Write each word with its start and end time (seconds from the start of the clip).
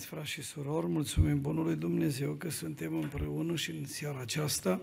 Iubiți 0.00 0.18
frați 0.18 0.32
și 0.32 0.42
surori, 0.42 0.86
mulțumim 0.86 1.40
Bunului 1.40 1.74
Dumnezeu 1.74 2.32
că 2.32 2.50
suntem 2.50 2.94
împreună 2.94 3.54
și 3.54 3.70
în 3.70 3.84
seara 3.84 4.20
aceasta 4.20 4.80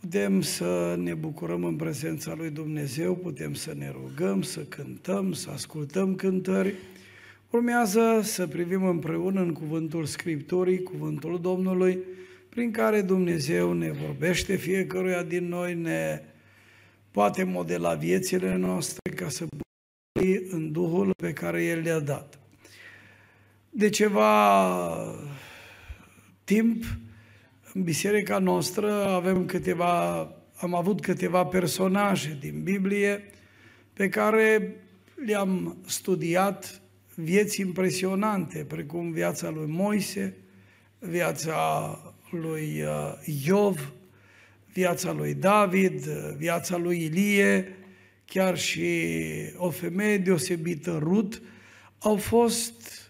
putem 0.00 0.40
să 0.40 0.94
ne 0.98 1.14
bucurăm 1.14 1.64
în 1.64 1.76
prezența 1.76 2.34
lui 2.34 2.50
Dumnezeu, 2.50 3.14
putem 3.14 3.54
să 3.54 3.74
ne 3.74 3.90
rugăm, 3.90 4.42
să 4.42 4.60
cântăm, 4.60 5.32
să 5.32 5.50
ascultăm 5.50 6.14
cântări. 6.14 6.74
Urmează 7.50 8.20
să 8.22 8.46
privim 8.46 8.84
împreună 8.84 9.40
în 9.40 9.52
cuvântul 9.52 10.04
Scripturii, 10.04 10.82
cuvântul 10.82 11.40
Domnului, 11.40 11.98
prin 12.48 12.70
care 12.70 13.02
Dumnezeu 13.02 13.72
ne 13.72 13.90
vorbește 13.90 14.56
fiecăruia 14.56 15.22
din 15.22 15.48
noi, 15.48 15.74
ne 15.74 16.22
poate 17.10 17.44
modela 17.44 17.94
viețile 17.94 18.56
noastre 18.56 19.10
ca 19.14 19.28
să 19.28 19.46
în 20.50 20.72
Duhul 20.72 21.10
pe 21.16 21.32
care 21.32 21.64
El 21.64 21.80
le-a 21.80 22.00
dat. 22.00 22.41
De 23.74 23.88
ceva 23.88 25.14
timp, 26.44 26.84
în 27.72 27.82
biserica 27.82 28.38
noastră 28.38 29.06
avem 29.06 29.46
câteva, 29.46 30.18
am 30.56 30.74
avut 30.74 31.00
câteva 31.00 31.44
personaje 31.44 32.36
din 32.40 32.62
Biblie 32.62 33.30
pe 33.92 34.08
care 34.08 34.76
le-am 35.14 35.76
studiat 35.86 36.80
vieți 37.14 37.60
impresionante, 37.60 38.64
precum 38.64 39.10
viața 39.10 39.50
lui 39.50 39.70
Moise, 39.70 40.36
viața 40.98 41.98
lui 42.30 42.82
uh, 42.82 43.42
Iov, 43.44 43.92
viața 44.72 45.12
lui 45.12 45.34
David, 45.34 46.04
viața 46.36 46.76
lui 46.76 47.02
Ilie, 47.02 47.76
chiar 48.24 48.58
și 48.58 49.04
o 49.56 49.70
femeie 49.70 50.18
deosebită, 50.18 50.98
Rut, 51.02 51.42
au 51.98 52.16
fost 52.16 53.01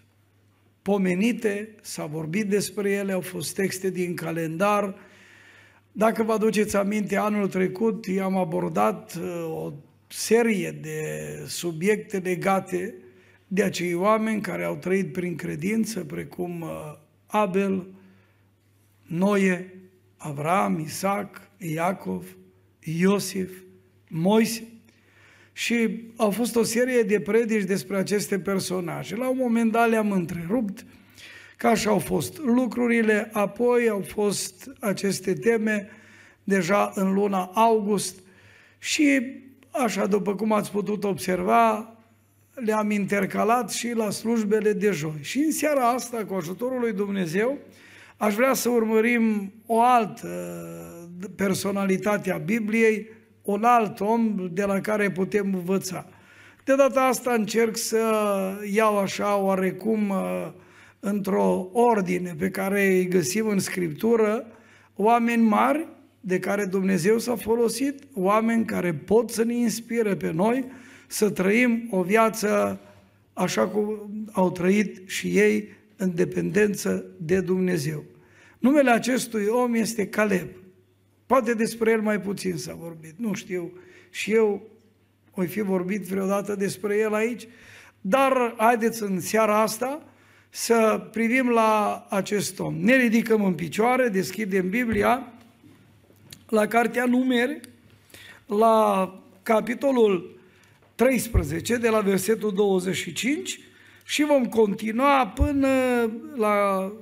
pomenite, 0.82 1.74
s-a 1.80 2.06
vorbit 2.06 2.48
despre 2.48 2.90
ele, 2.90 3.12
au 3.12 3.20
fost 3.20 3.54
texte 3.54 3.90
din 3.90 4.14
calendar. 4.14 4.94
Dacă 5.92 6.22
vă 6.22 6.32
aduceți 6.32 6.76
aminte, 6.76 7.16
anul 7.16 7.48
trecut 7.48 8.06
i-am 8.06 8.36
abordat 8.36 9.14
uh, 9.14 9.44
o 9.48 9.72
serie 10.06 10.70
de 10.70 10.98
subiecte 11.46 12.18
legate 12.18 12.94
de 13.48 13.62
acei 13.62 13.94
oameni 13.94 14.40
care 14.40 14.64
au 14.64 14.76
trăit 14.76 15.12
prin 15.12 15.36
credință, 15.36 16.04
precum 16.04 16.60
uh, 16.60 16.68
Abel, 17.26 17.86
Noe, 19.02 19.74
Avram, 20.16 20.78
Isaac, 20.78 21.50
Iacov, 21.58 22.36
Iosif, 22.80 23.50
Moise. 24.08 24.71
Și 25.52 26.04
au 26.16 26.30
fost 26.30 26.56
o 26.56 26.62
serie 26.62 27.02
de 27.02 27.20
predici 27.20 27.64
despre 27.64 27.96
aceste 27.96 28.38
personaje. 28.38 29.16
La 29.16 29.28
un 29.28 29.36
moment 29.40 29.72
dat 29.72 29.88
le-am 29.88 30.10
întrerupt, 30.10 30.84
că 31.56 31.66
așa 31.66 31.90
au 31.90 31.98
fost 31.98 32.38
lucrurile, 32.38 33.30
apoi 33.32 33.88
au 33.88 34.00
fost 34.00 34.70
aceste 34.80 35.32
teme 35.32 35.88
deja 36.44 36.92
în 36.94 37.12
luna 37.12 37.50
august 37.54 38.18
și 38.78 39.20
așa 39.70 40.06
după 40.06 40.34
cum 40.34 40.52
ați 40.52 40.70
putut 40.70 41.04
observa, 41.04 41.96
le-am 42.54 42.90
intercalat 42.90 43.70
și 43.70 43.92
la 43.94 44.10
slujbele 44.10 44.72
de 44.72 44.90
joi. 44.90 45.18
Și 45.20 45.38
în 45.38 45.52
seara 45.52 45.88
asta, 45.88 46.24
cu 46.24 46.34
ajutorul 46.34 46.80
lui 46.80 46.92
Dumnezeu, 46.92 47.58
aș 48.16 48.34
vrea 48.34 48.54
să 48.54 48.68
urmărim 48.68 49.52
o 49.66 49.80
altă 49.80 50.28
personalitate 51.36 52.32
a 52.32 52.38
Bibliei, 52.38 53.08
un 53.42 53.64
alt 53.64 54.00
om 54.00 54.48
de 54.52 54.64
la 54.64 54.80
care 54.80 55.10
putem 55.10 55.54
învăța. 55.54 56.06
De 56.64 56.74
data 56.74 57.00
asta 57.00 57.32
încerc 57.32 57.76
să 57.76 58.02
iau 58.72 58.98
așa 58.98 59.36
oarecum 59.36 60.08
uh, 60.08 60.48
într-o 61.00 61.68
ordine 61.72 62.34
pe 62.38 62.50
care 62.50 62.86
îi 62.86 63.08
găsim 63.08 63.46
în 63.46 63.58
Scriptură, 63.58 64.46
oameni 64.96 65.42
mari 65.42 65.88
de 66.20 66.38
care 66.38 66.64
Dumnezeu 66.64 67.18
s-a 67.18 67.36
folosit, 67.36 68.02
oameni 68.14 68.64
care 68.64 68.94
pot 68.94 69.30
să 69.30 69.44
ne 69.44 69.54
inspire 69.54 70.16
pe 70.16 70.30
noi 70.30 70.64
să 71.06 71.30
trăim 71.30 71.88
o 71.90 72.02
viață 72.02 72.80
așa 73.32 73.68
cum 73.68 74.10
au 74.32 74.50
trăit 74.50 75.08
și 75.08 75.38
ei 75.38 75.68
în 75.96 76.14
dependență 76.14 77.04
de 77.16 77.40
Dumnezeu. 77.40 78.04
Numele 78.58 78.90
acestui 78.90 79.46
om 79.46 79.74
este 79.74 80.06
Caleb. 80.06 80.48
Poate 81.32 81.54
despre 81.54 81.90
el 81.90 82.00
mai 82.00 82.20
puțin 82.20 82.56
s-a 82.56 82.74
vorbit, 82.74 83.14
nu 83.16 83.32
știu. 83.32 83.72
Și 84.10 84.32
eu 84.32 84.68
voi 85.34 85.46
fi 85.46 85.60
vorbit 85.60 86.02
vreodată 86.02 86.54
despre 86.54 86.96
el 86.96 87.14
aici, 87.14 87.48
dar 88.00 88.54
haideți 88.56 89.02
în 89.02 89.20
seara 89.20 89.60
asta 89.60 90.02
să 90.50 91.08
privim 91.12 91.48
la 91.48 92.06
acest 92.10 92.58
om. 92.58 92.74
Ne 92.74 92.96
ridicăm 92.96 93.44
în 93.44 93.54
picioare, 93.54 94.08
deschidem 94.08 94.68
Biblia 94.68 95.32
la 96.48 96.66
Cartea 96.66 97.04
Numeri, 97.04 97.60
la 98.46 99.14
capitolul 99.42 100.38
13, 100.94 101.76
de 101.76 101.88
la 101.88 102.00
versetul 102.00 102.54
25 102.54 103.60
și 104.04 104.24
vom 104.24 104.44
continua 104.44 105.26
până 105.26 105.68
la 106.36 106.92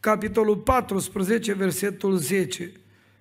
capitolul 0.00 0.56
14, 0.56 1.52
versetul 1.52 2.16
10. 2.16 2.72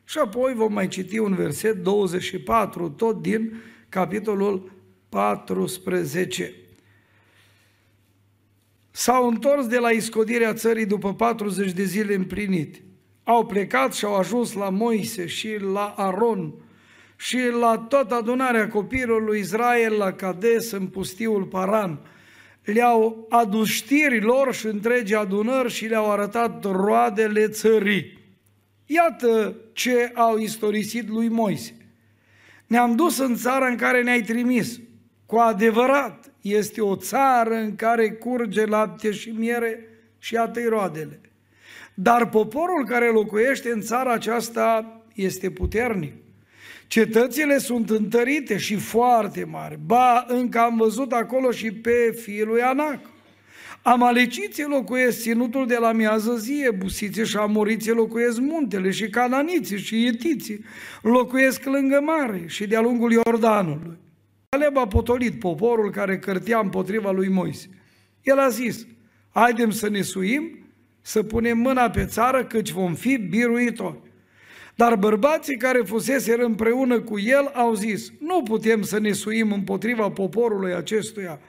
Și 0.10 0.18
apoi 0.18 0.54
vom 0.54 0.74
mai 0.74 0.88
citi 0.88 1.18
un 1.18 1.36
verset 1.36 1.76
24, 1.76 2.90
tot 2.90 3.22
din 3.22 3.62
capitolul 3.90 4.72
14. 5.10 6.54
S-au 8.92 9.28
întors 9.28 9.68
de 9.68 9.78
la 9.78 9.90
iscodirea 9.90 10.54
țării 10.54 10.86
după 10.86 11.14
40 11.14 11.72
de 11.72 11.84
zile 11.84 12.14
împlinite. 12.14 12.84
Au 13.24 13.46
plecat 13.46 13.94
și 13.94 14.06
au 14.06 14.16
ajuns 14.16 14.54
la 14.54 14.70
Moise 14.70 15.26
și 15.26 15.58
la 15.74 15.94
Aron 15.98 16.54
și 17.16 17.40
la 17.60 17.78
toată 17.78 18.16
adunarea 18.16 18.68
copiilor 18.68 19.24
lui 19.24 19.40
Israel 19.40 19.94
la 19.98 20.14
Cades 20.14 20.72
în 20.72 20.88
pustiul 20.88 21.44
Paran. 21.44 22.00
Le-au 22.64 23.26
adus 23.30 23.68
știrii 23.68 24.22
lor 24.22 24.54
și 24.54 24.66
întregi 24.66 25.16
adunări 25.16 25.72
și 25.72 25.86
le-au 25.86 26.12
arătat 26.12 26.64
roadele 26.64 27.48
țării. 27.48 28.19
Iată 28.92 29.56
ce 29.74 30.12
au 30.14 30.38
istorisit 30.38 31.10
lui 31.10 31.28
Moise. 31.28 31.76
Ne-am 32.68 32.96
dus 32.96 33.18
în 33.18 33.36
țara 33.36 33.68
în 33.68 33.76
care 33.76 34.04
ne-ai 34.04 34.22
trimis. 34.22 34.80
Cu 35.26 35.36
adevărat, 35.36 36.32
este 36.42 36.82
o 36.82 36.96
țară 36.96 37.56
în 37.56 37.76
care 37.76 38.12
curge 38.12 38.66
lapte 38.66 39.12
și 39.12 39.30
miere 39.30 39.88
și 40.20 40.34
iată 40.34 40.60
roadele. 40.68 41.22
Dar 41.94 42.30
poporul 42.30 42.86
care 42.86 43.10
locuiește 43.10 43.72
în 43.72 43.82
țara 43.82 44.14
aceasta 44.14 45.02
este 45.16 45.52
puternic. 45.52 46.14
Cetățile 46.88 47.58
sunt 47.58 47.90
întărite 47.90 48.58
și 48.58 48.76
foarte 48.76 49.44
mari. 49.44 49.80
Ba, 49.86 50.26
încă 50.28 50.60
am 50.60 50.78
văzut 50.78 51.12
acolo 51.12 51.52
și 51.52 51.72
pe 51.72 52.16
fiul 52.22 52.48
lui 52.48 52.62
Anac. 52.62 53.00
Amaleciții 53.82 54.64
locuiesc 54.64 55.22
ținutul 55.22 55.68
de 55.68 55.78
la 55.80 55.92
miază 55.92 56.36
zi, 56.36 56.70
busiții 56.78 57.26
și 57.26 57.38
amoriții 57.38 57.92
locuiesc 57.92 58.40
muntele 58.40 58.92
și 58.92 59.10
cananiții 59.10 59.78
și 59.78 60.04
ietiții 60.04 60.66
locuiesc 61.02 61.66
lângă 61.66 62.00
mare 62.04 62.44
și 62.46 62.68
de-a 62.68 62.82
lungul 62.82 63.12
Iordanului. 63.12 63.98
Caleb 64.50 64.78
a 64.78 64.88
potolit 64.88 65.40
poporul 65.40 65.92
care 65.92 66.20
cărtea 66.20 66.60
împotriva 66.60 67.12
lui 67.12 67.28
Moise. 67.28 67.70
El 68.24 68.40
a 68.40 68.50
zis, 68.50 68.88
haidem 69.30 69.72
să 69.72 69.90
ne 69.90 70.02
suim, 70.02 70.60
să 71.02 71.24
punem 71.24 71.58
mâna 71.58 71.90
pe 71.90 72.06
țară, 72.06 72.46
căci 72.46 72.72
vom 72.72 72.94
fi 72.94 73.18
biruitori. 73.18 74.00
Dar 74.76 74.96
bărbații 74.96 75.58
care 75.58 75.80
fuseseră 75.80 76.44
împreună 76.44 77.00
cu 77.00 77.20
el 77.20 77.52
au 77.54 77.74
zis, 77.74 78.12
nu 78.20 78.44
putem 78.44 78.82
să 78.82 79.00
ne 79.00 79.12
suim 79.12 79.52
împotriva 79.52 80.10
poporului 80.10 80.74
acestuia, 80.74 81.40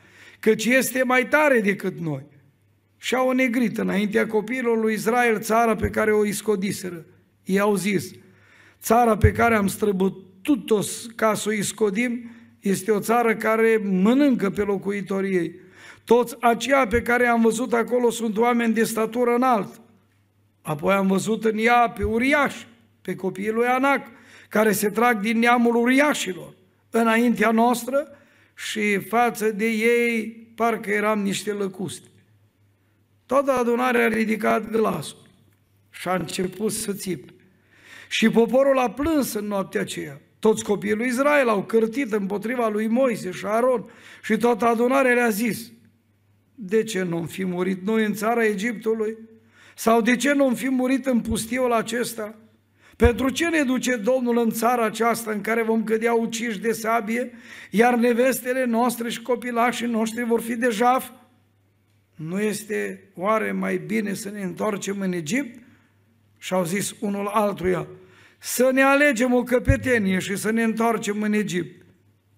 căci 0.41 0.65
este 0.65 1.03
mai 1.03 1.27
tare 1.27 1.61
decât 1.61 1.99
noi. 1.99 2.27
Și 2.99 3.15
au 3.15 3.31
negrit 3.31 3.79
înaintea 3.79 4.27
copiilor 4.27 4.81
lui 4.81 4.95
Israel 4.95 5.41
țara 5.41 5.77
pe 5.77 5.89
care 5.89 6.13
o 6.13 6.25
iscodiseră. 6.25 7.05
Ei 7.45 7.59
au 7.59 7.75
zis, 7.75 8.11
țara 8.81 9.17
pe 9.17 9.33
care 9.33 9.55
am 9.55 9.67
străbătut-o 9.67 10.79
ca 11.17 11.35
să 11.35 11.49
o 11.49 11.53
iscodim 11.53 12.31
este 12.61 12.91
o 12.91 13.01
țară 13.01 13.35
care 13.35 13.81
mănâncă 13.85 14.51
pe 14.51 14.63
locuitorii 14.63 15.37
ei. 15.37 15.55
Toți 16.05 16.37
aceia 16.41 16.87
pe 16.87 17.03
care 17.03 17.27
am 17.27 17.41
văzut 17.41 17.73
acolo 17.73 18.11
sunt 18.11 18.39
oameni 18.39 18.75
de 18.75 18.85
statură 18.85 19.35
înaltă. 19.35 19.79
Apoi 20.63 20.95
am 20.95 21.07
văzut 21.07 21.45
în 21.45 21.59
ea 21.59 21.91
pe 21.91 22.05
uriași, 22.05 22.67
pe 23.03 23.15
copiii 23.15 23.51
lui 23.51 23.67
Anac, 23.67 24.07
care 24.49 24.73
se 24.73 24.89
trag 24.89 25.21
din 25.21 25.39
neamul 25.39 25.75
uriașilor. 25.77 26.55
Înaintea 26.91 27.51
noastră 27.51 28.09
și 28.69 28.99
față 28.99 29.51
de 29.51 29.67
ei 29.67 30.31
parcă 30.55 30.91
eram 30.91 31.23
niște 31.23 31.53
lăcuste. 31.53 32.09
Toată 33.27 33.53
adunarea 33.53 34.05
a 34.05 34.09
ridicat 34.09 34.71
glasul 34.71 35.17
și 35.91 36.09
a 36.09 36.15
început 36.15 36.73
să 36.73 36.93
țipe. 36.93 37.35
Și 38.09 38.29
poporul 38.29 38.79
a 38.79 38.91
plâns 38.91 39.33
în 39.33 39.47
noaptea 39.47 39.81
aceea. 39.81 40.21
Toți 40.39 40.65
copiii 40.65 40.95
lui 40.95 41.07
Israel 41.07 41.49
au 41.49 41.63
cârtit 41.63 42.13
împotriva 42.13 42.69
lui 42.69 42.87
Moise 42.87 43.31
și 43.31 43.47
Aron 43.47 43.91
și 44.23 44.37
toată 44.37 44.65
adunarea 44.65 45.15
le-a 45.15 45.29
zis, 45.29 45.73
de 46.55 46.83
ce 46.83 47.03
nu 47.03 47.23
fi 47.23 47.45
murit 47.45 47.87
noi 47.87 48.05
în 48.05 48.15
țara 48.15 48.45
Egiptului? 48.45 49.17
Sau 49.75 50.01
de 50.01 50.17
ce 50.17 50.33
nu 50.33 50.55
fi 50.55 50.69
murit 50.69 51.07
în 51.07 51.21
pustiul 51.21 51.73
acesta? 51.73 52.39
Pentru 53.01 53.29
ce 53.29 53.49
ne 53.49 53.63
duce 53.63 53.97
Domnul 53.97 54.39
în 54.39 54.51
țara 54.51 54.85
aceasta 54.85 55.31
în 55.31 55.41
care 55.41 55.63
vom 55.63 55.85
cădea 55.85 56.13
uciși 56.13 56.59
de 56.59 56.73
sabie, 56.73 57.33
iar 57.71 57.95
nevestele 57.95 58.65
noastre 58.65 59.09
și 59.09 59.23
copilașii 59.23 59.87
noștri 59.87 60.25
vor 60.25 60.41
fi 60.41 60.57
de 60.57 60.69
jaf? 60.71 61.09
Nu 62.15 62.41
este 62.41 63.11
oare 63.15 63.53
mai 63.53 63.77
bine 63.77 64.15
să 64.15 64.31
ne 64.31 64.43
întoarcem 64.43 65.01
în 65.01 65.13
Egipt? 65.13 65.63
Și 66.39 66.55
au 66.55 66.65
zis 66.65 66.95
unul 67.01 67.27
altuia, 67.27 67.87
să 68.39 68.71
ne 68.73 68.83
alegem 68.83 69.35
o 69.35 69.43
căpetenie 69.43 70.19
și 70.19 70.37
să 70.37 70.51
ne 70.51 70.63
întoarcem 70.63 71.23
în 71.23 71.33
Egipt. 71.33 71.85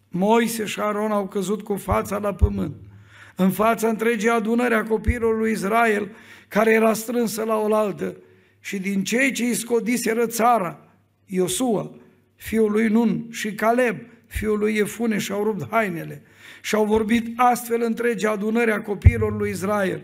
Moise 0.09 0.65
și 0.65 0.81
Aron 0.81 1.11
au 1.11 1.29
căzut 1.29 1.63
cu 1.63 1.77
fața 1.77 2.19
la 2.19 2.35
pământ, 2.35 2.75
în 3.37 3.51
fața 3.51 3.89
întregii 3.89 4.29
adunări 4.29 4.75
a 4.75 4.83
copiilor 4.83 5.39
lui 5.39 5.51
Israel, 5.51 6.11
care 6.49 6.73
era 6.73 6.93
strânsă 6.93 7.43
la 7.43 7.57
oaltă, 7.57 8.17
și 8.63 8.79
din 8.79 9.05
cei 9.05 9.33
ce 9.33 9.45
îi 9.45 9.55
scodiseră 9.55 10.27
țara, 10.27 10.89
Iosua, 11.27 11.91
fiul 12.37 12.71
lui 12.71 12.89
Nun 12.89 13.27
și 13.31 13.55
Caleb, 13.55 13.97
fiul 14.27 14.59
lui 14.59 14.75
Efune, 14.75 15.19
și-au 15.19 15.45
rupt 15.45 15.71
hainele 15.71 16.23
și-au 16.63 16.85
vorbit 16.85 17.33
astfel 17.37 17.83
întregi 17.83 18.27
adunări 18.27 18.73
a 18.73 18.83
copiilor 18.83 19.37
lui 19.37 19.51
Israel. 19.51 20.03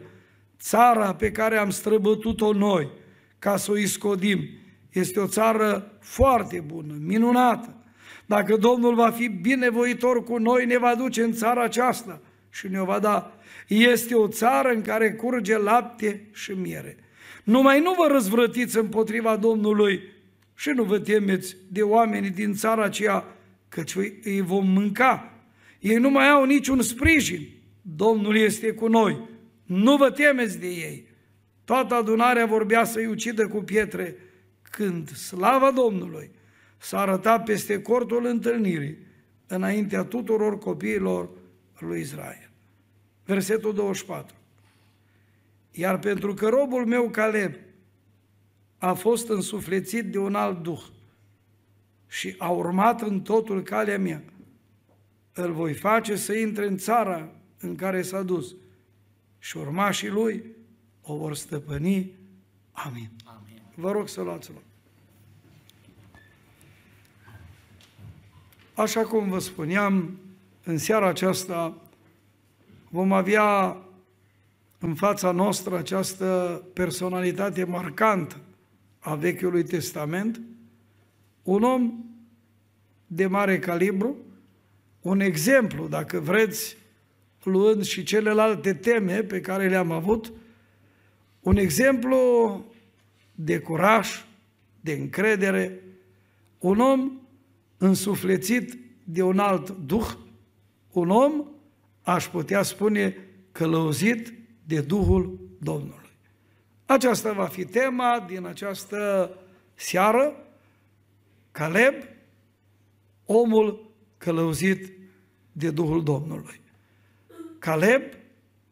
Țara 0.60 1.14
pe 1.14 1.30
care 1.30 1.56
am 1.56 1.70
străbătut-o 1.70 2.52
noi 2.52 2.88
ca 3.38 3.56
să 3.56 3.70
o 3.70 3.76
iscodim 3.76 4.48
este 4.92 5.20
o 5.20 5.26
țară 5.26 5.98
foarte 6.00 6.60
bună, 6.60 6.94
minunată. 7.00 7.74
Dacă 8.26 8.56
Domnul 8.56 8.94
va 8.94 9.10
fi 9.10 9.28
binevoitor 9.28 10.24
cu 10.24 10.38
noi, 10.38 10.66
ne 10.66 10.78
va 10.78 10.94
duce 10.94 11.22
în 11.22 11.32
țara 11.32 11.62
aceasta 11.62 12.20
și 12.50 12.68
ne-o 12.68 12.84
va 12.84 12.98
da. 12.98 13.32
Este 13.66 14.14
o 14.14 14.28
țară 14.28 14.68
în 14.68 14.82
care 14.82 15.12
curge 15.12 15.58
lapte 15.58 16.28
și 16.32 16.52
miere. 16.52 16.96
Numai 17.48 17.80
nu 17.80 17.94
vă 17.98 18.06
răzvrătiți 18.06 18.78
împotriva 18.78 19.36
Domnului 19.36 20.02
și 20.54 20.68
nu 20.68 20.84
vă 20.84 20.98
temeți 20.98 21.56
de 21.68 21.82
oamenii 21.82 22.30
din 22.30 22.54
țara 22.54 22.84
aceea, 22.84 23.24
căci 23.68 23.94
îi 24.22 24.40
vom 24.40 24.68
mânca. 24.68 25.32
Ei 25.80 25.96
nu 25.96 26.10
mai 26.10 26.28
au 26.28 26.44
niciun 26.44 26.82
sprijin. 26.82 27.48
Domnul 27.82 28.36
este 28.36 28.72
cu 28.72 28.86
noi. 28.86 29.28
Nu 29.64 29.96
vă 29.96 30.10
temeți 30.10 30.58
de 30.58 30.66
ei. 30.66 31.06
Toată 31.64 31.94
adunarea 31.94 32.46
vorbea 32.46 32.84
să-i 32.84 33.06
ucidă 33.06 33.46
cu 33.46 33.62
pietre, 33.62 34.16
când 34.62 35.10
slava 35.10 35.70
Domnului 35.70 36.30
s-a 36.78 37.00
arătat 37.00 37.44
peste 37.44 37.82
cortul 37.82 38.26
întâlnirii, 38.26 38.98
înaintea 39.46 40.04
tuturor 40.04 40.58
copiilor 40.58 41.28
lui 41.78 42.00
Israel. 42.00 42.50
Versetul 43.24 43.74
24. 43.74 44.37
Iar 45.78 45.98
pentru 45.98 46.34
că 46.34 46.48
robul 46.48 46.86
meu 46.86 47.10
Caleb 47.10 47.54
a 48.78 48.92
fost 48.92 49.28
însuflețit 49.28 50.04
de 50.04 50.18
un 50.18 50.34
alt 50.34 50.62
duh 50.62 50.82
și 52.06 52.34
a 52.38 52.48
urmat 52.48 53.00
în 53.00 53.20
totul 53.20 53.62
calea 53.62 53.98
mea, 53.98 54.22
îl 55.32 55.52
voi 55.52 55.74
face 55.74 56.16
să 56.16 56.32
intre 56.32 56.66
în 56.66 56.76
țara 56.76 57.28
în 57.60 57.74
care 57.74 58.02
s-a 58.02 58.22
dus 58.22 58.54
și 59.38 59.56
urmașii 59.56 60.08
lui 60.08 60.44
o 61.02 61.16
vor 61.16 61.34
stăpâni. 61.34 62.12
Amin. 62.72 63.10
Amin. 63.24 63.62
Vă 63.74 63.90
rog 63.90 64.08
să 64.08 64.22
luați 64.22 64.50
loc. 64.50 64.62
Așa 68.74 69.02
cum 69.02 69.28
vă 69.28 69.38
spuneam, 69.38 70.18
în 70.64 70.78
seara 70.78 71.08
aceasta 71.08 71.82
vom 72.90 73.12
avea 73.12 73.76
în 74.78 74.94
fața 74.94 75.30
noastră 75.30 75.76
această 75.76 76.62
personalitate 76.72 77.64
marcantă 77.64 78.36
a 78.98 79.14
Vechiului 79.14 79.64
Testament, 79.64 80.40
un 81.42 81.62
om 81.62 82.04
de 83.06 83.26
mare 83.26 83.58
calibru, 83.58 84.16
un 85.00 85.20
exemplu, 85.20 85.88
dacă 85.88 86.20
vreți, 86.20 86.76
luând 87.42 87.84
și 87.84 88.02
celelalte 88.02 88.74
teme 88.74 89.22
pe 89.22 89.40
care 89.40 89.68
le-am 89.68 89.90
avut, 89.90 90.32
un 91.40 91.56
exemplu 91.56 92.64
de 93.34 93.58
curaj, 93.58 94.24
de 94.80 94.92
încredere, 94.92 95.82
un 96.58 96.80
om 96.80 97.12
însuflețit 97.76 98.78
de 99.04 99.22
un 99.22 99.38
alt 99.38 99.70
duh, 99.70 100.08
un 100.90 101.10
om, 101.10 101.44
aș 102.02 102.28
putea 102.28 102.62
spune, 102.62 103.16
călăuzit 103.52 104.37
de 104.68 104.80
Duhul 104.80 105.38
Domnului. 105.58 106.10
Aceasta 106.86 107.32
va 107.32 107.46
fi 107.46 107.64
tema 107.64 108.24
din 108.28 108.46
această 108.46 109.30
seară, 109.74 110.32
Caleb, 111.52 111.94
omul 113.24 113.90
călăuzit 114.18 114.92
de 115.52 115.70
Duhul 115.70 116.02
Domnului. 116.02 116.60
Caleb, 117.58 118.02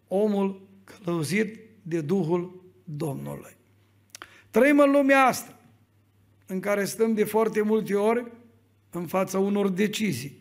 omul 0.08 0.60
călăuzit 0.84 1.60
de 1.82 2.00
Duhul 2.00 2.62
Domnului. 2.84 3.56
Trăim 4.50 4.78
în 4.78 4.90
lumea 4.90 5.24
asta, 5.24 5.58
în 6.46 6.60
care 6.60 6.84
stăm 6.84 7.14
de 7.14 7.24
foarte 7.24 7.62
multe 7.62 7.94
ori 7.94 8.26
în 8.90 9.06
fața 9.06 9.38
unor 9.38 9.68
decizii. 9.68 10.38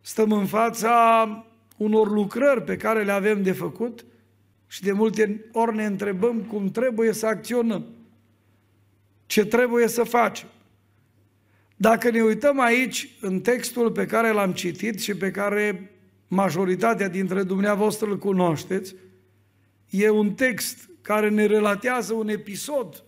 Stăm 0.00 0.32
în 0.32 0.46
fața 0.46 1.46
unor 1.76 2.10
lucrări 2.10 2.62
pe 2.62 2.76
care 2.76 3.04
le 3.04 3.12
avem 3.12 3.42
de 3.42 3.52
făcut 3.52 4.04
și 4.66 4.82
de 4.82 4.92
multe 4.92 5.44
ori 5.52 5.76
ne 5.76 5.84
întrebăm 5.84 6.42
cum 6.42 6.70
trebuie 6.70 7.12
să 7.12 7.26
acționăm, 7.26 7.86
ce 9.26 9.46
trebuie 9.46 9.88
să 9.88 10.02
facem. 10.02 10.48
Dacă 11.76 12.10
ne 12.10 12.22
uităm 12.22 12.60
aici 12.60 13.16
în 13.20 13.40
textul 13.40 13.90
pe 13.90 14.06
care 14.06 14.30
l-am 14.30 14.52
citit 14.52 15.00
și 15.00 15.14
pe 15.14 15.30
care 15.30 15.90
majoritatea 16.28 17.08
dintre 17.08 17.42
dumneavoastră 17.42 18.10
îl 18.10 18.18
cunoașteți, 18.18 18.94
e 19.90 20.08
un 20.08 20.34
text 20.34 20.90
care 21.02 21.28
ne 21.28 21.46
relatează 21.46 22.12
un 22.12 22.28
episod 22.28 23.04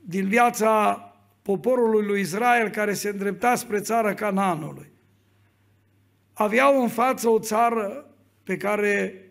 din 0.00 0.28
viața 0.28 0.96
poporului 1.42 2.06
lui 2.06 2.20
Israel 2.20 2.68
care 2.68 2.92
se 2.92 3.08
îndrepta 3.08 3.54
spre 3.54 3.80
țara 3.80 4.14
Canaanului. 4.14 4.90
Aveau 6.32 6.82
în 6.82 6.88
față 6.88 7.28
o 7.28 7.38
țară 7.38 8.14
pe 8.42 8.56
care 8.56 9.21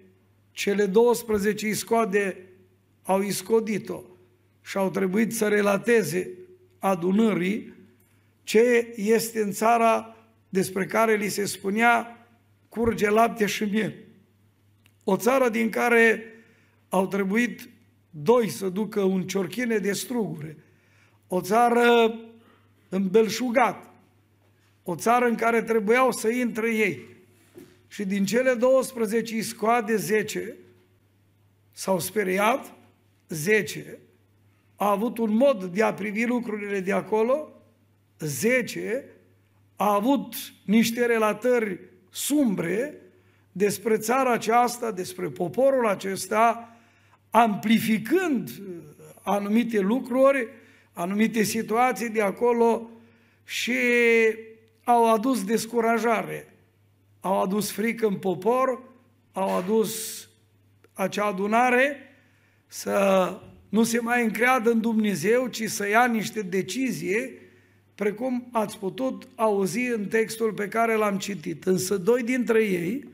cele 0.52 0.86
12 0.86 1.68
iscoade 1.68 2.38
au 3.04 3.22
iscodit-o 3.22 4.02
și 4.62 4.78
au 4.78 4.90
trebuit 4.90 5.36
să 5.36 5.48
relateze 5.48 6.30
adunării 6.80 7.74
ce 8.44 8.94
este 8.96 9.42
în 9.42 9.52
țara 9.52 10.16
despre 10.50 10.86
care 10.86 11.16
li 11.16 11.28
se 11.28 11.46
spunea 11.46 12.28
curge 12.70 13.10
lapte 13.10 13.46
și 13.46 13.64
miel. 13.64 13.94
O 15.04 15.18
țară 15.18 15.50
din 15.50 15.70
care 15.70 16.24
au 16.90 17.08
trebuit 17.08 17.70
doi 18.10 18.50
să 18.50 18.70
ducă 18.70 19.02
un 19.02 19.28
ciorchine 19.28 19.78
de 19.78 19.94
strugure, 19.94 20.58
o 21.28 21.42
țară 21.42 22.20
îmbelșugat, 22.90 23.90
o 24.84 24.96
țară 24.96 25.26
în 25.26 25.36
care 25.36 25.62
trebuiau 25.62 26.12
să 26.12 26.30
intre 26.30 26.76
ei. 26.76 27.11
Și 27.92 28.06
din 28.06 28.26
cele 28.26 28.54
12 28.54 29.36
iscoade 29.36 29.96
10 29.96 30.56
s-au 31.72 32.00
speriat, 32.00 32.74
10 33.28 34.00
a 34.76 34.92
avut 34.92 35.18
un 35.18 35.36
mod 35.36 35.64
de 35.64 35.84
a 35.84 35.94
privi 35.94 36.26
lucrurile 36.26 36.80
de 36.80 36.92
acolo, 36.92 37.62
10 38.20 39.06
a 39.76 39.94
avut 39.94 40.36
niște 40.66 41.06
relatări 41.06 41.80
sumbre 42.10 42.96
despre 43.52 43.98
țara 43.98 44.32
aceasta, 44.32 44.92
despre 44.92 45.28
poporul 45.28 45.88
acesta, 45.88 46.78
amplificând 47.30 48.50
anumite 49.22 49.80
lucruri, 49.80 50.48
anumite 50.94 51.44
situații 51.44 52.10
de 52.10 52.22
acolo 52.22 52.90
și 53.44 53.78
au 54.84 55.14
adus 55.14 55.44
descurajare, 55.44 56.52
au 57.22 57.42
adus 57.42 57.72
frică 57.72 58.08
în 58.08 58.16
popor, 58.16 58.82
au 59.32 59.58
adus 59.58 60.26
acea 60.94 61.26
adunare 61.26 61.96
să 62.68 63.38
nu 63.70 63.84
se 63.84 64.00
mai 64.00 64.24
încreadă 64.24 64.72
în 64.72 64.82
Dumnezeu, 64.82 65.48
ci 65.48 65.64
să 65.70 65.88
ia 65.88 66.06
niște 66.06 66.42
decizie, 66.42 67.34
precum 67.96 68.50
ați 68.52 68.78
putut 68.78 69.28
auzi 69.36 69.80
în 69.80 70.06
textul 70.06 70.54
pe 70.54 70.68
care 70.68 70.96
l-am 70.96 71.18
citit. 71.18 71.66
Însă 71.66 71.98
doi 71.98 72.24
dintre 72.24 72.64
ei, 72.64 73.08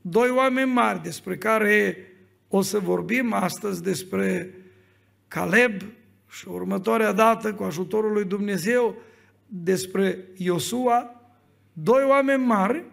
doi 0.00 0.30
oameni 0.30 0.70
mari 0.70 1.02
despre 1.02 1.36
care 1.36 1.96
o 2.48 2.60
să 2.60 2.78
vorbim 2.78 3.32
astăzi 3.32 3.82
despre 3.82 4.54
Caleb 5.28 5.82
și 6.30 6.48
următoarea 6.48 7.12
dată, 7.12 7.54
cu 7.54 7.62
ajutorul 7.62 8.12
lui 8.12 8.24
Dumnezeu, 8.24 8.94
despre 9.46 10.24
Iosua, 10.36 11.22
doi 11.72 12.04
oameni 12.08 12.44
mari 12.44 12.84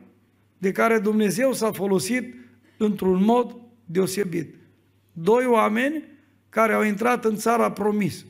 de 0.57 0.71
care 0.71 0.99
Dumnezeu 0.99 1.53
s-a 1.53 1.71
folosit 1.71 2.35
într-un 2.77 3.23
mod 3.23 3.57
deosebit. 3.85 4.55
Doi 5.11 5.45
oameni 5.45 6.03
care 6.49 6.73
au 6.73 6.83
intrat 6.83 7.25
în 7.25 7.35
țara 7.35 7.71
promisă. 7.71 8.25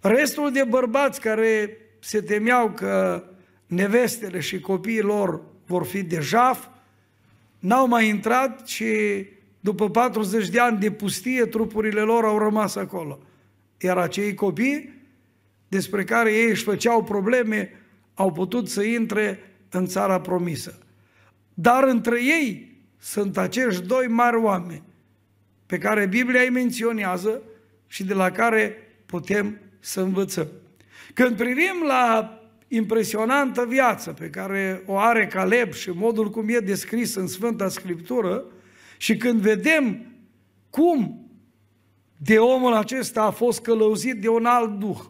Restul 0.00 0.52
de 0.52 0.64
bărbați 0.68 1.20
care 1.20 1.76
se 2.00 2.20
temeau 2.20 2.70
că 2.70 3.24
nevestele 3.66 4.40
și 4.40 4.60
copiii 4.60 5.00
lor 5.00 5.42
vor 5.66 5.84
fi 5.84 6.02
de 6.02 6.20
jaf, 6.20 6.66
n-au 7.58 7.88
mai 7.88 8.08
intrat 8.08 8.68
și 8.68 8.86
după 9.60 9.90
40 9.90 10.48
de 10.48 10.60
ani 10.60 10.78
de 10.78 10.90
pustie, 10.90 11.44
trupurile 11.44 12.00
lor 12.00 12.24
au 12.24 12.38
rămas 12.38 12.76
acolo. 12.76 13.18
Iar 13.80 13.98
acei 13.98 14.34
copii, 14.34 14.94
despre 15.68 16.04
care 16.04 16.32
ei 16.32 16.50
își 16.50 16.62
făceau 16.62 17.04
probleme, 17.04 17.70
au 18.14 18.32
putut 18.32 18.68
să 18.68 18.82
intre 18.82 19.38
în 19.70 19.86
țara 19.86 20.20
promisă. 20.20 20.85
Dar 21.58 21.84
între 21.84 22.22
ei 22.22 22.80
sunt 22.98 23.38
acești 23.38 23.86
doi 23.86 24.06
mari 24.06 24.36
oameni 24.36 24.82
pe 25.66 25.78
care 25.78 26.06
Biblia 26.06 26.42
îi 26.42 26.50
menționează 26.50 27.42
și 27.86 28.04
de 28.04 28.14
la 28.14 28.30
care 28.30 28.76
putem 29.06 29.60
să 29.80 30.00
învățăm. 30.00 30.48
Când 31.14 31.36
privim 31.36 31.82
la 31.86 32.32
impresionantă 32.68 33.64
viață 33.68 34.12
pe 34.12 34.30
care 34.30 34.82
o 34.86 34.96
are 34.96 35.26
Caleb 35.26 35.72
și 35.72 35.90
modul 35.90 36.30
cum 36.30 36.48
e 36.48 36.58
descris 36.58 37.14
în 37.14 37.26
Sfânta 37.26 37.68
Scriptură 37.68 38.44
și 38.96 39.16
când 39.16 39.40
vedem 39.40 40.06
cum 40.70 41.28
de 42.16 42.38
omul 42.38 42.72
acesta 42.72 43.22
a 43.22 43.30
fost 43.30 43.60
călăuzit 43.60 44.20
de 44.20 44.28
un 44.28 44.44
alt 44.44 44.78
duh, 44.78 45.00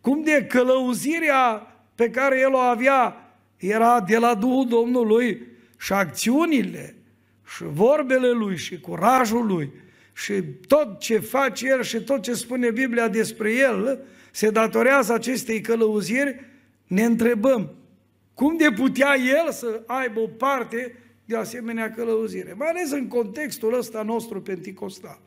cum 0.00 0.22
de 0.22 0.46
călăuzirea 0.48 1.66
pe 1.94 2.10
care 2.10 2.40
el 2.40 2.52
o 2.52 2.58
avea 2.58 3.14
era 3.56 4.00
de 4.00 4.18
la 4.18 4.34
Duhul 4.34 4.66
Domnului 4.68 5.49
și 5.80 5.92
acțiunile 5.92 6.96
și 7.46 7.62
vorbele 7.64 8.30
lui 8.30 8.56
și 8.56 8.80
curajul 8.80 9.46
lui 9.46 9.72
și 10.14 10.42
tot 10.42 10.98
ce 10.98 11.18
face 11.18 11.66
el 11.66 11.82
și 11.82 12.00
tot 12.00 12.22
ce 12.22 12.34
spune 12.34 12.70
Biblia 12.70 13.08
despre 13.08 13.52
el 13.52 14.04
se 14.30 14.50
datorează 14.50 15.12
acestei 15.12 15.60
călăuziri, 15.60 16.44
ne 16.86 17.04
întrebăm 17.04 17.74
cum 18.34 18.56
de 18.56 18.72
putea 18.76 19.16
el 19.16 19.52
să 19.52 19.82
aibă 19.86 20.20
o 20.20 20.26
parte 20.26 20.96
de 21.24 21.36
asemenea 21.36 21.90
călăuzire, 21.90 22.52
mai 22.52 22.68
ales 22.68 22.90
în 22.90 23.08
contextul 23.08 23.78
ăsta 23.78 24.02
nostru 24.02 24.42
penticostal. 24.42 25.20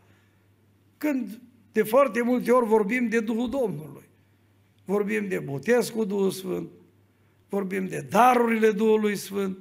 Când 0.97 1.39
de 1.71 1.83
foarte 1.83 2.21
multe 2.21 2.51
ori 2.51 2.65
vorbim 2.65 3.07
de 3.07 3.19
Duhul 3.19 3.49
Domnului, 3.49 4.09
vorbim 4.85 5.27
de 5.27 5.39
botez 5.39 5.89
cu 5.89 6.03
Duhul 6.03 6.31
Sfânt, 6.31 6.69
vorbim 7.49 7.87
de 7.87 8.05
darurile 8.09 8.71
Duhului 8.71 9.15
Sfânt, 9.15 9.57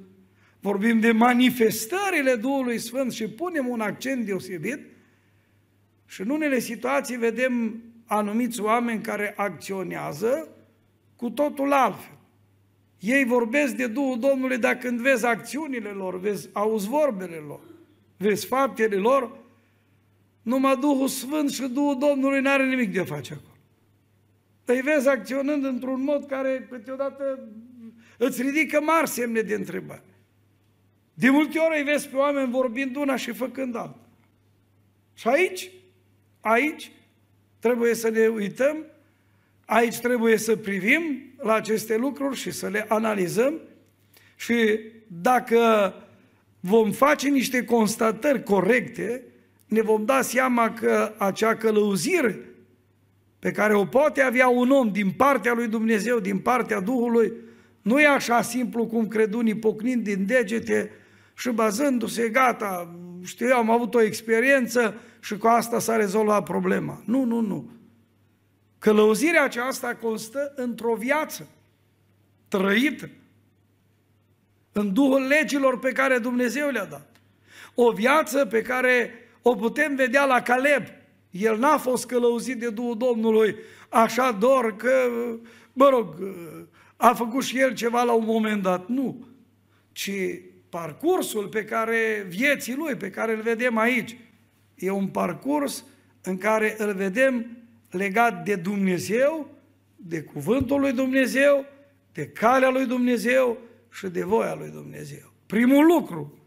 vorbim 0.63 0.99
de 0.99 1.11
manifestările 1.11 2.35
Duhului 2.35 2.77
Sfânt 2.77 3.11
și 3.11 3.27
punem 3.27 3.67
un 3.67 3.81
accent 3.81 4.25
deosebit 4.25 4.79
și 6.05 6.21
în 6.21 6.29
unele 6.29 6.59
situații 6.59 7.17
vedem 7.17 7.83
anumiți 8.05 8.61
oameni 8.61 9.01
care 9.01 9.33
acționează 9.37 10.47
cu 11.15 11.29
totul 11.29 11.71
altfel. 11.71 12.17
Ei 12.99 13.25
vorbesc 13.25 13.75
de 13.75 13.87
Duhul 13.87 14.19
Domnului, 14.19 14.57
dar 14.57 14.75
când 14.75 14.99
vezi 14.99 15.25
acțiunile 15.25 15.89
lor, 15.89 16.19
vezi, 16.19 16.49
auzi 16.51 16.87
vorbele 16.87 17.35
lor, 17.47 17.61
vezi 18.17 18.45
faptele 18.45 18.95
lor, 18.95 19.37
numai 20.41 20.77
Duhul 20.77 21.07
Sfânt 21.07 21.51
și 21.51 21.61
Duhul 21.61 21.97
Domnului 21.97 22.41
nu 22.41 22.49
are 22.49 22.65
nimic 22.65 22.93
de 22.93 22.99
a 22.99 23.05
face 23.05 23.33
acolo. 23.33 23.57
Îi 24.65 24.81
vezi 24.81 25.07
acționând 25.07 25.65
într-un 25.65 26.03
mod 26.03 26.25
care 26.25 26.67
câteodată 26.69 27.49
îți 28.17 28.41
ridică 28.41 28.81
mari 28.81 29.09
semne 29.09 29.41
de 29.41 29.53
întrebare. 29.53 30.03
De 31.13 31.29
multe 31.29 31.59
ori 31.59 31.77
îi 31.77 31.83
vezi 31.83 32.07
pe 32.07 32.15
oameni 32.15 32.51
vorbind 32.51 32.95
una 32.95 33.15
și 33.15 33.31
făcând 33.31 33.75
alta. 33.75 33.99
Și 35.13 35.27
aici, 35.27 35.71
aici 36.39 36.91
trebuie 37.59 37.93
să 37.95 38.09
ne 38.09 38.27
uităm, 38.27 38.85
aici 39.65 39.99
trebuie 39.99 40.37
să 40.37 40.55
privim 40.55 41.33
la 41.37 41.53
aceste 41.53 41.97
lucruri 41.97 42.37
și 42.37 42.51
să 42.51 42.67
le 42.67 42.85
analizăm 42.87 43.59
și 44.35 44.79
dacă 45.07 45.93
vom 46.59 46.91
face 46.91 47.29
niște 47.29 47.65
constatări 47.65 48.43
corecte, 48.43 49.23
ne 49.67 49.81
vom 49.81 50.05
da 50.05 50.21
seama 50.21 50.73
că 50.73 51.13
acea 51.17 51.55
călăuzire 51.55 52.39
pe 53.39 53.51
care 53.51 53.73
o 53.73 53.85
poate 53.85 54.21
avea 54.21 54.47
un 54.47 54.69
om 54.69 54.91
din 54.91 55.11
partea 55.11 55.53
lui 55.53 55.67
Dumnezeu, 55.67 56.19
din 56.19 56.39
partea 56.39 56.79
Duhului, 56.79 57.33
nu 57.81 57.99
e 57.99 58.07
așa 58.07 58.41
simplu 58.41 58.85
cum 58.85 59.07
cred 59.07 59.33
unii 59.33 59.55
pocnind 59.55 60.03
din 60.03 60.25
degete 60.25 60.91
și 61.33 61.49
bazându-se, 61.49 62.29
gata, 62.29 62.95
știu 63.23 63.47
eu, 63.47 63.57
am 63.57 63.69
avut 63.69 63.93
o 63.93 64.01
experiență 64.01 64.95
și 65.19 65.37
cu 65.37 65.47
asta 65.47 65.79
s-a 65.79 65.95
rezolvat 65.95 66.43
problema. 66.43 67.01
Nu, 67.05 67.23
nu, 67.23 67.39
nu. 67.39 67.71
Călăuzirea 68.79 69.43
aceasta 69.43 69.95
constă 69.95 70.53
într-o 70.55 70.95
viață 70.95 71.47
trăită 72.47 73.09
în 74.71 74.93
Duhul 74.93 75.21
legilor 75.21 75.79
pe 75.79 75.91
care 75.91 76.17
Dumnezeu 76.17 76.69
le-a 76.69 76.85
dat. 76.85 77.21
O 77.73 77.91
viață 77.91 78.45
pe 78.45 78.61
care 78.61 79.13
o 79.41 79.55
putem 79.55 79.95
vedea 79.95 80.25
la 80.25 80.41
Caleb. 80.41 80.83
El 81.31 81.57
n-a 81.57 81.77
fost 81.77 82.05
călăuzit 82.05 82.59
de 82.59 82.69
Duhul 82.69 82.97
Domnului 82.97 83.55
așa 83.89 84.31
doar 84.31 84.75
că, 84.75 84.91
mă 85.73 85.89
rog, 85.89 86.15
a 86.95 87.13
făcut 87.13 87.43
și 87.43 87.59
el 87.59 87.73
ceva 87.73 88.03
la 88.03 88.11
un 88.11 88.25
moment 88.25 88.61
dat. 88.61 88.87
Nu. 88.87 89.27
Ci 89.91 90.11
parcursul 90.73 91.47
pe 91.47 91.65
care, 91.65 92.25
vieții 92.27 92.75
lui, 92.75 92.95
pe 92.95 93.09
care 93.09 93.33
îl 93.33 93.41
vedem 93.41 93.77
aici, 93.77 94.17
e 94.75 94.89
un 94.89 95.07
parcurs 95.07 95.85
în 96.21 96.37
care 96.37 96.75
îl 96.77 96.93
vedem 96.93 97.57
legat 97.91 98.43
de 98.43 98.55
Dumnezeu, 98.55 99.49
de 99.95 100.21
cuvântul 100.21 100.79
lui 100.79 100.91
Dumnezeu, 100.91 101.65
de 102.11 102.27
calea 102.27 102.69
lui 102.69 102.85
Dumnezeu 102.85 103.57
și 103.91 104.07
de 104.07 104.23
voia 104.23 104.53
lui 104.53 104.69
Dumnezeu. 104.69 105.33
Primul 105.45 105.85
lucru 105.85 106.37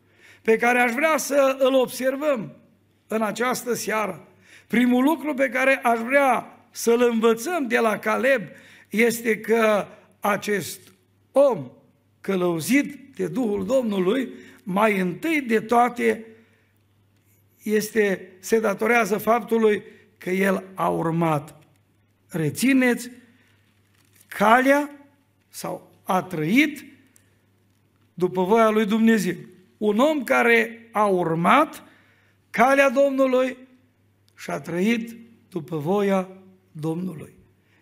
pe 0.42 0.56
care 0.56 0.78
aș 0.78 0.92
vrea 0.92 1.16
să 1.16 1.56
îl 1.58 1.74
observăm 1.74 2.56
în 3.06 3.22
această 3.22 3.74
seară, 3.74 4.28
primul 4.66 5.04
lucru 5.04 5.34
pe 5.34 5.48
care 5.48 5.80
aș 5.82 5.98
vrea 5.98 6.58
să-l 6.70 7.08
învățăm 7.10 7.66
de 7.66 7.78
la 7.78 7.98
Caleb 7.98 8.42
este 8.88 9.40
că 9.40 9.86
acest 10.20 10.80
om 11.32 11.70
călăuzit 12.20 13.05
de 13.16 13.26
Duhul 13.26 13.64
Domnului, 13.66 14.28
mai 14.62 15.00
întâi 15.00 15.40
de 15.40 15.60
toate 15.60 16.24
este, 17.62 18.28
se 18.38 18.60
datorează 18.60 19.18
faptului 19.18 19.82
că 20.18 20.30
el 20.30 20.64
a 20.74 20.88
urmat. 20.88 21.58
Rețineți, 22.28 23.10
calea 24.28 24.90
sau 25.48 25.92
a 26.02 26.22
trăit 26.22 26.84
după 28.14 28.42
voia 28.44 28.68
lui 28.68 28.86
Dumnezeu. 28.86 29.36
Un 29.76 29.98
om 29.98 30.24
care 30.24 30.88
a 30.92 31.06
urmat 31.06 31.82
calea 32.50 32.90
Domnului 32.90 33.56
și 34.36 34.50
a 34.50 34.60
trăit 34.60 35.16
după 35.48 35.76
voia 35.76 36.28
Domnului. 36.72 37.32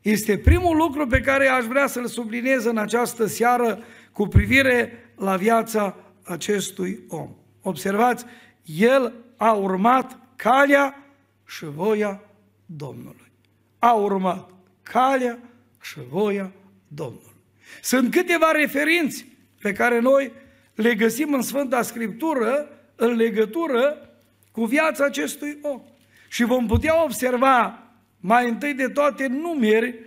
Este 0.03 0.39
primul 0.39 0.77
lucru 0.77 1.07
pe 1.07 1.21
care 1.21 1.47
aș 1.47 1.65
vrea 1.65 1.87
să-l 1.87 2.07
subliniez 2.07 2.65
în 2.65 2.79
această 2.79 3.27
seară 3.27 3.83
cu 4.13 4.27
privire 4.27 5.04
la 5.17 5.37
viața 5.37 5.97
acestui 6.25 7.01
om. 7.09 7.29
Observați, 7.63 8.25
el 8.65 9.13
a 9.37 9.53
urmat 9.53 10.19
calea 10.37 11.07
și 11.47 11.65
voia 11.65 12.21
Domnului. 12.67 13.33
A 13.79 13.93
urmat 13.93 14.51
calea 14.83 15.39
și 15.83 15.99
voia 16.11 16.53
Domnului. 16.89 17.35
Sunt 17.83 18.11
câteva 18.11 18.51
referințe 18.51 19.27
pe 19.61 19.73
care 19.73 20.01
noi 20.01 20.33
le 20.75 20.95
găsim 20.95 21.33
în 21.33 21.43
Sfânta 21.43 21.83
Scriptură 21.83 22.69
în 22.97 23.15
legătură 23.15 24.09
cu 24.51 24.65
viața 24.65 25.05
acestui 25.05 25.59
om. 25.63 25.83
Și 26.29 26.45
vom 26.45 26.67
putea 26.67 27.05
observa 27.05 27.83
mai 28.21 28.49
întâi 28.49 28.75
de 28.75 28.89
toate 28.89 29.27
numeri 29.27 29.99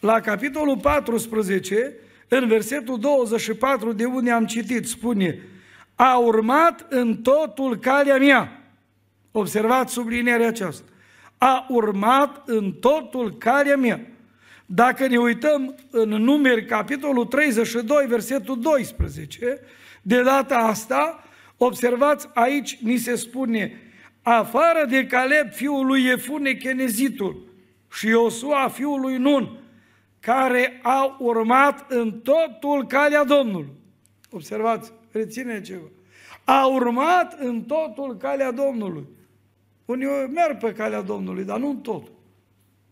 la 0.00 0.20
capitolul 0.20 0.78
14, 0.78 1.94
în 2.28 2.48
versetul 2.48 2.98
24 2.98 3.92
de 3.92 4.04
unde 4.04 4.30
am 4.30 4.46
citit, 4.46 4.88
spune 4.88 5.38
a 5.94 6.16
urmat 6.16 6.86
în 6.88 7.16
totul 7.16 7.76
calea 7.76 8.16
mea. 8.16 8.62
Observați 9.32 9.92
sublinierea 9.92 10.48
aceasta. 10.48 10.90
A 11.38 11.66
urmat 11.68 12.42
în 12.46 12.72
totul 12.72 13.36
calea 13.38 13.76
mea. 13.76 14.00
Dacă 14.66 15.06
ne 15.06 15.18
uităm 15.18 15.74
în 15.90 16.08
numeri, 16.08 16.64
capitolul 16.64 17.24
32, 17.24 18.06
versetul 18.06 18.60
12, 18.60 19.60
de 20.02 20.22
data 20.22 20.56
asta, 20.56 21.24
observați, 21.56 22.28
aici 22.34 22.78
ni 22.82 22.96
se 22.96 23.14
spune, 23.14 23.80
afară 24.22 24.86
de 24.88 25.06
Caleb, 25.06 25.52
fiul 25.52 25.86
lui 25.86 26.04
Efune, 26.06 26.52
Chenezitul, 26.52 27.46
și 27.92 28.06
Iosua, 28.06 28.68
fiul 28.68 29.00
lui 29.00 29.16
Nun, 29.16 29.58
care 30.20 30.80
au 30.82 31.16
urmat 31.18 31.90
în 31.90 32.20
totul 32.20 32.86
calea 32.86 33.24
Domnului. 33.24 33.72
Observați, 34.30 34.92
reține 35.12 35.60
ceva. 35.60 35.86
A 36.44 36.66
urmat 36.66 37.38
în 37.38 37.62
totul 37.62 38.16
calea 38.16 38.50
Domnului. 38.50 39.06
Unii 39.84 40.06
merg 40.34 40.58
pe 40.58 40.72
calea 40.72 41.00
Domnului, 41.00 41.44
dar 41.44 41.58
nu 41.58 41.68
în 41.68 41.80
totul. 41.80 42.12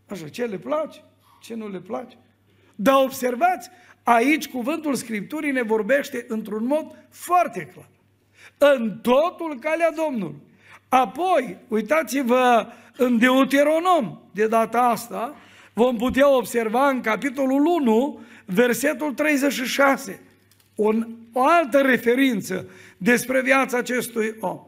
Așa, 0.09 0.28
ce 0.28 0.45
le 0.45 0.59
place, 0.59 1.04
ce 1.40 1.54
nu 1.54 1.69
le 1.69 1.78
place. 1.78 2.19
Dar 2.75 2.95
observați, 3.04 3.71
aici 4.02 4.49
cuvântul 4.49 4.95
Scripturii 4.95 5.52
ne 5.52 5.62
vorbește 5.62 6.25
într-un 6.28 6.66
mod 6.66 6.97
foarte 7.11 7.66
clar. 7.66 7.88
În 8.59 8.99
totul 9.02 9.59
calea 9.61 9.90
Domnului. 9.90 10.40
Apoi, 10.88 11.57
uitați-vă 11.69 12.66
în 12.97 13.19
Deuteronom, 13.19 14.19
de 14.31 14.47
data 14.47 14.81
asta, 14.81 15.35
vom 15.75 15.97
putea 15.97 16.37
observa 16.37 16.88
în 16.88 17.00
capitolul 17.00 17.64
1, 17.66 18.21
versetul 18.45 19.12
36, 19.12 20.21
un, 20.75 21.07
o 21.33 21.45
altă 21.47 21.81
referință 21.81 22.69
despre 22.97 23.43
viața 23.43 23.78
acestui 23.78 24.35
om. 24.40 24.64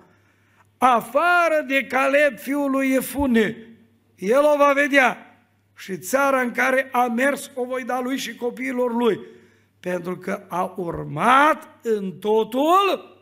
Afară 0.78 1.64
de 1.68 1.86
Caleb, 1.86 2.38
fiul 2.38 2.70
lui 2.70 2.92
Efune, 2.92 3.56
el 4.14 4.42
o 4.54 4.56
va 4.56 4.72
vedea 4.72 5.38
și 5.76 5.98
țara 5.98 6.40
în 6.40 6.50
care 6.50 6.88
a 6.92 7.06
mers 7.06 7.50
o 7.54 7.64
voi 7.64 7.84
da 7.84 8.00
lui 8.00 8.16
și 8.16 8.36
copiilor 8.36 8.94
lui, 8.94 9.20
pentru 9.80 10.16
că 10.16 10.44
a 10.48 10.74
urmat 10.76 11.68
în 11.82 12.12
totul 12.12 13.16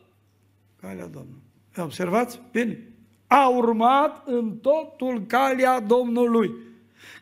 calea 0.80 1.06
Domnului. 1.06 1.42
Observați? 1.76 2.40
Bine. 2.52 2.88
A 3.26 3.48
urmat 3.48 4.22
în 4.26 4.56
totul 4.56 5.22
calea 5.26 5.80
Domnului. 5.80 6.50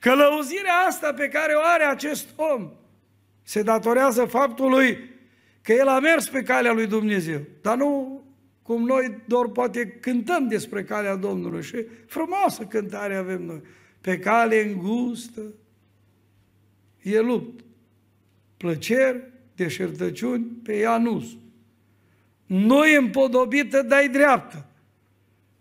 Călăuzirea 0.01 0.75
asta 0.89 1.13
pe 1.13 1.29
care 1.29 1.53
o 1.53 1.61
are 1.63 1.85
acest 1.85 2.29
om 2.37 2.71
se 3.43 3.63
datorează 3.63 4.25
faptului 4.25 5.11
că 5.63 5.73
el 5.73 5.89
a 5.89 5.99
mers 5.99 6.29
pe 6.29 6.43
calea 6.43 6.73
lui 6.73 6.87
Dumnezeu, 6.87 7.41
dar 7.63 7.77
nu 7.77 8.23
cum 8.63 8.85
noi 8.85 9.23
doar 9.25 9.49
poate 9.49 9.87
cântăm 9.87 10.49
despre 10.49 10.85
calea 10.85 11.17
Domnului 11.17 11.63
și 11.63 11.87
frumoasă 12.07 12.65
cântare 12.65 13.15
avem 13.15 13.43
noi. 13.43 13.61
Pe 14.01 14.19
cale 14.19 14.63
îngustă 14.63 15.43
e 17.03 17.21
lupt, 17.21 17.65
plăceri, 18.57 19.31
deșertăciuni, 19.55 20.45
pe 20.63 20.79
ea 20.79 20.99
nu 20.99 21.41
Nu 22.47 22.85
e 22.85 22.97
împodobită, 22.97 23.83
dai 23.83 24.09
dreaptă 24.09 24.67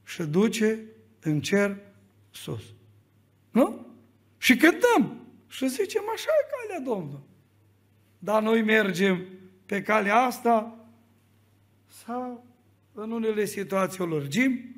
și 0.03 0.23
duce 0.23 0.79
în 1.21 1.41
cer 1.41 1.77
sus. 2.31 2.63
Nu? 3.51 3.90
Și 4.41 4.55
cântăm 4.55 5.25
și 5.47 5.67
zicem 5.67 6.03
așa 6.13 6.29
e 6.41 6.49
calea 6.51 6.85
Domnului. 6.85 7.27
Dar 8.19 8.41
noi 8.41 8.61
mergem 8.61 9.25
pe 9.65 9.81
calea 9.81 10.15
asta 10.15 10.85
sau 11.87 12.45
în 12.93 13.11
unele 13.11 13.45
situații 13.45 14.03
o 14.03 14.05
lărgim, 14.05 14.75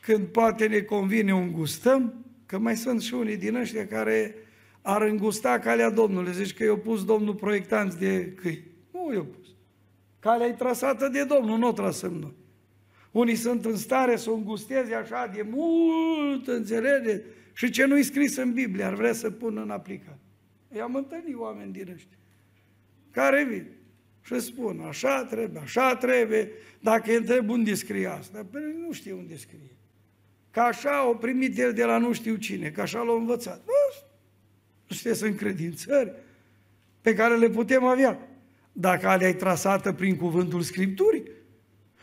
când 0.00 0.26
poate 0.26 0.66
ne 0.66 0.80
convine 0.80 1.34
o 1.34 1.36
îngustăm, 1.36 2.24
că 2.46 2.58
mai 2.58 2.76
sunt 2.76 3.02
și 3.02 3.14
unii 3.14 3.36
din 3.36 3.54
ăștia 3.54 3.86
care 3.86 4.34
ar 4.82 5.02
îngusta 5.02 5.58
calea 5.58 5.90
Domnului. 5.90 6.32
Zici 6.32 6.54
că 6.54 6.64
i-a 6.64 6.76
pus 6.76 7.04
Domnul 7.04 7.34
proiectanți 7.34 7.98
de 7.98 8.32
câi. 8.32 8.64
Nu 8.92 9.12
i-a 9.12 9.26
pus. 9.36 9.46
Calea 10.18 10.46
e 10.46 10.52
trasată 10.52 11.08
de 11.08 11.24
Domnul, 11.24 11.58
nu 11.58 11.68
o 11.68 11.72
trasăm 11.72 12.12
noi. 12.12 12.34
Unii 13.10 13.36
sunt 13.36 13.64
în 13.64 13.76
stare 13.76 14.16
să 14.16 14.30
o 14.30 14.34
îngusteze 14.34 14.94
așa 14.94 15.30
de 15.34 15.46
mult, 15.50 16.46
înțelege? 16.46 17.22
Și 17.54 17.70
ce 17.70 17.84
nu-i 17.84 18.02
scris 18.02 18.36
în 18.36 18.52
Biblie, 18.52 18.84
ar 18.84 18.94
vrea 18.94 19.12
să 19.12 19.30
pună 19.30 19.62
în 19.62 19.70
aplicare. 19.70 20.18
I-am 20.76 20.94
întâlnit 20.94 21.36
oameni 21.36 21.72
din 21.72 21.92
ăștia 21.94 22.18
care 23.14 23.44
vin 23.44 23.66
și 24.22 24.40
spun, 24.40 24.80
așa 24.80 25.24
trebuie, 25.24 25.60
așa 25.60 25.96
trebuie, 25.96 26.50
dacă 26.80 27.10
îi 27.10 27.16
întreb 27.16 27.48
unde 27.48 27.74
scrie 27.74 28.06
asta, 28.06 28.46
păi 28.50 28.62
nu 28.86 28.92
știu 28.92 29.16
unde 29.16 29.36
scrie. 29.36 29.76
Că 30.50 30.60
așa 30.60 31.08
o 31.08 31.14
primit 31.14 31.58
el 31.58 31.72
de 31.72 31.84
la 31.84 31.98
nu 31.98 32.12
știu 32.12 32.36
cine, 32.36 32.70
că 32.70 32.80
așa 32.80 33.02
l-a 33.02 33.12
învățat. 33.12 33.62
Nu, 33.66 34.04
nu 34.88 34.96
sunteți 34.96 35.24
încredințări 35.24 36.12
pe 37.00 37.14
care 37.14 37.36
le 37.36 37.48
putem 37.48 37.84
avea. 37.84 38.28
Dacă 38.72 39.06
alea 39.06 39.28
e 39.28 39.32
trasată 39.32 39.92
prin 39.92 40.16
cuvântul 40.16 40.60
Scripturii, 40.60 41.30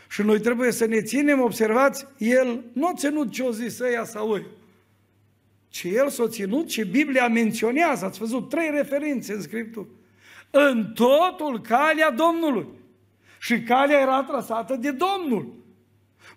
și 0.10 0.22
noi 0.22 0.40
trebuie 0.40 0.72
să 0.72 0.86
ne 0.86 1.02
ținem, 1.02 1.42
observați, 1.42 2.06
el 2.18 2.64
nu 2.74 2.88
a 2.88 2.94
ținut 2.96 3.32
ce 3.32 3.44
o 3.44 3.52
zis 3.52 3.80
ăia 3.80 4.04
sau 4.04 4.36
ei, 4.36 4.46
ci 5.72 5.84
el 5.84 6.10
s-a 6.10 6.28
ținut 6.28 6.70
și 6.70 6.86
Biblia 6.86 7.28
menționează, 7.28 8.06
ați 8.06 8.20
văzut 8.20 8.50
trei 8.50 8.70
referințe 8.70 9.34
în 9.34 9.42
Scriptură 9.42 9.88
în 10.52 10.94
totul 10.94 11.62
calea 11.62 12.12
Domnului. 12.12 12.68
Și 13.40 13.62
calea 13.62 14.00
era 14.00 14.24
trasată 14.24 14.76
de 14.76 14.92
Domnul. 14.92 15.54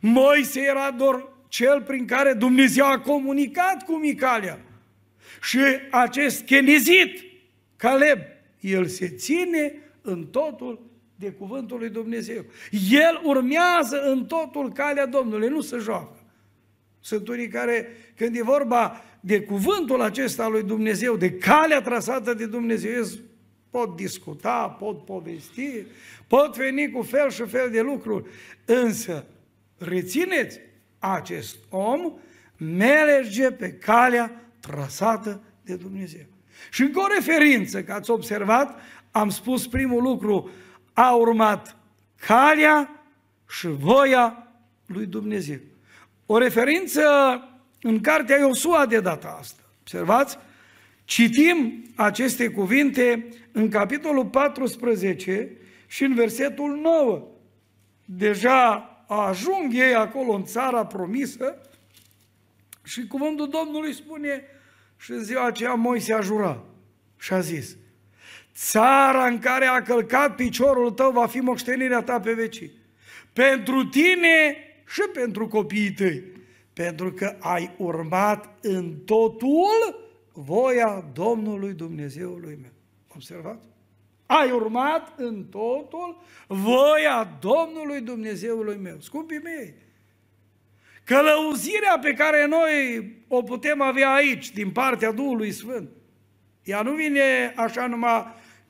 Moise 0.00 0.60
era 0.60 0.90
doar 0.90 1.28
cel 1.48 1.82
prin 1.82 2.06
care 2.06 2.32
Dumnezeu 2.32 2.86
a 2.86 3.00
comunicat 3.00 3.84
cu 3.84 3.92
Micalia. 3.92 4.58
Și 5.42 5.58
acest 5.90 6.44
chenezit, 6.44 7.24
Caleb, 7.76 8.18
el 8.60 8.86
se 8.86 9.08
ține 9.08 9.74
în 10.00 10.26
totul 10.26 10.90
de 11.16 11.30
cuvântul 11.30 11.78
lui 11.78 11.88
Dumnezeu. 11.88 12.44
El 12.90 13.20
urmează 13.22 14.02
în 14.02 14.26
totul 14.26 14.72
calea 14.72 15.06
Domnului, 15.06 15.48
nu 15.48 15.60
se 15.60 15.76
joacă. 15.76 16.18
Sunt 17.00 17.28
unii 17.28 17.48
care, 17.48 17.88
când 18.16 18.36
e 18.36 18.42
vorba 18.42 19.04
de 19.26 19.40
cuvântul 19.40 20.00
acesta 20.00 20.48
lui 20.48 20.62
Dumnezeu, 20.62 21.16
de 21.16 21.32
calea 21.32 21.80
trasată 21.82 22.34
de 22.34 22.46
Dumnezeu, 22.46 23.04
pot 23.70 23.96
discuta, 23.96 24.76
pot 24.78 25.04
povesti, 25.04 25.86
pot 26.26 26.56
veni 26.56 26.90
cu 26.90 27.02
fel 27.02 27.30
și 27.30 27.42
fel 27.46 27.70
de 27.70 27.80
lucruri, 27.80 28.30
însă 28.64 29.26
rețineți, 29.78 30.60
acest 30.98 31.56
om 31.70 32.12
merge 32.56 33.50
pe 33.50 33.72
calea 33.72 34.50
trasată 34.60 35.42
de 35.64 35.74
Dumnezeu. 35.74 36.26
Și 36.70 36.82
încă 36.82 37.00
o 37.00 37.14
referință, 37.14 37.82
că 37.82 37.92
ați 37.92 38.10
observat, 38.10 38.80
am 39.10 39.28
spus 39.28 39.66
primul 39.66 40.02
lucru, 40.02 40.50
a 40.92 41.14
urmat 41.14 41.76
calea 42.26 43.04
și 43.48 43.66
voia 43.66 44.52
lui 44.86 45.06
Dumnezeu. 45.06 45.58
O 46.26 46.38
referință 46.38 47.02
în 47.86 48.00
cartea 48.00 48.38
Iosua 48.38 48.86
de 48.86 49.00
data 49.00 49.36
asta. 49.40 49.62
Observați? 49.80 50.38
Citim 51.04 51.84
aceste 51.94 52.48
cuvinte 52.48 53.28
în 53.52 53.68
capitolul 53.70 54.26
14 54.26 55.50
și 55.86 56.04
în 56.04 56.14
versetul 56.14 56.76
9. 56.82 57.28
Deja 58.04 58.90
ajung 59.08 59.74
ei 59.74 59.94
acolo 59.94 60.32
în 60.32 60.44
țara 60.44 60.86
promisă 60.86 61.60
și 62.82 63.06
cuvântul 63.06 63.48
Domnului 63.48 63.94
spune 63.94 64.44
și 64.96 65.10
în 65.10 65.24
ziua 65.24 65.46
aceea 65.46 65.74
Moise 65.74 66.12
a 66.12 66.20
jurat 66.20 66.64
și 67.18 67.32
a 67.32 67.40
zis 67.40 67.76
țara 68.54 69.26
în 69.26 69.38
care 69.38 69.66
a 69.66 69.82
călcat 69.82 70.34
piciorul 70.34 70.90
tău 70.90 71.10
va 71.10 71.26
fi 71.26 71.38
moștenirea 71.38 72.02
ta 72.02 72.20
pe 72.20 72.32
vecii. 72.32 72.72
Pentru 73.32 73.84
tine 73.84 74.56
și 74.86 75.02
pentru 75.12 75.48
copiii 75.48 75.92
tăi. 75.92 76.33
Pentru 76.74 77.12
că 77.12 77.36
ai 77.40 77.74
urmat 77.78 78.58
în 78.60 78.94
totul 79.04 80.02
voia 80.32 81.10
Domnului 81.12 81.72
Dumnezeului 81.72 82.58
meu. 82.60 82.72
Observați? 83.14 83.66
Ai 84.26 84.50
urmat 84.50 85.12
în 85.16 85.44
totul 85.44 86.22
voia 86.46 87.38
Domnului 87.40 88.00
Dumnezeului 88.00 88.76
meu. 88.76 88.96
Scumpii 89.00 89.40
mei, 89.42 89.74
călăuzirea 91.04 91.98
pe 92.02 92.12
care 92.12 92.46
noi 92.46 93.08
o 93.28 93.42
putem 93.42 93.80
avea 93.80 94.12
aici, 94.12 94.52
din 94.52 94.70
partea 94.70 95.12
Duhului 95.12 95.52
Sfânt, 95.52 95.88
ea 96.62 96.82
nu 96.82 96.92
vine 96.92 97.52
așa 97.56 97.86
numai 97.86 98.24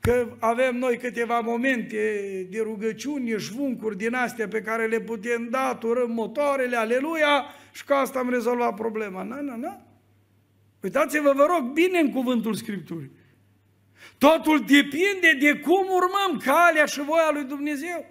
că 0.05 0.27
avem 0.39 0.77
noi 0.77 0.97
câteva 0.97 1.39
momente 1.39 1.97
de 2.49 2.59
rugăciuni, 2.61 3.39
șvuncuri 3.39 3.97
din 3.97 4.13
astea 4.13 4.47
pe 4.47 4.61
care 4.61 4.87
le 4.87 4.99
putem 4.99 5.47
da, 5.49 5.77
turăm 5.79 6.11
motoarele, 6.11 6.77
aleluia, 6.77 7.45
și 7.71 7.83
că 7.83 7.93
asta 7.93 8.19
am 8.19 8.29
rezolvat 8.29 8.75
problema. 8.75 9.23
Nu, 9.23 9.41
nu, 9.41 9.57
nu. 9.57 9.81
Uitați-vă, 10.81 11.33
vă 11.35 11.45
rog, 11.49 11.71
bine 11.71 11.99
în 11.99 12.11
cuvântul 12.11 12.53
Scripturii. 12.53 13.11
Totul 14.17 14.59
depinde 14.59 15.37
de 15.39 15.59
cum 15.59 15.85
urmăm 15.89 16.41
calea 16.43 16.85
și 16.85 17.01
voia 17.01 17.29
lui 17.33 17.43
Dumnezeu. 17.43 18.05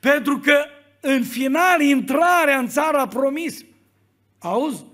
Pentru 0.00 0.38
că 0.38 0.64
în 1.00 1.24
final 1.24 1.80
intrarea 1.80 2.58
în 2.58 2.68
țara 2.68 3.08
promis, 3.08 3.64
auzi, 4.38 4.84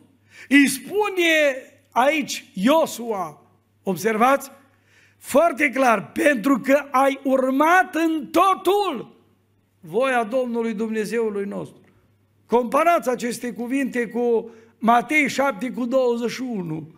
îi 0.49 0.69
spune 0.69 1.57
aici 1.91 2.45
Iosua, 2.53 3.43
observați, 3.83 4.51
foarte 5.25 5.71
clar, 5.71 6.13
pentru 6.13 6.59
că 6.59 6.85
ai 6.91 7.21
urmat 7.23 7.95
în 7.95 8.27
totul 8.27 9.17
voia 9.81 10.25
Domnului 10.25 10.75
Dumnezeului 10.75 11.45
nostru. 11.45 11.81
Comparați 12.47 13.09
aceste 13.09 13.53
cuvinte 13.53 14.09
cu 14.09 14.51
Matei 14.79 15.29
7 15.29 15.71
cu 15.71 15.85
21 15.85 16.95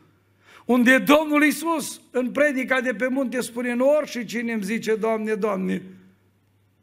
unde 0.64 0.98
Domnul 0.98 1.44
Iisus 1.44 2.00
în 2.10 2.30
predica 2.30 2.80
de 2.80 2.94
pe 2.94 3.08
munte 3.08 3.40
spune 3.40 3.70
în 3.70 3.82
și 4.04 4.24
cine 4.24 4.52
îmi 4.52 4.62
zice, 4.62 4.94
Doamne, 4.94 5.34
Doamne, 5.34 5.82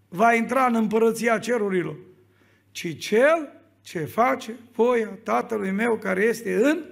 va 0.10 0.34
intra 0.34 0.66
în 0.66 0.76
împărăția 0.76 1.40
cerurilor, 1.40 1.96
ci 2.72 2.98
cel 2.98 3.62
ce 3.82 4.00
face 4.00 4.56
voia 4.74 5.20
Tatălui 5.24 5.72
meu 5.72 5.98
care 5.98 6.24
este 6.24 6.64
în 6.64 6.84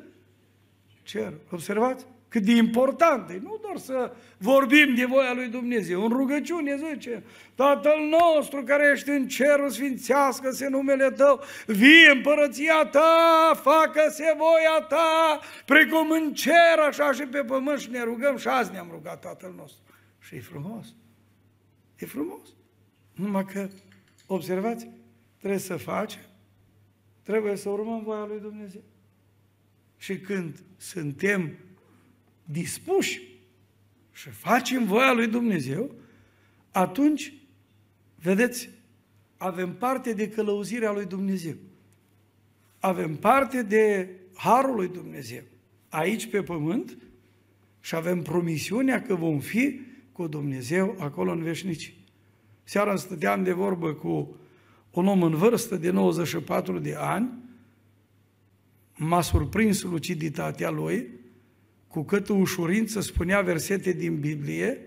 cer. 1.03 1.33
Observați? 1.51 2.05
Cât 2.32 2.44
de 2.44 2.52
important 2.52 3.30
e. 3.30 3.39
Nu 3.44 3.60
doar 3.62 3.78
să 3.78 4.13
vorbim 4.38 4.96
de 4.96 5.06
voia 5.06 5.34
lui 5.34 5.48
Dumnezeu. 5.48 6.04
În 6.04 6.10
rugăciune 6.10 6.78
zice, 6.78 7.24
Tatăl 7.56 8.00
nostru 8.10 8.63
care 8.63 8.91
ești 8.94 9.10
în 9.10 9.28
cerul, 9.28 9.70
sfințească-se 9.70 10.67
numele 10.67 11.12
Tău, 11.12 11.41
vie 11.65 12.12
împărăția 12.13 12.86
Ta, 12.86 13.52
facă-se 13.62 14.36
voia 14.38 14.86
Ta, 14.88 15.39
precum 15.65 16.12
în 16.12 16.34
cer, 16.34 16.80
așa 16.88 17.12
și 17.12 17.22
pe 17.22 17.44
pământ 17.44 17.80
și 17.80 17.89
ne 17.89 18.04
rugăm 18.04 18.38
și 18.38 18.48
azi 18.48 18.72
ne-am 18.72 18.88
rugat 18.91 19.22
Tatăl 19.22 19.54
nostru. 19.58 19.82
Și 20.20 20.36
e 20.36 20.39
frumos. 20.41 20.86
E 22.00 22.06
frumos. 22.06 22.48
Numai 23.13 23.46
că, 23.46 23.67
observați, 24.28 24.89
trebuie 25.38 25.60
să 25.60 25.78
facem, 25.78 26.22
trebuie 27.24 27.56
să 27.56 27.70
urmăm 27.70 28.04
voia 28.04 28.26
lui 28.26 28.39
Dumnezeu. 28.39 28.84
Și 29.98 30.20
când 30.20 30.63
suntem 30.78 31.56
dispuși 32.43 33.21
și 34.12 34.30
facem 34.30 34.86
voia 34.86 35.13
lui 35.13 35.27
Dumnezeu, 35.27 35.95
atunci, 36.71 37.34
vedeți, 38.15 38.69
avem 39.38 39.73
parte 39.73 40.13
de 40.13 40.30
călăuzirea 40.30 40.91
lui 40.91 41.06
Dumnezeu. 41.06 41.56
Avem 42.80 43.15
parte 43.15 43.63
de 43.63 44.10
harul 44.34 44.75
lui 44.75 44.88
Dumnezeu. 44.88 45.43
Aici 45.89 46.30
pe 46.30 46.43
pământ 46.43 46.97
și 47.80 47.95
avem 47.95 48.21
promisiunea 48.21 49.01
că 49.01 49.15
vom 49.15 49.39
fi 49.39 49.80
cu 50.12 50.27
Dumnezeu 50.27 50.95
acolo 50.99 51.32
în 51.32 51.43
veșnici. 51.43 51.95
Seara 52.63 52.95
stăteam 52.95 53.43
de 53.43 53.51
vorbă 53.51 53.93
cu 53.93 54.36
un 54.91 55.08
om 55.08 55.23
în 55.23 55.36
vârstă 55.36 55.75
de 55.75 55.89
94 55.89 56.80
de 56.80 56.95
ani, 56.97 57.30
m-a 58.97 59.21
surprins 59.21 59.82
luciditatea 59.82 60.69
lui, 60.69 61.08
cu 61.91 62.01
cât 62.01 62.27
ușurință 62.27 63.01
spunea 63.01 63.41
versete 63.41 63.91
din 63.91 64.19
Biblie, 64.19 64.80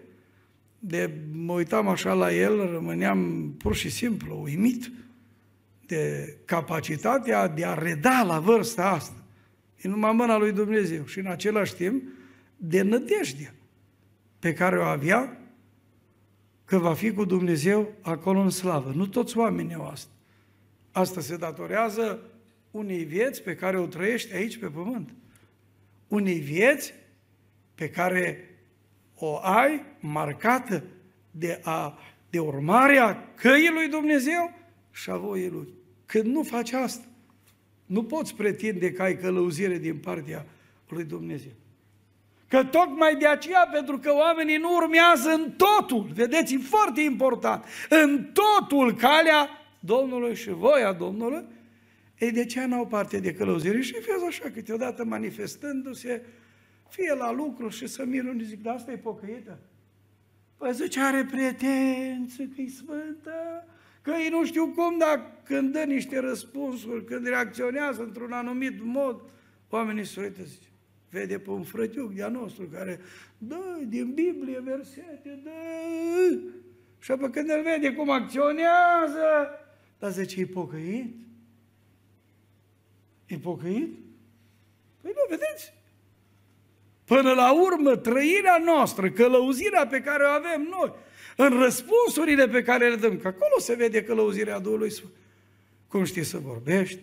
de 0.79 1.11
mă 1.33 1.53
uitam 1.53 1.89
așa 1.89 2.13
la 2.13 2.35
el, 2.35 2.71
rămâneam 2.71 3.51
pur 3.59 3.75
și 3.75 3.91
simplu 3.91 4.41
uimit 4.43 4.91
de 5.87 6.37
capacitatea 6.45 7.49
de 7.49 7.65
a 7.65 7.75
reda 7.75 8.23
la 8.23 8.39
vârsta 8.39 8.91
asta. 8.91 9.25
E 9.77 9.89
numai 9.89 10.13
mâna 10.13 10.39
lui 10.39 10.53
Dumnezeu 10.53 11.05
și 11.05 11.19
în 11.19 11.27
același 11.27 11.75
timp 11.75 12.03
de 12.57 12.83
nădejdea 12.83 13.55
pe 14.39 14.53
care 14.53 14.79
o 14.79 14.83
avea 14.83 15.39
că 16.65 16.79
va 16.79 16.95
fi 16.95 17.13
cu 17.13 17.25
Dumnezeu 17.25 17.93
acolo 18.01 18.41
în 18.41 18.51
slavă. 18.51 18.93
Nu 18.95 19.07
toți 19.07 19.39
oamenii 19.39 19.75
au 19.75 19.87
asta. 19.87 20.11
Asta 20.93 21.21
se 21.21 21.37
datorează 21.37 22.19
unei 22.71 23.05
vieți 23.05 23.43
pe 23.43 23.55
care 23.55 23.79
o 23.79 23.87
trăiești 23.87 24.35
aici 24.35 24.59
pe 24.59 24.67
pământ. 24.67 25.15
Unei 26.09 26.39
vieți 26.39 26.95
pe 27.75 27.91
care 27.91 28.49
o 29.15 29.39
ai 29.43 29.83
marcată 30.01 30.85
de, 31.31 31.61
a, 31.65 31.99
de 32.31 32.39
urmarea 32.39 33.33
căii 33.35 33.71
lui 33.73 33.89
Dumnezeu 33.89 34.53
și 34.93 35.11
a 35.11 35.17
voii 35.17 35.49
lui. 35.49 35.69
Când 36.07 36.25
nu 36.25 36.43
faci 36.43 36.73
asta, 36.73 37.05
nu 37.87 38.05
poți 38.05 38.35
pretinde 38.35 38.93
că 38.93 39.03
ai 39.03 39.17
călăuzire 39.17 39.79
din 39.79 39.97
partea 39.97 40.47
lui 40.89 41.05
Dumnezeu. 41.05 41.53
Că 42.49 42.65
tocmai 42.65 43.17
de 43.17 43.27
aceea, 43.27 43.69
pentru 43.73 43.99
că 43.99 44.13
oamenii 44.15 44.57
nu 44.57 44.75
urmează 44.75 45.31
în 45.31 45.51
totul, 45.57 46.11
vedeți, 46.15 46.55
e 46.55 46.59
foarte 46.59 47.01
important, 47.01 47.65
în 47.89 48.31
totul 48.33 48.95
calea 48.95 49.49
Domnului 49.81 50.35
și 50.35 50.51
voia 50.51 50.93
Domnului, 50.93 51.45
ei, 52.25 52.33
de 52.33 52.45
ce 52.45 52.65
n-au 52.65 52.87
parte 52.87 53.19
de 53.19 53.33
călăuzire? 53.33 53.81
Și 53.81 53.93
vezi 53.93 54.25
așa, 54.27 54.51
câteodată 54.51 55.05
manifestându-se, 55.05 56.23
fie 56.89 57.15
la 57.15 57.33
lucru 57.33 57.69
și 57.69 57.87
să 57.87 58.05
miră 58.05 58.29
unii 58.29 58.45
zic, 58.45 58.63
dar 58.63 58.75
asta 58.75 58.93
e 58.93 58.97
pocăită? 58.97 59.59
Păi 60.57 60.73
zice, 60.73 61.01
are 61.01 61.25
pretență 61.25 62.43
că 62.43 62.61
e 62.61 62.69
sfântă, 62.69 63.67
că 64.03 64.11
ei 64.11 64.29
nu 64.31 64.45
știu 64.45 64.67
cum, 64.67 64.99
dar 64.99 65.41
când 65.45 65.73
dă 65.73 65.83
niște 65.83 66.19
răspunsuri, 66.19 67.05
când 67.05 67.27
reacționează 67.27 68.03
într-un 68.03 68.33
anumit 68.33 68.83
mod, 68.83 69.21
oamenii 69.69 70.05
se 70.05 70.21
uită, 70.21 70.43
zice, 70.43 70.69
vede 71.11 71.39
pe 71.39 71.51
un 71.51 71.63
frătiuc 71.63 72.15
de-a 72.15 72.29
nostru 72.29 72.69
care 72.73 73.01
dă 73.39 73.81
din 73.87 74.13
Biblie 74.13 74.61
versete, 74.61 75.41
dă, 75.43 75.51
și 76.99 77.11
apoi 77.11 77.31
când 77.31 77.51
îl 77.51 77.63
vede 77.63 77.93
cum 77.93 78.11
acționează, 78.11 79.51
dar 79.99 80.11
zice, 80.11 80.41
e 80.41 80.47
pocăit? 80.47 81.15
E 83.35 83.39
pocăit? 83.39 83.99
Păi 85.01 85.13
nu, 85.15 85.27
vedeți? 85.29 85.73
Până 87.05 87.33
la 87.33 87.53
urmă, 87.63 87.97
trăirea 87.97 88.63
noastră, 88.65 89.11
călăuzirea 89.11 89.87
pe 89.87 90.01
care 90.01 90.25
o 90.25 90.29
avem 90.29 90.69
noi, 90.71 90.93
în 91.37 91.61
răspunsurile 91.61 92.49
pe 92.49 92.63
care 92.63 92.89
le 92.89 92.97
dăm, 92.97 93.19
că 93.19 93.29
acolo 93.29 93.59
se 93.59 93.75
vede 93.75 94.03
călăuzirea 94.03 94.59
Duhului 94.59 94.91
Sfânt. 94.91 95.13
Cum 95.89 96.05
știi 96.05 96.25
să 96.25 96.39
vorbești, 96.39 96.99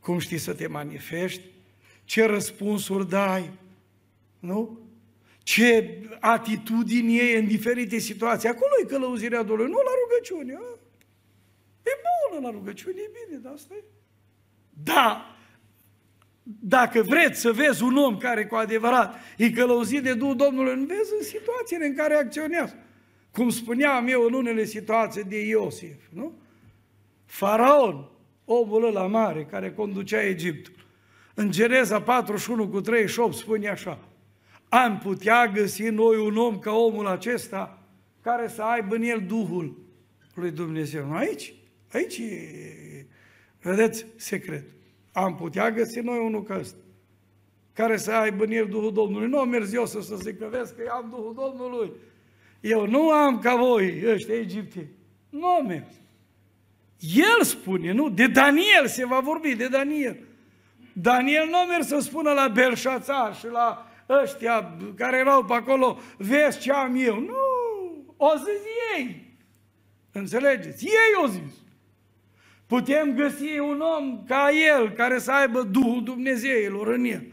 cum 0.00 0.18
știi 0.18 0.38
să 0.38 0.54
te 0.54 0.66
manifesti, 0.66 1.44
ce 2.04 2.24
răspunsuri 2.24 3.08
dai, 3.08 3.50
nu? 4.38 4.78
Ce 5.42 6.00
atitudini 6.20 7.18
e 7.18 7.38
în 7.38 7.46
diferite 7.46 7.98
situații. 7.98 8.48
Acolo 8.48 8.72
e 8.82 8.86
călăuzirea 8.86 9.42
Duhului, 9.42 9.70
nu 9.70 9.76
la 9.76 9.90
rugăciune. 10.02 10.54
A? 10.54 10.78
E 11.82 11.90
bună 12.30 12.46
la 12.46 12.50
rugăciune, 12.50 13.00
e 13.00 13.10
bine, 13.26 13.40
dar 13.42 13.52
asta 13.52 13.74
e. 13.74 13.84
Da, 14.82 15.33
dacă 16.44 17.02
vreți 17.02 17.40
să 17.40 17.52
vezi 17.52 17.82
un 17.82 17.96
om 17.96 18.16
care 18.16 18.46
cu 18.46 18.54
adevărat 18.54 19.14
e 19.36 19.50
călăuzit 19.50 20.02
de 20.02 20.14
Duhul 20.14 20.36
Domnului, 20.36 20.74
nu 20.74 20.84
vezi 20.84 21.12
în 21.18 21.24
situațiile 21.24 21.86
în 21.86 21.94
care 21.94 22.14
acționează. 22.14 22.74
Cum 23.30 23.50
spuneam 23.50 24.06
eu 24.08 24.22
în 24.22 24.32
unele 24.32 24.64
situații 24.64 25.24
de 25.24 25.46
Iosif, 25.46 25.96
nu? 26.08 26.32
Faraon, 27.24 28.08
omul 28.44 28.84
ăla 28.84 29.06
mare 29.06 29.44
care 29.44 29.72
conducea 29.72 30.22
Egiptul, 30.22 30.86
în 31.34 31.50
Geneza 31.50 32.00
41 32.00 32.68
cu 32.68 32.80
38 32.80 33.34
spune 33.34 33.68
așa, 33.68 33.98
am 34.68 34.98
putea 34.98 35.46
găsi 35.46 35.82
noi 35.82 36.16
un 36.16 36.36
om 36.36 36.58
ca 36.58 36.72
omul 36.72 37.06
acesta 37.06 37.82
care 38.20 38.48
să 38.48 38.62
aibă 38.62 38.94
în 38.94 39.02
el 39.02 39.24
Duhul 39.26 39.78
lui 40.34 40.50
Dumnezeu. 40.50 41.06
Nu 41.06 41.14
aici? 41.14 41.54
Aici 41.92 42.18
e, 42.18 43.06
vedeți, 43.60 44.06
secret. 44.16 44.73
Am 45.14 45.34
putea 45.34 45.70
găsi 45.70 46.00
noi 46.00 46.18
unul 46.18 46.42
ca 46.42 46.58
ăsta, 46.58 46.78
care 47.72 47.96
să 47.96 48.12
aibă 48.12 48.44
în 48.44 48.50
el 48.50 48.66
Duhul 48.66 48.92
Domnului. 48.92 49.28
Nu 49.28 49.38
am 49.38 49.48
mers 49.48 49.72
eu 49.72 49.86
să, 49.86 50.00
să 50.00 50.16
zic 50.16 50.38
că 50.38 50.48
vezi 50.50 50.74
că 50.74 50.82
eu 50.84 50.92
am 50.92 51.06
Duhul 51.10 51.34
Domnului. 51.34 51.92
Eu 52.60 52.86
nu 52.86 53.10
am 53.10 53.38
ca 53.38 53.56
voi, 53.56 54.02
ăștia 54.06 54.34
egipteni. 54.34 54.88
Nu 55.28 55.46
am 55.46 55.66
mers. 55.66 55.92
El 57.14 57.42
spune, 57.42 57.92
nu? 57.92 58.08
De 58.08 58.26
Daniel 58.26 58.86
se 58.86 59.06
va 59.06 59.20
vorbi, 59.20 59.54
de 59.54 59.68
Daniel. 59.68 60.18
Daniel 60.92 61.46
nu 61.48 61.56
a 61.56 61.64
mers 61.64 61.86
să 61.86 61.98
spună 61.98 62.32
la 62.32 62.48
Belșațar 62.48 63.36
și 63.36 63.46
la 63.46 63.86
ăștia 64.08 64.76
care 64.96 65.16
erau 65.16 65.44
pe 65.44 65.52
acolo, 65.52 65.98
vezi 66.16 66.60
ce 66.60 66.72
am 66.72 66.94
eu. 66.96 67.18
Nu, 67.18 67.34
o 68.16 68.30
zis 68.36 68.62
ei. 68.96 69.36
Înțelegeți? 70.12 70.84
Ei 70.84 71.24
o 71.24 71.26
zis. 71.26 71.63
Putem 72.74 73.14
găsi 73.14 73.58
un 73.58 73.80
om 73.80 74.24
ca 74.24 74.50
el, 74.76 74.90
care 74.90 75.18
să 75.18 75.32
aibă 75.32 75.62
Duhul 75.62 76.02
Dumnezeilor 76.04 76.88
în 76.88 77.04
el. 77.04 77.26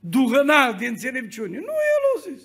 Duh 0.00 0.38
înalt 0.40 0.78
de 0.78 0.86
înțelepciune. 0.86 1.56
Nu 1.56 1.72
el 1.92 2.02
o 2.16 2.30
zis. 2.30 2.42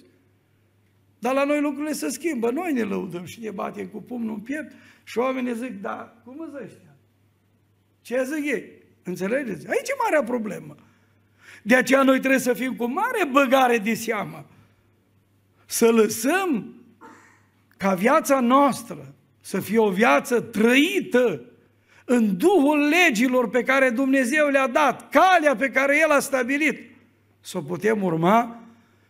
Dar 1.19 1.33
la 1.33 1.43
noi 1.43 1.61
lucrurile 1.61 1.93
se 1.93 2.09
schimbă. 2.09 2.51
Noi 2.51 2.73
ne 2.73 2.81
lăudăm 2.81 3.25
și 3.25 3.39
ne 3.39 3.51
batem 3.51 3.87
cu 3.87 4.01
pumnul 4.01 4.33
în 4.33 4.39
piept 4.39 4.71
și 5.03 5.17
oamenii 5.17 5.55
zic, 5.55 5.81
da, 5.81 6.21
cum 6.25 6.39
îți 6.39 6.63
ăștia? 6.63 6.95
Ce 8.01 8.23
zic 8.23 8.45
ei? 8.45 8.71
Înțelegeți? 9.03 9.67
Aici 9.67 9.89
e 9.89 10.01
marea 10.03 10.23
problemă. 10.23 10.75
De 11.63 11.75
aceea 11.75 12.03
noi 12.03 12.19
trebuie 12.19 12.39
să 12.39 12.53
fim 12.53 12.75
cu 12.75 12.85
mare 12.85 13.25
băgare 13.31 13.77
de 13.77 13.93
seamă. 13.93 14.45
Să 15.65 15.91
lăsăm 15.91 16.75
ca 17.77 17.93
viața 17.93 18.39
noastră 18.39 19.15
să 19.39 19.59
fie 19.59 19.79
o 19.79 19.89
viață 19.89 20.41
trăită 20.41 21.45
în 22.05 22.37
duhul 22.37 22.87
legilor 22.87 23.49
pe 23.49 23.63
care 23.63 23.89
Dumnezeu 23.89 24.47
le-a 24.47 24.67
dat, 24.67 25.09
calea 25.09 25.55
pe 25.55 25.69
care 25.69 25.99
El 25.99 26.09
a 26.09 26.19
stabilit, 26.19 26.79
să 27.39 27.57
o 27.57 27.61
putem 27.61 28.03
urma 28.03 28.63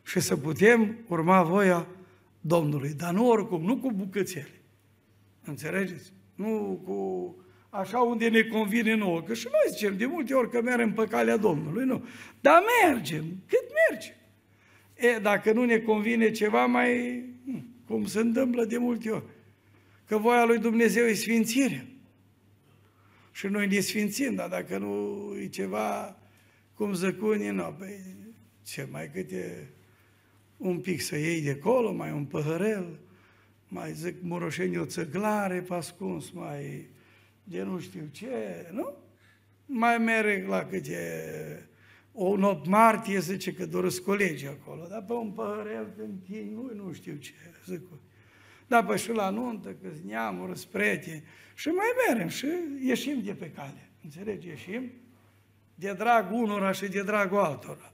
și 0.03 0.19
să 0.19 0.37
putem 0.37 0.95
urma 1.07 1.43
voia 1.43 1.87
Domnului. 2.41 2.93
Dar 2.97 3.13
nu 3.13 3.29
oricum, 3.29 3.61
nu 3.61 3.77
cu 3.77 3.91
bucățele. 3.91 4.61
Înțelegeți? 5.45 6.11
Nu 6.35 6.81
cu 6.85 7.35
așa 7.69 7.99
unde 7.99 8.29
ne 8.29 8.41
convine 8.41 8.95
nouă. 8.95 9.21
Că 9.21 9.33
și 9.33 9.47
noi 9.51 9.73
zicem 9.73 9.97
de 9.97 10.05
multe 10.05 10.33
ori 10.33 10.49
că 10.49 10.61
mergem 10.61 10.93
pe 10.93 11.05
calea 11.05 11.37
Domnului, 11.37 11.85
nu. 11.85 12.05
Dar 12.39 12.61
mergem, 12.85 13.25
cât 13.47 13.63
mergem. 13.89 14.15
E, 14.93 15.19
dacă 15.19 15.51
nu 15.51 15.65
ne 15.65 15.77
convine 15.77 16.31
ceva, 16.31 16.65
mai, 16.65 17.23
cum 17.87 18.05
se 18.05 18.19
întâmplă 18.19 18.65
de 18.65 18.77
multe 18.77 19.09
ori, 19.09 19.23
că 20.07 20.17
voia 20.17 20.45
lui 20.45 20.57
Dumnezeu 20.57 21.05
e 21.05 21.13
sfințirea. 21.13 21.85
Și 23.31 23.47
noi 23.47 23.67
ne 23.67 23.79
sfințim, 23.79 24.35
dar 24.35 24.49
dacă 24.49 24.77
nu 24.77 25.35
e 25.41 25.47
ceva 25.47 26.17
cum 26.73 26.93
zăcunii, 26.93 27.49
nu, 27.49 27.75
păi 27.77 27.99
ce 28.63 28.87
mai 28.91 29.09
câte 29.09 29.69
un 30.57 30.79
pic 30.79 31.01
să 31.01 31.17
iei 31.17 31.41
de 31.41 31.51
acolo, 31.51 31.91
mai 31.93 32.11
un 32.11 32.25
păhărel, 32.25 32.99
mai 33.67 33.93
zic 33.93 34.15
moroșeni 34.21 34.77
o 34.77 34.85
țăglare 34.85 35.61
pe 35.61 35.73
ascuns, 35.73 36.29
mai 36.29 36.87
de 37.43 37.61
nu 37.61 37.79
știu 37.79 38.09
ce, 38.11 38.69
nu? 38.71 38.93
Mai 39.65 39.97
merg 39.97 40.47
la 40.47 40.65
câte 40.65 41.69
o 42.13 42.35
not 42.35 42.65
martie, 42.65 43.19
zice 43.19 43.53
că 43.53 43.65
doresc 43.65 44.01
colegii 44.01 44.47
acolo, 44.47 44.87
dar 44.89 45.03
pe 45.03 45.13
un 45.13 45.31
păhărel 45.31 45.93
când 45.97 46.25
nu, 46.53 46.71
nu 46.75 46.93
știu 46.93 47.15
ce, 47.15 47.33
zic. 47.65 47.81
Da, 48.71 48.83
pe 48.83 48.95
și 48.95 49.11
la 49.11 49.29
nuntă, 49.29 49.69
că 49.69 49.87
neamuri, 50.05 50.59
sprete, 50.59 51.23
și 51.55 51.67
mai 51.67 51.85
merem 52.07 52.27
și 52.27 52.47
ieșim 52.81 53.21
de 53.23 53.31
pe 53.31 53.51
cale. 53.55 53.89
Înțelegi? 54.03 54.47
Ieșim 54.47 54.91
de 55.75 55.93
drag 55.93 56.31
unora 56.31 56.71
și 56.71 56.87
de 56.87 57.03
dragul 57.03 57.39
altora. 57.39 57.93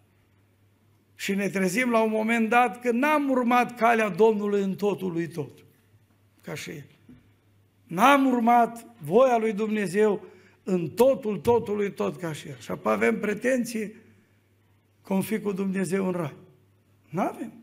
Și 1.16 1.36
ne 1.36 1.50
trezim 1.50 1.90
la 1.90 2.02
un 2.02 2.10
moment 2.10 2.50
dat 2.50 2.82
că 2.82 2.92
n-am 2.92 3.30
urmat 3.30 3.78
calea 3.78 4.10
Domnului 4.10 4.62
în 4.62 4.76
totul 4.76 5.12
lui 5.12 5.28
tot, 5.28 5.52
ca 6.42 6.54
și 6.54 6.70
El. 6.70 6.86
N-am 7.84 8.26
urmat 8.26 8.86
voia 9.00 9.38
lui 9.38 9.54
Dumnezeu 9.54 10.26
în 10.64 10.90
totul, 10.90 11.38
totului 11.38 11.92
tot 11.92 12.18
ca 12.18 12.34
și 12.34 12.48
El. 12.48 12.58
Și 12.58 12.72
apoi 12.72 12.94
avem 12.94 13.20
pretenții 13.20 13.94
cum 15.02 15.22
fi 15.22 15.40
cu 15.40 15.52
Dumnezeu 15.52 16.06
în 16.06 16.12
rai. 16.12 16.36
Nu 17.10 17.22
avem. 17.22 17.54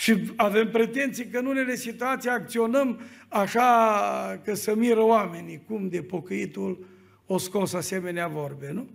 Și 0.00 0.32
avem 0.36 0.70
pretenții 0.70 1.26
că 1.26 1.38
în 1.38 1.46
unele 1.46 1.74
situații 1.74 2.30
acționăm 2.30 3.00
așa 3.28 4.40
că 4.44 4.54
să 4.54 4.74
miră 4.74 5.02
oamenii, 5.02 5.62
cum 5.66 5.88
de 5.88 6.02
pocăitul 6.02 6.86
o 7.26 7.38
scos 7.38 7.72
asemenea 7.72 8.28
vorbe, 8.28 8.70
nu? 8.70 8.88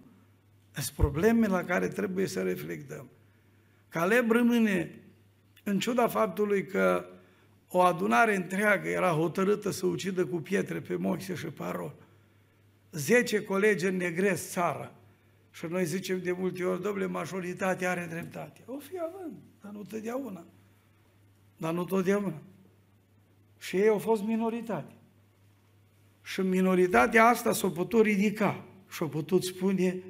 Sunt 0.71 0.95
probleme 0.95 1.47
la 1.47 1.63
care 1.63 1.87
trebuie 1.87 2.27
să 2.27 2.41
reflectăm. 2.41 3.09
Caleb 3.89 4.31
rămâne, 4.31 5.01
în 5.63 5.79
ciuda 5.79 6.07
faptului 6.07 6.65
că 6.65 7.05
o 7.67 7.81
adunare 7.81 8.35
întreagă 8.35 8.87
era 8.87 9.09
hotărâtă 9.09 9.71
să 9.71 9.85
ucidă 9.85 10.25
cu 10.25 10.35
pietre 10.35 10.79
pe 10.79 10.95
Moise 10.95 11.35
și 11.35 11.45
Paron. 11.45 11.93
Zece 12.91 13.43
colegi 13.43 13.89
negresc 13.89 14.49
țara. 14.49 14.91
Și 15.51 15.65
noi 15.69 15.85
zicem 15.85 16.21
de 16.21 16.31
multe 16.31 16.63
ori, 16.63 16.81
domnule, 16.81 17.05
majoritatea 17.05 17.89
are 17.89 18.07
dreptate. 18.09 18.61
O 18.65 18.77
fi 18.77 18.93
având, 18.99 19.33
dar 19.61 19.71
nu 19.71 19.81
totdeauna. 19.81 20.45
Dar 21.57 21.73
nu 21.73 21.83
totdeauna. 21.83 22.41
Și 23.59 23.75
ei 23.75 23.87
au 23.87 23.97
fost 23.97 24.23
minoritate. 24.23 24.93
Și 26.23 26.41
minoritatea 26.41 27.25
asta 27.25 27.53
s-a 27.53 27.69
putut 27.69 28.05
ridica 28.05 28.63
și 28.89 29.03
a 29.03 29.05
putut 29.05 29.43
spune, 29.43 30.03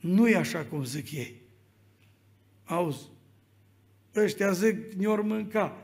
nu 0.00 0.28
e 0.28 0.36
așa 0.36 0.64
cum 0.64 0.84
zic 0.84 1.12
ei. 1.12 1.40
Auzi, 2.64 3.08
ăștia 4.16 4.52
zic, 4.52 4.92
ne-or 4.92 5.22
mânca. 5.22 5.76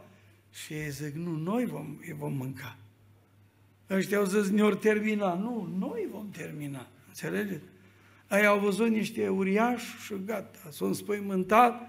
Și 0.51 0.73
ei 0.73 0.91
zic, 0.91 1.15
nu, 1.15 1.31
noi 1.31 1.67
vom, 1.67 1.97
îi 2.01 2.15
vom 2.19 2.33
mânca. 2.33 2.77
Ăștia 3.91 4.19
au 4.19 4.25
zis, 4.25 4.51
ne-or 4.51 4.77
termina. 4.77 5.35
Nu, 5.35 5.75
noi 5.79 6.09
vom 6.11 6.31
termina. 6.31 6.89
Înțelegeți? 7.07 7.65
Ai 8.29 8.45
au 8.45 8.59
văzut 8.59 8.89
niște 8.89 9.29
uriași 9.29 9.97
și 10.05 10.15
gata, 10.25 10.71
s-au 10.71 10.87
înspăimântat, 10.87 11.89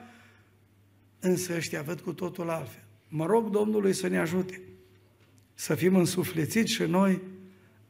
însă 1.20 1.56
ăștia 1.56 1.82
văd 1.82 2.00
cu 2.00 2.14
totul 2.14 2.50
altfel. 2.50 2.84
Mă 3.08 3.26
rog 3.26 3.50
Domnului 3.50 3.94
să 3.94 4.08
ne 4.08 4.20
ajute 4.20 4.62
să 5.54 5.76
fim 5.76 5.96
însuflețiți 5.96 6.72
și 6.72 6.84
noi 6.84 7.22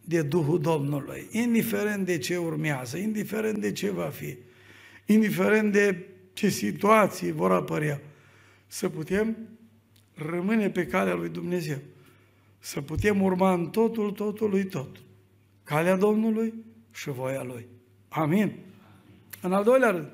de 0.05 0.21
Duhul 0.21 0.59
Domnului, 0.59 1.27
indiferent 1.31 2.05
de 2.05 2.17
ce 2.17 2.37
urmează, 2.37 2.97
indiferent 2.97 3.57
de 3.57 3.71
ce 3.71 3.91
va 3.91 4.07
fi, 4.07 4.37
indiferent 5.05 5.71
de 5.71 6.05
ce 6.33 6.49
situații 6.49 7.31
vor 7.31 7.51
apărea, 7.51 8.01
să 8.67 8.89
putem 8.89 9.37
rămâne 10.13 10.69
pe 10.69 10.85
calea 10.85 11.13
lui 11.13 11.29
Dumnezeu, 11.29 11.77
să 12.59 12.81
putem 12.81 13.21
urma 13.21 13.53
în 13.53 13.69
totul, 13.69 14.11
totul 14.11 14.49
lui 14.49 14.65
tot, 14.65 14.97
calea 15.63 15.95
Domnului 15.95 16.53
și 16.91 17.09
voia 17.09 17.43
Lui. 17.43 17.67
Amin. 18.09 18.51
În 19.41 19.53
al 19.53 19.63
doilea 19.63 19.89
rând, 19.89 20.09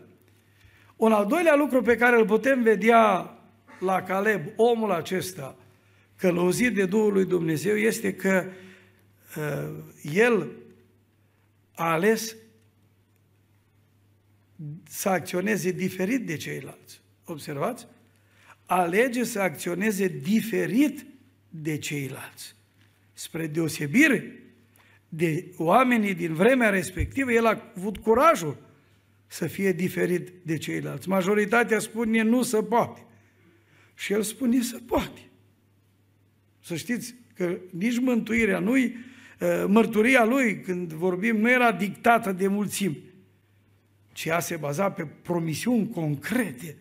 un 0.96 1.12
al 1.12 1.26
doilea 1.26 1.56
lucru 1.56 1.82
pe 1.82 1.96
care 1.96 2.20
îl 2.20 2.26
putem 2.26 2.62
vedea 2.62 3.34
la 3.84 4.02
Caleb, 4.02 4.42
omul 4.56 4.92
acesta, 4.92 5.58
călăuzit 6.16 6.74
de 6.76 6.86
Duhul 6.86 7.14
lui 7.14 7.26
Dumnezeu, 7.26 7.76
este 7.76 8.14
că 8.14 8.46
uh, 9.38 9.84
el 10.14 10.52
a 11.76 11.92
ales 11.92 12.36
să 14.90 15.10
acționeze 15.10 15.72
diferit 15.72 16.26
de 16.26 16.36
ceilalți. 16.36 17.02
Observați? 17.26 17.88
Alege 18.66 19.24
să 19.24 19.40
acționeze 19.40 20.08
diferit 20.08 21.06
de 21.50 21.78
ceilalți. 21.78 22.56
Spre 23.14 23.48
deosebire 23.48 24.44
de 25.10 25.54
oamenii 25.58 26.14
din 26.14 26.34
vremea 26.34 26.70
respectivă, 26.70 27.32
el 27.32 27.46
a 27.46 27.74
avut 27.78 27.98
curajul 27.98 28.58
să 29.28 29.48
fie 29.48 29.72
diferit 29.72 30.32
de 30.44 30.58
ceilalți. 30.58 31.10
Majoritatea 31.10 31.80
spune 31.80 32.22
nu 32.22 32.44
se 32.44 32.64
poate. 32.64 33.06
Și 34.04 34.14
el 34.14 34.22
spune 34.22 34.62
se 34.62 34.78
poate. 34.86 35.20
Să 36.60 36.76
știți 36.76 37.16
că 37.34 37.58
nici 37.72 38.00
mântuirea 38.00 38.60
lui, 38.60 38.96
ă, 39.42 39.68
mărturia 39.68 40.26
lui, 40.26 40.62
când 40.62 40.94
vorbim, 40.94 41.38
nu 41.38 41.50
era 41.50 41.72
dictată 41.72 42.32
de 42.32 42.48
mulțimi, 42.48 43.04
ci 44.14 44.26
ea 44.26 44.40
se 44.40 44.56
baza 44.56 44.92
pe 44.92 45.06
promisiuni 45.22 45.90
concrete 45.90 46.78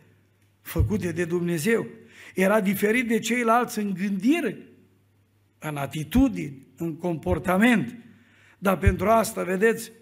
făcute 0.61 1.13
de 1.13 1.25
Dumnezeu. 1.25 1.87
Era 2.35 2.61
diferit 2.61 3.09
de 3.09 3.19
ceilalți 3.19 3.79
în 3.79 3.95
gândire, 3.95 4.59
în 5.59 5.77
atitudini, 5.77 6.67
în 6.77 6.97
comportament. 6.97 7.97
Dar 8.59 8.79
pentru 8.79 9.09
asta, 9.09 9.43
vedeți, 9.43 9.93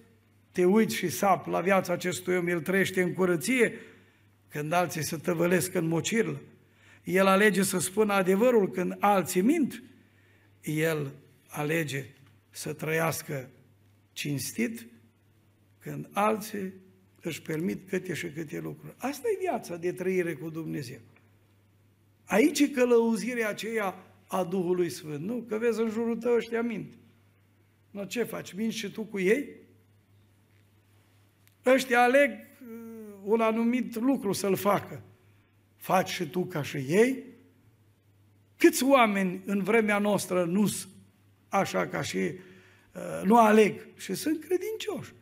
te 0.52 0.64
uiți 0.64 0.94
și 0.96 1.08
sap 1.08 1.46
la 1.46 1.60
viața 1.60 1.92
acestui 1.92 2.36
om, 2.36 2.46
el 2.46 2.60
trăiește 2.60 3.02
în 3.02 3.12
curăție, 3.12 3.72
când 4.48 4.72
alții 4.72 5.02
se 5.04 5.16
tăvălesc 5.16 5.74
în 5.74 5.86
mocirlă. 5.86 6.40
El 7.04 7.26
alege 7.26 7.62
să 7.62 7.78
spună 7.78 8.12
adevărul 8.12 8.70
când 8.70 8.96
alții 8.98 9.40
mint. 9.40 9.82
El 10.62 11.12
alege 11.48 12.06
să 12.50 12.72
trăiască 12.72 13.50
cinstit 14.12 14.86
când 15.78 16.08
alții 16.12 16.72
își 17.20 17.42
permit 17.42 17.88
câte 17.88 18.14
și 18.14 18.26
câte 18.30 18.60
lucruri. 18.60 18.94
Asta 18.98 19.28
e 19.28 19.38
viața 19.40 19.76
de 19.76 19.92
trăire 19.92 20.34
cu 20.34 20.50
Dumnezeu. 20.50 21.00
Aici 22.24 22.60
e 22.60 22.68
călăuzirea 22.68 23.48
aceea 23.48 23.94
a 24.26 24.44
Duhului 24.44 24.90
Sfânt. 24.90 25.24
Nu? 25.24 25.44
Că 25.48 25.58
vezi 25.58 25.80
în 25.80 25.90
jurul 25.90 26.16
tău 26.16 26.34
ăștia 26.34 26.62
mint. 26.62 26.92
Nu, 27.90 28.04
ce 28.04 28.22
faci? 28.22 28.52
Minți 28.52 28.76
și 28.76 28.90
tu 28.90 29.02
cu 29.02 29.18
ei? 29.18 29.48
Ăștia 31.66 32.02
aleg 32.02 32.30
uh, 32.30 32.38
un 33.24 33.40
anumit 33.40 34.00
lucru 34.00 34.32
să-l 34.32 34.56
facă. 34.56 35.02
Faci 35.80 36.08
și 36.08 36.28
tu 36.28 36.44
ca 36.44 36.62
și 36.62 36.76
ei? 36.76 37.24
Câți 38.56 38.84
oameni 38.84 39.40
în 39.44 39.62
vremea 39.62 39.98
noastră 39.98 40.44
nu 40.44 40.70
așa 41.48 41.86
ca 41.86 42.02
și 42.02 42.16
uh, 42.16 43.22
nu 43.24 43.38
aleg 43.38 43.86
și 43.96 44.14
sunt 44.14 44.44
credincioși? 44.44 45.12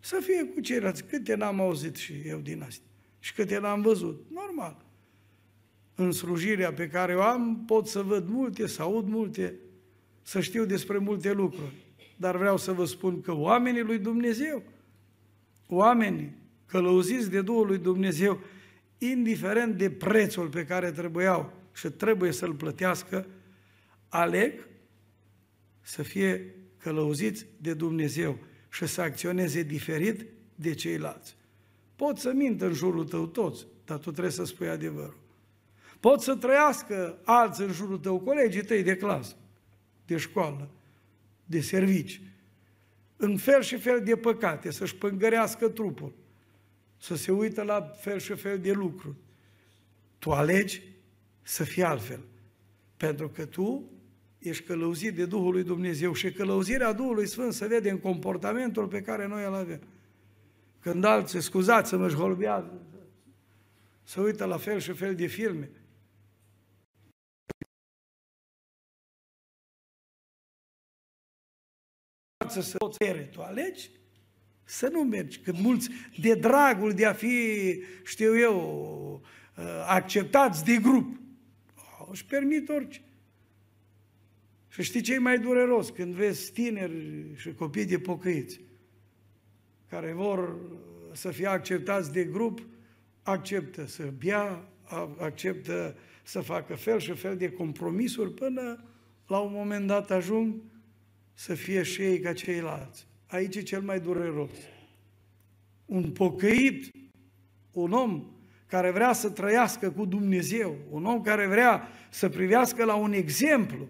Să 0.00 0.18
fie 0.22 0.44
cu 0.44 0.60
ceilalți. 0.60 1.04
Câte 1.04 1.34
n-am 1.34 1.60
auzit 1.60 1.96
și 1.96 2.12
eu 2.24 2.38
din 2.38 2.62
asta? 2.62 2.84
Și 3.18 3.34
câte 3.34 3.58
n-am 3.58 3.80
văzut? 3.82 4.26
Normal. 4.30 4.84
În 5.94 6.12
slujirea 6.12 6.72
pe 6.72 6.88
care 6.88 7.16
o 7.16 7.22
am 7.22 7.64
pot 7.66 7.86
să 7.86 8.02
văd 8.02 8.28
multe, 8.28 8.66
să 8.66 8.82
aud 8.82 9.08
multe, 9.08 9.54
să 10.22 10.40
știu 10.40 10.64
despre 10.64 10.98
multe 10.98 11.32
lucruri. 11.32 11.72
Dar 12.16 12.36
vreau 12.36 12.56
să 12.56 12.72
vă 12.72 12.84
spun 12.84 13.20
că 13.20 13.32
oamenii 13.32 13.82
lui 13.82 13.98
Dumnezeu, 13.98 14.62
oamenii 15.68 16.32
călăuziți 16.66 17.30
de 17.30 17.40
Duhul 17.40 17.66
lui 17.66 17.78
Dumnezeu, 17.78 18.40
indiferent 18.98 19.76
de 19.76 19.90
prețul 19.90 20.48
pe 20.48 20.64
care 20.64 20.90
trebuiau 20.90 21.52
și 21.74 21.88
trebuie 21.88 22.32
să-l 22.32 22.54
plătească, 22.54 23.26
aleg 24.08 24.68
să 25.80 26.02
fie 26.02 26.54
călăuziți 26.78 27.46
de 27.60 27.74
Dumnezeu 27.74 28.38
și 28.70 28.86
să 28.86 29.00
acționeze 29.00 29.62
diferit 29.62 30.26
de 30.54 30.74
ceilalți. 30.74 31.36
Pot 31.96 32.18
să 32.18 32.32
mintă 32.32 32.66
în 32.66 32.72
jurul 32.72 33.04
tău 33.04 33.26
toți, 33.26 33.66
dar 33.84 33.98
tu 33.98 34.10
trebuie 34.10 34.32
să 34.32 34.44
spui 34.44 34.68
adevărul. 34.68 35.22
Pot 36.00 36.20
să 36.20 36.34
trăiască 36.34 37.18
alți 37.24 37.62
în 37.62 37.72
jurul 37.72 37.98
tău, 37.98 38.20
colegii 38.20 38.64
tăi 38.64 38.82
de 38.82 38.96
clasă, 38.96 39.36
de 40.06 40.16
școală, 40.16 40.70
de 41.44 41.60
servici, 41.60 42.20
în 43.16 43.36
fel 43.36 43.62
și 43.62 43.76
fel 43.76 44.00
de 44.04 44.16
păcate, 44.16 44.70
să-și 44.70 44.96
pângărească 44.96 45.68
trupul, 45.68 46.12
să 47.04 47.14
se 47.14 47.32
uită 47.32 47.62
la 47.62 47.82
fel 47.82 48.18
și 48.18 48.34
fel 48.34 48.60
de 48.60 48.72
lucruri. 48.72 49.16
Tu 50.18 50.30
alegi 50.30 50.82
să 51.42 51.64
fii 51.64 51.82
altfel, 51.82 52.24
pentru 52.96 53.28
că 53.28 53.46
tu 53.46 53.90
ești 54.38 54.64
călăuzit 54.64 55.14
de 55.14 55.26
Duhul 55.26 55.52
lui 55.52 55.62
Dumnezeu 55.62 56.12
și 56.12 56.32
călăuzirea 56.32 56.92
Duhului 56.92 57.26
Sfânt 57.26 57.52
se 57.52 57.66
vede 57.66 57.90
în 57.90 57.98
comportamentul 57.98 58.86
pe 58.86 59.02
care 59.02 59.26
noi 59.26 59.44
îl 59.44 59.54
avem. 59.54 59.80
Când 60.80 61.04
alții, 61.04 61.40
scuzați 61.40 61.88
să 61.88 61.96
mă 61.96 62.08
holbează, 62.08 62.82
să 64.02 64.20
uită 64.20 64.44
la 64.44 64.56
fel 64.56 64.78
și 64.78 64.92
fel 64.92 65.14
de 65.14 65.26
filme, 65.26 65.70
să 72.48 72.76
poți 72.78 72.98
tu 73.30 73.42
alegi 73.42 73.90
să 74.64 74.88
nu 74.92 75.04
mergi. 75.04 75.38
Când 75.38 75.58
mulți, 75.58 75.90
de 76.20 76.34
dragul 76.34 76.92
de 76.92 77.06
a 77.06 77.12
fi, 77.12 77.36
știu 78.04 78.38
eu, 78.38 79.22
acceptați 79.86 80.64
de 80.64 80.76
grup, 80.76 81.20
își 82.10 82.24
permit 82.24 82.68
orice. 82.68 83.02
Și 84.68 84.82
știi 84.82 85.00
ce 85.00 85.14
e 85.14 85.18
mai 85.18 85.38
dureros? 85.38 85.90
Când 85.90 86.14
vezi 86.14 86.52
tineri 86.52 87.32
și 87.36 87.54
copii 87.54 87.84
de 87.84 87.98
pocăiți 87.98 88.60
care 89.88 90.12
vor 90.12 90.56
să 91.12 91.30
fie 91.30 91.46
acceptați 91.46 92.12
de 92.12 92.24
grup, 92.24 92.66
acceptă 93.22 93.86
să 93.86 94.12
bea, 94.18 94.68
acceptă 95.18 95.96
să 96.22 96.40
facă 96.40 96.74
fel 96.74 96.98
și 96.98 97.12
fel 97.12 97.36
de 97.36 97.50
compromisuri 97.50 98.34
până 98.34 98.84
la 99.26 99.38
un 99.38 99.52
moment 99.52 99.86
dat 99.86 100.10
ajung 100.10 100.54
să 101.34 101.54
fie 101.54 101.82
și 101.82 102.02
ei 102.02 102.20
ca 102.20 102.32
ceilalți. 102.32 103.06
Aici 103.34 103.56
e 103.56 103.62
cel 103.62 103.80
mai 103.80 104.00
dureros. 104.00 104.50
Un 105.84 106.10
pocăit, 106.10 106.90
un 107.72 107.92
om 107.92 108.24
care 108.66 108.90
vrea 108.90 109.12
să 109.12 109.30
trăiască 109.30 109.90
cu 109.90 110.04
Dumnezeu, 110.04 110.76
un 110.90 111.04
om 111.04 111.22
care 111.22 111.46
vrea 111.46 111.88
să 112.10 112.28
privească 112.28 112.84
la 112.84 112.94
un 112.94 113.12
exemplu, 113.12 113.88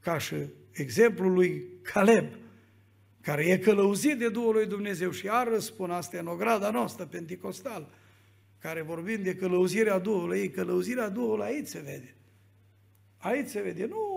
ca 0.00 0.18
și 0.18 0.34
exemplul 0.72 1.32
lui 1.32 1.64
Caleb, 1.82 2.26
care 3.20 3.44
e 3.44 3.58
călăuzit 3.58 4.18
de 4.18 4.28
Duhul 4.28 4.52
lui 4.52 4.66
Dumnezeu 4.66 5.10
și 5.10 5.26
iar 5.26 5.48
răspun, 5.48 5.90
asta 5.90 6.18
în 6.18 6.26
ograda 6.26 6.70
noastră 6.70 7.04
penticostală, 7.04 7.88
care 8.58 8.82
vorbim 8.82 9.22
de 9.22 9.34
călăuzirea 9.34 9.98
Duhului, 9.98 10.38
ei, 10.38 10.50
călăuzirea 10.50 11.08
Duhului 11.08 11.44
aici 11.44 11.66
se 11.66 11.80
vede. 11.80 12.14
Aici 13.16 13.48
se 13.48 13.60
vede, 13.60 13.86
nu, 13.86 14.13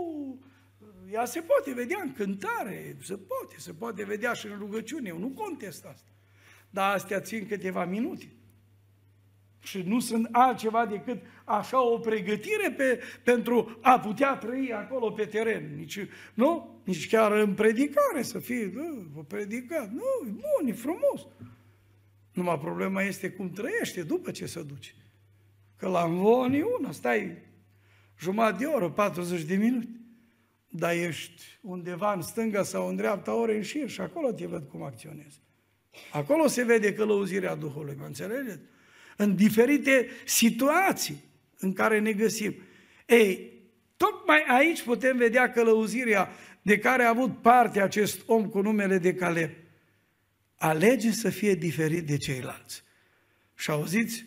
ea 1.11 1.25
se 1.25 1.39
poate 1.39 1.73
vedea 1.73 2.01
în 2.03 2.13
cântare, 2.13 2.97
se 3.01 3.17
poate, 3.17 3.55
se 3.57 3.73
poate 3.73 4.05
vedea 4.05 4.33
și 4.33 4.47
în 4.47 4.57
rugăciune, 4.57 5.07
eu 5.07 5.17
nu 5.17 5.29
contest 5.29 5.85
asta. 5.85 6.09
Dar 6.69 6.95
astea 6.95 7.19
țin 7.19 7.47
câteva 7.47 7.85
minute. 7.85 8.31
Și 9.59 9.81
nu 9.81 9.99
sunt 9.99 10.27
altceva 10.31 10.85
decât 10.85 11.21
așa 11.43 11.81
o 11.81 11.97
pregătire 11.97 12.71
pe, 12.77 12.99
pentru 13.23 13.77
a 13.81 13.99
putea 13.99 14.35
trăi 14.35 14.73
acolo 14.73 15.11
pe 15.11 15.25
teren. 15.25 15.75
Nici, 15.75 15.99
nu? 16.33 16.81
Nici 16.83 17.07
chiar 17.07 17.31
în 17.31 17.53
predicare 17.53 18.21
să 18.21 18.39
fie, 18.39 18.73
o 19.15 19.23
predicat. 19.23 19.91
Nu, 19.91 20.03
bun, 20.23 20.67
e 20.67 20.73
frumos. 20.73 21.27
Numai 22.33 22.59
problema 22.59 23.01
este 23.01 23.29
cum 23.29 23.49
trăiește 23.49 24.03
după 24.03 24.31
ce 24.31 24.45
se 24.45 24.63
duce. 24.63 24.93
Că 25.77 25.87
la 25.87 26.03
învon 26.03 26.53
e 26.53 26.61
una, 26.79 26.91
stai 26.91 27.37
jumătate 28.19 28.57
de 28.57 28.65
oră, 28.65 28.89
40 28.89 29.41
de 29.41 29.55
minute. 29.55 29.97
Dar 30.67 30.91
ești 30.91 31.43
undeva 31.61 32.13
în 32.13 32.21
stânga 32.21 32.63
sau 32.63 32.87
în 32.87 32.95
dreapta 32.95 33.33
ore 33.33 33.55
în 33.55 33.61
șir 33.61 33.89
și 33.89 34.01
acolo 34.01 34.31
te 34.31 34.45
văd 34.45 34.69
cum 34.69 34.83
acționezi. 34.83 35.41
Acolo 36.11 36.47
se 36.47 36.63
vede 36.63 36.93
călăuzirea 36.93 37.55
Duhului, 37.55 37.95
mă 37.99 38.05
înțelegeți? 38.05 38.59
în 39.17 39.35
diferite 39.35 40.07
situații 40.25 41.23
în 41.59 41.73
care 41.73 41.99
ne 41.99 42.11
găsim. 42.11 42.55
Ei, 43.05 43.51
tocmai 43.97 44.43
aici 44.47 44.81
putem 44.81 45.17
vedea 45.17 45.51
călăuzirea 45.51 46.29
de 46.61 46.77
care 46.77 47.03
a 47.03 47.09
avut 47.09 47.41
parte 47.41 47.81
acest 47.81 48.21
om 48.25 48.49
cu 48.49 48.61
numele 48.61 48.97
de 48.97 49.13
Caleb. 49.13 49.49
Alege 50.55 51.11
să 51.11 51.29
fie 51.29 51.53
diferit 51.53 52.07
de 52.07 52.17
ceilalți. 52.17 52.83
Și 53.55 53.71
auziți, 53.71 54.25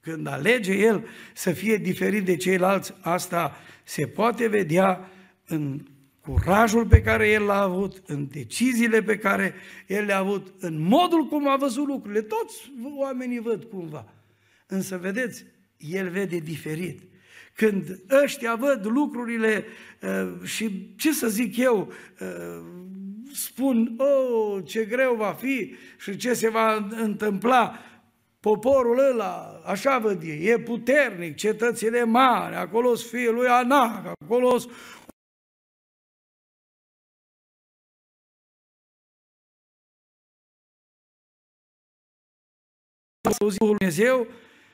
când 0.00 0.26
alege 0.26 0.72
el 0.72 1.06
să 1.34 1.52
fie 1.52 1.76
diferit 1.76 2.24
de 2.24 2.36
ceilalți, 2.36 2.94
asta 3.00 3.56
se 3.84 4.06
poate 4.06 4.46
vedea 4.48 5.10
în 5.46 5.80
curajul 6.20 6.86
pe 6.86 7.02
care 7.02 7.28
el 7.30 7.42
l-a 7.42 7.60
avut, 7.60 8.02
în 8.06 8.28
deciziile 8.30 9.02
pe 9.02 9.16
care 9.16 9.54
el 9.86 10.04
le-a 10.04 10.18
avut, 10.18 10.54
în 10.58 10.80
modul 10.80 11.26
cum 11.26 11.48
a 11.48 11.56
văzut 11.56 11.86
lucrurile. 11.86 12.20
Toți 12.20 12.72
oamenii 12.96 13.40
văd 13.40 13.64
cumva. 13.64 14.12
Însă, 14.66 14.96
vedeți, 14.96 15.44
el 15.76 16.08
vede 16.08 16.38
diferit. 16.38 17.00
Când 17.54 18.00
ăștia 18.22 18.54
văd 18.54 18.86
lucrurile 18.86 19.64
uh, 20.02 20.46
și, 20.48 20.94
ce 20.96 21.12
să 21.12 21.28
zic 21.28 21.56
eu, 21.56 21.92
uh, 22.20 22.64
spun, 23.32 23.96
oh, 23.96 24.62
ce 24.64 24.84
greu 24.84 25.14
va 25.14 25.32
fi 25.38 25.74
și 25.98 26.16
ce 26.16 26.34
se 26.34 26.48
va 26.48 26.88
întâmpla, 26.90 27.78
poporul 28.40 28.98
ăla, 29.10 29.60
așa 29.66 29.98
văd 29.98 30.22
ei, 30.22 30.46
e 30.46 30.58
puternic, 30.58 31.36
cetățile 31.36 32.04
mari, 32.04 32.54
acolo 32.54 32.94
sunt 32.94 33.10
fiul 33.10 33.34
lui 33.34 33.46
Anac, 33.46 34.12
acolo 34.20 34.58
sunt 43.48 43.76
Dumnezeu 43.76 44.26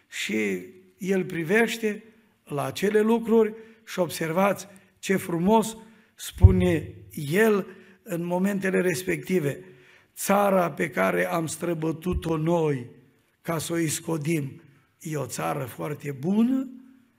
și 0.09 0.65
el 0.99 1.25
privește 1.25 2.05
la 2.45 2.65
acele 2.65 3.01
lucruri 3.01 3.55
și 3.85 3.99
observați 3.99 4.69
ce 4.99 5.17
frumos 5.17 5.77
spune 6.15 6.95
el 7.31 7.67
în 8.03 8.25
momentele 8.25 8.81
respective. 8.81 9.65
Țara 10.15 10.71
pe 10.71 10.91
care 10.91 11.27
am 11.27 11.47
străbătut-o 11.47 12.37
noi 12.37 12.87
ca 13.43 13.59
să 13.59 13.73
o 13.73 13.79
iscodim 13.79 14.61
e 15.01 15.17
o 15.17 15.27
țară 15.27 15.65
foarte 15.65 16.17
bună, 16.21 16.69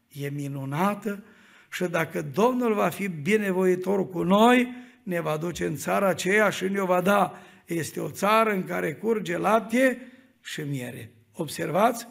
e 0.07 0.29
minunată 0.29 1.23
și 1.71 1.83
dacă 1.83 2.21
Domnul 2.21 2.73
va 2.73 2.89
fi 2.89 3.07
binevoitor 3.07 4.09
cu 4.09 4.23
noi, 4.23 4.73
ne 5.03 5.21
va 5.21 5.37
duce 5.37 5.65
în 5.65 5.75
țara 5.75 6.07
aceea 6.07 6.49
și 6.49 6.63
ne-o 6.63 6.85
va 6.85 7.01
da. 7.01 7.39
Este 7.65 7.99
o 7.99 8.09
țară 8.09 8.51
în 8.51 8.63
care 8.63 8.93
curge 8.93 9.37
lapte 9.37 10.11
și 10.41 10.61
miere. 10.61 11.11
Observați? 11.33 12.07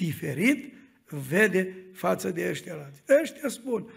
diferit 0.00 0.74
vede 1.28 1.76
față 1.94 2.30
de 2.30 2.46
ăștia 2.50 2.74
alții. 2.84 3.02
Ăștia 3.20 3.48
spun, 3.48 3.90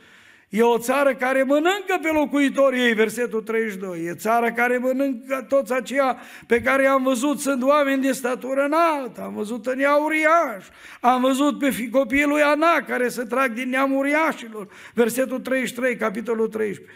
e 0.50 0.62
o 0.62 0.78
țară 0.78 1.16
care 1.16 1.44
mănâncă 1.44 2.00
pe 2.02 2.08
locuitorii 2.08 2.82
ei, 2.82 2.94
versetul 2.94 3.42
32, 3.42 4.06
e 4.06 4.14
țara 4.14 4.52
care 4.52 4.78
mănâncă 4.78 5.46
toți 5.50 5.74
aceia 5.74 6.18
pe 6.48 6.62
care 6.62 6.86
am 6.86 7.04
văzut, 7.04 7.40
sunt 7.40 7.64
oameni 7.64 8.02
de 8.02 8.12
statură 8.12 8.64
înaltă, 8.64 9.22
am 9.22 9.34
văzut 9.34 9.66
în 9.66 9.80
ea 9.80 9.96
uriaș, 9.96 10.66
am 11.02 11.22
văzut 11.22 11.60
pe 11.60 11.90
copiii 11.92 12.26
lui 12.26 12.42
Ana 12.42 12.82
care 12.88 13.08
se 13.08 13.24
trag 13.24 13.54
din 13.54 13.70
neam 13.70 13.94
uriașilor, 13.94 14.68
versetul 14.94 15.40
33, 15.40 15.96
capitolul 15.96 16.48
13, 16.48 16.96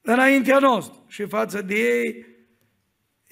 înaintea 0.00 0.58
noastră 0.58 1.02
și 1.06 1.26
față 1.26 1.62
de 1.62 1.74
ei 1.74 2.33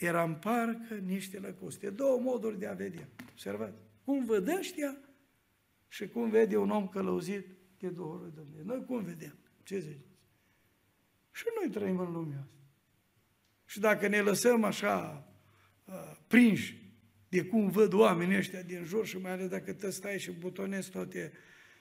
eram 0.02 0.38
parcă 0.38 0.94
niște 0.94 1.38
lăcuste. 1.38 1.90
Două 1.90 2.20
moduri 2.20 2.58
de 2.58 2.66
a 2.66 2.72
vedea. 2.72 3.08
Observați. 3.30 3.78
Cum 4.04 4.24
văd 4.24 4.48
ăștia 4.58 4.96
și 5.88 6.08
cum 6.08 6.30
vede 6.30 6.56
un 6.56 6.70
om 6.70 6.88
călăuzit 6.88 7.46
de 7.78 7.88
Duhul 7.88 8.20
lui 8.20 8.32
Dumnezeu. 8.34 8.64
Noi 8.64 8.84
cum 8.84 9.02
vedem? 9.02 9.38
Ce 9.62 9.78
ziceți? 9.78 10.06
Și 11.30 11.44
noi 11.60 11.70
trăim 11.70 11.98
în 11.98 12.12
lumea 12.12 12.38
asta. 12.38 12.56
Și 13.64 13.80
dacă 13.80 14.08
ne 14.08 14.20
lăsăm 14.20 14.64
așa 14.64 15.28
uh, 15.84 16.16
prinși 16.26 16.82
de 17.28 17.44
cum 17.44 17.68
văd 17.68 17.92
oamenii 17.92 18.36
ăștia 18.36 18.62
din 18.62 18.84
jur 18.84 19.06
și 19.06 19.18
mai 19.18 19.32
ales 19.32 19.48
dacă 19.48 19.72
te 19.72 19.90
stai 19.90 20.18
și 20.18 20.30
butonezi 20.30 20.90
toate 20.90 21.32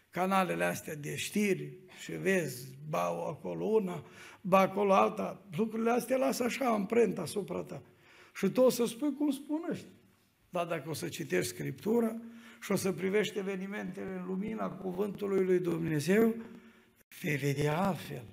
canalele 0.10 0.64
astea 0.64 0.96
de 0.96 1.16
știri 1.16 1.78
și 2.02 2.12
vezi, 2.12 2.78
ba 2.90 3.02
acolo 3.08 3.66
una, 3.66 4.06
ba 4.42 4.60
acolo 4.60 4.94
alta, 4.94 5.46
lucrurile 5.58 5.92
astea 5.92 6.18
lasă 6.18 6.44
așa 6.44 6.66
amprenta 6.66 7.22
asupra 7.22 7.64
ta. 7.64 7.84
Și 8.34 8.50
tu 8.50 8.62
o 8.62 8.70
să 8.70 8.86
spui 8.86 9.16
cum 9.16 9.32
spun 9.32 9.68
ăștia. 9.70 9.90
Dar 10.50 10.66
dacă 10.66 10.90
o 10.90 10.94
să 10.94 11.08
citești 11.08 11.54
Scriptura 11.54 12.16
și 12.62 12.72
o 12.72 12.76
să 12.76 12.92
privești 12.92 13.38
evenimentele 13.38 14.16
în 14.20 14.26
lumina 14.26 14.70
Cuvântului 14.70 15.46
lui 15.46 15.60
Dumnezeu, 15.60 16.36
vei 17.22 17.36
vedea 17.36 17.82
altfel. 17.82 18.24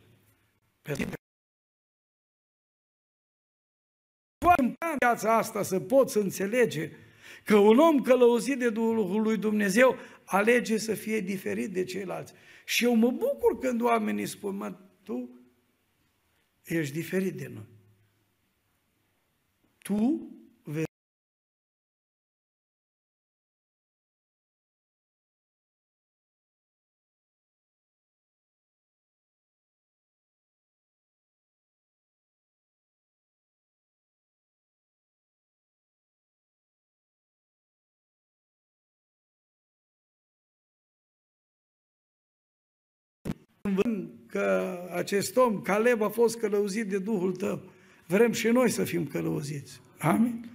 Pentru 0.83 1.17
în 4.57 4.75
viața 4.99 5.37
asta 5.37 5.63
să 5.63 5.81
poți 5.81 6.17
înțelege 6.17 6.91
că 7.45 7.57
un 7.57 7.79
om 7.79 8.03
călăuzit 8.03 8.59
de 8.59 8.71
Duhul 8.71 9.23
lui 9.23 9.37
Dumnezeu 9.37 9.97
alege 10.25 10.77
să 10.77 10.95
fie 10.95 11.21
diferit 11.21 11.73
de 11.73 11.85
ceilalți. 11.85 12.33
Și 12.65 12.85
eu 12.85 12.95
mă 12.95 13.11
bucur 13.11 13.59
când 13.59 13.81
oamenii 13.81 14.27
spun, 14.27 14.57
mă, 14.57 14.79
tu 15.03 15.31
ești 16.65 16.95
diferit 16.95 17.37
de 17.37 17.51
noi 17.55 17.67
tu 19.89 20.29
vei 20.65 20.85
că 44.27 44.79
acest 44.93 45.37
om, 45.37 45.61
Caleb, 45.63 46.03
a 46.03 46.09
fost 46.09 46.39
călăuzit 46.39 46.89
de 46.89 46.99
Duhul 46.99 47.37
tău. 47.37 47.78
Vrem 48.09 48.33
și 48.33 48.49
noi 48.49 48.71
să 48.71 48.85
fim 48.85 49.07
călăuziți. 49.07 49.81
Amin? 49.99 50.49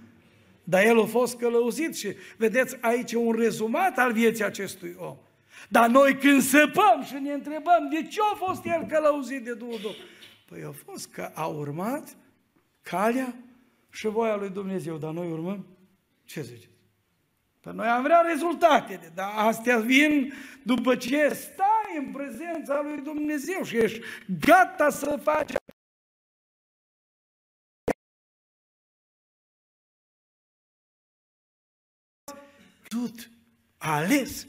Dar 0.64 0.84
el 0.84 1.00
a 1.00 1.04
fost 1.04 1.36
călăuzit 1.36 1.96
și 1.96 2.14
vedeți 2.36 2.76
aici 2.80 3.12
un 3.12 3.32
rezumat 3.32 3.98
al 3.98 4.12
vieții 4.12 4.44
acestui 4.44 4.94
om. 4.98 5.16
Dar 5.68 5.88
noi 5.88 6.16
când 6.16 6.42
săpăm 6.42 7.04
și 7.06 7.14
ne 7.14 7.32
întrebăm 7.32 7.88
de 7.90 8.02
ce 8.02 8.20
a 8.32 8.36
fost 8.36 8.64
el 8.64 8.86
călăuzit 8.88 9.44
de 9.44 9.54
Duhul 9.54 9.78
Duh? 9.82 9.94
Păi 10.48 10.62
a 10.62 10.74
fost 10.84 11.08
că 11.08 11.30
a 11.34 11.46
urmat 11.46 12.16
calea 12.82 13.36
și 13.90 14.06
voia 14.06 14.36
lui 14.36 14.50
Dumnezeu, 14.50 14.96
dar 14.96 15.12
noi 15.12 15.30
urmăm? 15.30 15.66
Ce 16.24 16.42
ziceți? 16.42 16.68
Păi 17.60 17.72
noi 17.74 17.86
am 17.86 18.02
vrea 18.02 18.20
rezultatele, 18.20 19.12
dar 19.14 19.32
astea 19.36 19.78
vin 19.78 20.32
după 20.62 20.96
ce 20.96 21.28
stai 21.28 21.98
în 21.98 22.12
prezența 22.12 22.80
lui 22.82 23.02
Dumnezeu 23.02 23.62
și 23.62 23.76
ești 23.76 24.00
gata 24.40 24.90
să 24.90 25.18
faci 25.22 25.52
tot 32.94 33.30
ales 33.78 34.46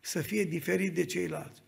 să 0.00 0.20
fie 0.20 0.44
diferit 0.44 0.94
de 0.94 1.04
ceilalți. 1.04 1.62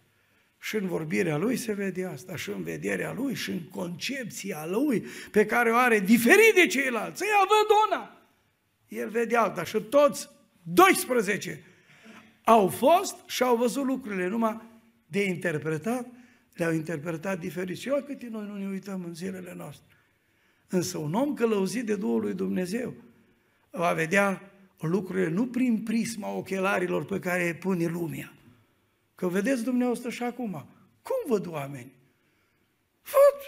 Și 0.58 0.76
în 0.76 0.86
vorbirea 0.86 1.36
lui 1.36 1.56
se 1.56 1.72
vede 1.72 2.04
asta, 2.04 2.36
și 2.36 2.50
în 2.50 2.62
vederea 2.62 3.12
lui, 3.12 3.34
și 3.34 3.50
în 3.50 3.68
concepția 3.68 4.66
lui, 4.66 5.06
pe 5.30 5.46
care 5.46 5.70
o 5.70 5.76
are 5.76 6.00
diferit 6.00 6.54
de 6.54 6.66
ceilalți. 6.66 7.22
Ea 7.22 7.38
văd 7.38 7.76
una, 7.86 8.28
el 8.88 9.08
vede 9.08 9.36
alta 9.36 9.64
și 9.64 9.80
toți 9.80 10.28
12 10.62 11.62
au 12.44 12.68
fost 12.68 13.16
și 13.26 13.42
au 13.42 13.56
văzut 13.56 13.84
lucrurile 13.84 14.28
numai 14.28 14.60
de 15.06 15.22
interpretat, 15.22 16.06
le-au 16.54 16.72
interpretat 16.72 17.38
diferit. 17.38 17.78
Și 17.78 17.88
eu 17.88 18.02
câte 18.06 18.28
noi 18.30 18.46
nu 18.46 18.56
ne 18.56 18.66
uităm 18.66 19.04
în 19.04 19.14
zilele 19.14 19.54
noastre. 19.56 19.96
Însă 20.68 20.98
un 20.98 21.14
om 21.14 21.34
călăuzit 21.34 21.86
de 21.86 21.96
Duhul 21.96 22.20
lui 22.20 22.34
Dumnezeu 22.34 22.94
va 23.70 23.92
vedea 23.92 24.55
lucrurile 24.80 25.28
nu 25.28 25.46
prin 25.46 25.82
prisma 25.82 26.28
ochelarilor 26.28 27.04
pe 27.04 27.18
care 27.18 27.46
îi 27.46 27.54
pune 27.54 27.86
lumea. 27.86 28.32
Că 29.14 29.28
vedeți 29.28 29.64
dumneavoastră 29.64 30.10
și 30.10 30.22
acum, 30.22 30.66
cum 31.02 31.16
văd 31.26 31.46
oameni? 31.46 31.92
Văd 33.02 33.38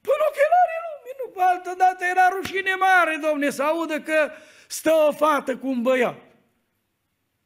până 0.00 0.22
ochelarii 0.28 0.80
lumii, 0.88 1.16
nu 1.18 1.40
altă 1.40 1.74
dată 1.78 2.04
era 2.10 2.28
rușine 2.28 2.74
mare, 2.74 3.18
domne, 3.22 3.50
să 3.50 3.62
audă 3.62 4.00
că 4.00 4.30
stă 4.68 4.90
o 5.08 5.12
fată 5.12 5.56
cu 5.56 5.68
un 5.68 5.82
băiat. 5.82 6.22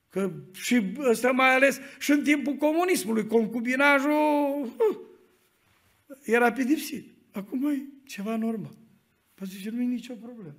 Că 0.09 0.31
și 0.53 0.95
ăsta 0.99 1.31
mai 1.31 1.55
ales 1.55 1.81
și 1.99 2.11
în 2.11 2.23
timpul 2.23 2.55
comunismului, 2.55 3.27
concubinajul 3.27 4.13
uh, 4.63 4.99
era 6.23 6.53
pedipsit. 6.53 7.13
Acum 7.33 7.71
e 7.71 7.83
ceva 8.05 8.37
normal. 8.37 8.77
Păi 9.35 9.47
zice, 9.47 9.71
nu 9.71 9.81
e 9.81 9.85
nicio 9.85 10.15
problemă 10.15 10.57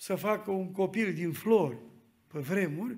să 0.00 0.14
facă 0.14 0.50
un 0.50 0.72
copil 0.72 1.12
din 1.12 1.32
flori 1.32 1.76
pe 2.32 2.38
vremuri, 2.38 2.96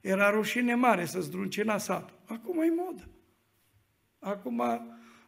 era 0.00 0.30
rușine 0.30 0.74
mare 0.74 1.04
să 1.04 1.20
zdruncina 1.20 1.78
satul. 1.78 2.18
Acum 2.26 2.62
e 2.62 2.70
modă. 2.70 3.08
Acum, 4.18 4.62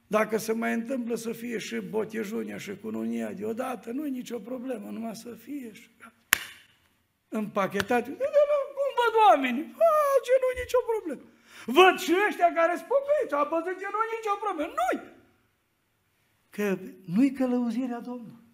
dacă 0.06 0.38
se 0.38 0.52
mai 0.52 0.72
întâmplă 0.72 1.14
să 1.14 1.32
fie 1.32 1.58
și 1.58 1.76
botejunia 1.76 2.58
și 2.58 2.76
cununia 2.76 3.32
deodată, 3.32 3.90
nu 3.90 4.06
e 4.06 4.08
nicio 4.08 4.38
problemă, 4.38 4.90
numai 4.90 5.16
să 5.16 5.34
fie 5.34 5.72
și 5.72 5.90
împachetat. 7.28 8.04
De, 8.04 8.10
de, 8.10 8.26
cum 8.76 8.88
văd 9.00 9.14
oamenii? 9.28 9.62
A, 9.62 9.88
ce 10.24 10.32
nu 10.40 10.48
e 10.54 10.60
nicio 10.62 10.82
problemă. 10.92 11.30
Văd 11.66 11.98
și 11.98 12.12
ăștia 12.28 12.52
care 12.52 12.74
spocăiți, 12.76 13.34
a 13.34 13.42
văzut 13.42 13.76
că 13.82 13.88
nu 13.94 14.00
e 14.04 14.16
nicio 14.18 14.36
problemă. 14.44 14.72
Nu-i! 14.80 15.00
Că 16.50 16.78
nu-i 17.14 17.32
călăuzirea 17.32 18.00
Domnului. 18.00 18.47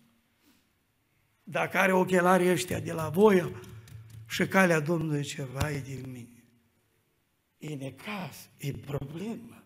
Dacă 1.45 1.79
are 1.79 1.93
ochelarii 1.93 2.51
ăștia 2.51 2.81
de 2.81 2.93
la 2.93 3.09
voie 3.09 3.53
și 4.29 4.47
calea 4.47 4.81
Domnului 4.81 5.23
ceva 5.23 5.71
e 5.71 5.81
din 5.81 6.05
mine. 6.07 6.45
E 7.59 7.75
necaz, 7.75 8.49
e 8.57 8.73
problemă. 8.73 9.65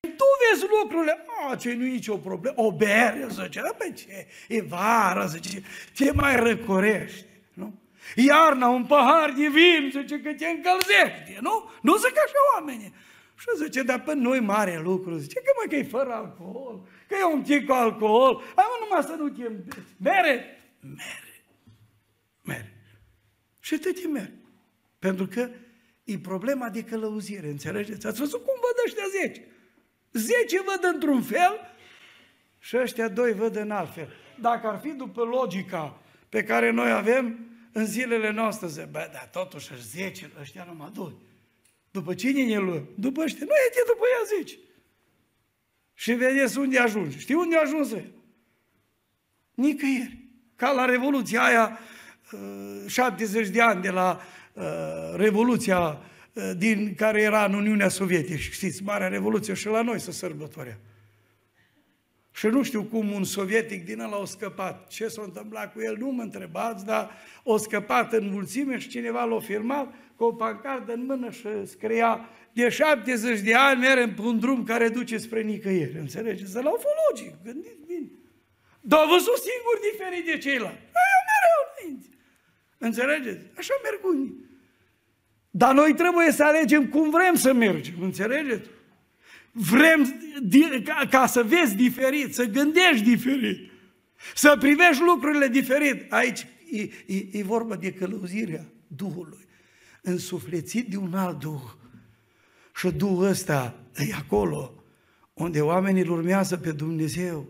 Tu 0.00 0.24
vezi 0.40 0.66
lucrurile, 0.80 1.24
a, 1.50 1.56
ce 1.56 1.74
nu 1.74 1.84
e 1.84 1.88
nicio 1.88 2.16
problemă, 2.16 2.62
o 2.62 2.72
bere, 2.72 3.26
zice, 3.28 3.60
da, 3.60 3.74
pe 3.78 3.92
ce, 3.92 4.26
e 4.48 4.62
vară, 4.62 5.26
zice, 5.26 5.62
ce 5.92 6.12
mai 6.12 6.36
răcorești, 6.36 7.26
nu? 7.52 7.80
Iarna, 8.14 8.68
un 8.68 8.86
pahar 8.86 9.30
de 9.30 9.48
vin, 9.48 9.90
zice, 9.90 10.20
că 10.20 10.32
te 10.34 10.46
încălzește, 10.46 11.38
nu? 11.40 11.70
Nu 11.82 11.96
zic 11.96 12.16
așa 12.16 12.40
oamenii. 12.54 12.94
Și 13.40 13.46
zice, 13.62 13.82
dar 13.82 14.02
pe 14.02 14.14
noi 14.14 14.40
mare 14.40 14.80
lucru. 14.82 15.16
Zice 15.16 15.40
că 15.40 15.50
mă, 15.56 15.68
că 15.68 15.76
e 15.76 15.82
fără 15.82 16.12
alcool, 16.12 16.86
că 17.08 17.14
e 17.20 17.24
un 17.24 17.42
pic 17.42 17.66
cu 17.66 17.72
alcool. 17.72 18.42
Hai 18.54 18.64
mă, 18.68 18.76
numai 18.80 19.02
să 19.02 19.14
nu 19.18 19.28
te 19.28 19.50
mere. 19.96 20.58
Mere. 20.80 21.32
Mere. 22.42 22.76
Și 23.60 23.78
te 23.78 24.08
mere. 24.08 24.34
Pentru 24.98 25.26
că 25.26 25.48
e 26.04 26.18
problema 26.18 26.68
de 26.68 26.82
călăuzire, 26.82 27.48
înțelegeți? 27.48 28.06
Ați 28.06 28.18
văzut 28.18 28.44
cum 28.44 28.54
văd 28.54 28.84
ăștia 28.86 29.04
zece? 29.20 29.46
Zece 30.12 30.62
văd 30.62 30.94
într-un 30.94 31.22
fel 31.22 31.52
și 32.58 32.76
ăștia 32.76 33.08
doi 33.08 33.32
văd 33.32 33.56
în 33.56 33.70
alt 33.70 33.94
fel. 33.94 34.08
Dacă 34.40 34.66
ar 34.66 34.78
fi 34.78 34.88
după 34.88 35.22
logica 35.22 36.00
pe 36.28 36.44
care 36.44 36.70
noi 36.70 36.90
avem 36.90 37.38
în 37.72 37.86
zilele 37.86 38.30
noastre, 38.30 38.66
zice, 38.66 38.88
bă, 38.90 39.08
dar 39.12 39.28
totuși 39.32 39.82
zece, 39.90 40.30
ăștia 40.40 40.64
numai 40.64 40.90
doi. 40.94 41.28
După 41.90 42.14
cine 42.14 42.44
ne 42.44 42.58
luăm? 42.58 42.88
După 42.94 43.22
ăștia. 43.22 43.46
Nu 43.46 43.52
e 43.52 43.82
după 43.86 44.04
ea 44.12 44.38
zici. 44.38 44.58
Și 45.94 46.12
vedeți 46.12 46.58
unde 46.58 46.78
ajunge. 46.78 47.18
Știi 47.18 47.34
unde 47.34 47.56
a 47.56 47.60
ajuns 47.60 47.92
el? 47.92 48.10
Nicăieri. 49.54 50.18
Ca 50.56 50.72
la 50.72 50.84
Revoluția 50.84 51.42
aia, 51.42 51.78
70 52.86 53.46
uh, 53.46 53.52
de 53.52 53.60
ani 53.60 53.82
de 53.82 53.90
la 53.90 54.20
uh, 54.52 54.64
Revoluția 55.14 55.78
uh, 56.32 56.50
din 56.56 56.94
care 56.94 57.22
era 57.22 57.44
în 57.44 57.54
Uniunea 57.54 57.88
Sovietică. 57.88 58.36
Știți, 58.36 58.82
Marea 58.82 59.08
Revoluție 59.08 59.54
și 59.54 59.66
la 59.66 59.82
noi 59.82 60.00
să 60.00 60.12
sărbătorea. 60.12 60.78
Și 62.40 62.46
nu 62.46 62.62
știu 62.62 62.82
cum 62.82 63.12
un 63.12 63.24
sovietic 63.24 63.84
din 63.84 64.00
ăla 64.00 64.16
a 64.16 64.24
scăpat. 64.24 64.88
Ce 64.88 65.08
s-a 65.08 65.22
întâmplat 65.22 65.72
cu 65.72 65.80
el, 65.80 65.96
nu 65.96 66.08
mă 66.08 66.22
întrebați, 66.22 66.84
dar 66.84 67.10
a 67.46 67.56
scăpat 67.56 68.12
în 68.12 68.30
mulțime 68.32 68.78
și 68.78 68.88
cineva 68.88 69.24
l-a 69.24 69.40
filmat 69.40 69.94
cu 70.16 70.24
o 70.24 70.32
pancardă 70.32 70.92
în 70.92 71.04
mână 71.04 71.30
și 71.30 71.46
scria 71.64 72.28
de 72.52 72.68
70 72.68 73.40
de 73.40 73.54
ani 73.54 73.80
merem 73.80 74.14
pe 74.14 74.20
un 74.20 74.38
drum 74.38 74.64
care 74.64 74.88
duce 74.88 75.18
spre 75.18 75.42
nicăieri. 75.42 75.98
Înțelegeți? 75.98 76.50
Să 76.50 76.60
l-au 76.60 76.80
logic, 77.10 77.34
gândiți 77.44 77.84
bine. 77.86 78.10
Dar 78.80 79.06
văzut 79.06 79.36
singur 79.36 79.76
diferit 79.90 80.24
de 80.24 80.38
ceilalți. 80.38 80.78
Aia 81.02 81.20
mereu 81.30 81.62
înainte. 81.72 82.08
Înțelegeți? 82.78 83.46
Așa 83.58 83.74
merg 83.82 84.14
unii. 84.14 84.34
Dar 85.50 85.74
noi 85.74 85.94
trebuie 85.94 86.32
să 86.32 86.44
alegem 86.44 86.88
cum 86.88 87.10
vrem 87.10 87.34
să 87.34 87.52
mergem, 87.52 87.94
înțelegeți? 88.00 88.68
Vrem 89.52 90.20
ca, 90.84 91.06
ca 91.10 91.26
să 91.26 91.42
vezi 91.42 91.74
diferit, 91.74 92.34
să 92.34 92.44
gândești 92.44 93.04
diferit, 93.04 93.70
să 94.34 94.56
privești 94.58 95.02
lucrurile 95.02 95.48
diferit. 95.48 96.12
Aici 96.12 96.46
e, 96.70 96.80
e, 97.06 97.26
e 97.32 97.42
vorba 97.42 97.76
de 97.76 97.92
călăuzirea 97.92 98.64
Duhului, 98.86 99.46
însuflețit 100.02 100.90
de 100.90 100.96
un 100.96 101.14
alt 101.14 101.38
Duh. 101.38 101.62
Și 102.74 102.90
Duhul 102.90 103.24
ăsta 103.24 103.80
e 103.96 104.14
acolo, 104.14 104.84
unde 105.34 105.60
oamenii 105.60 106.02
îl 106.02 106.10
urmează 106.10 106.56
pe 106.56 106.72
Dumnezeu, 106.72 107.48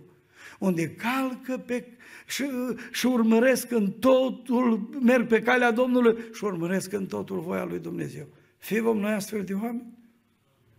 unde 0.59 0.91
calcă 0.91 1.59
pe, 1.59 1.87
și, 2.27 2.45
și 2.93 3.07
urmăresc 3.07 3.71
în 3.71 3.91
totul, 3.91 4.89
merg 5.03 5.27
pe 5.27 5.41
calea 5.41 5.71
Domnului 5.71 6.17
și 6.35 6.45
urmăresc 6.45 6.93
în 6.93 7.07
totul 7.07 7.41
voia 7.41 7.65
lui 7.65 7.79
Dumnezeu. 7.79 8.27
Fie 8.59 8.81
vom 8.81 8.99
noi 8.99 9.13
astfel 9.13 9.45
de 9.45 9.55
oameni? 9.55 9.99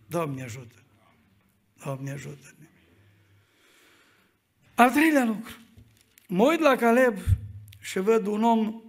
Doamne 0.07 0.43
ajută! 0.43 0.76
Doamne 1.84 2.11
ajută-ne! 2.11 2.67
Al 4.75 4.91
treilea 4.91 5.25
lucru. 5.25 5.51
Mă 6.27 6.43
uit 6.43 6.59
la 6.59 6.75
Caleb 6.75 7.17
și 7.79 7.99
văd 7.99 8.25
un 8.25 8.43
om, 8.43 8.82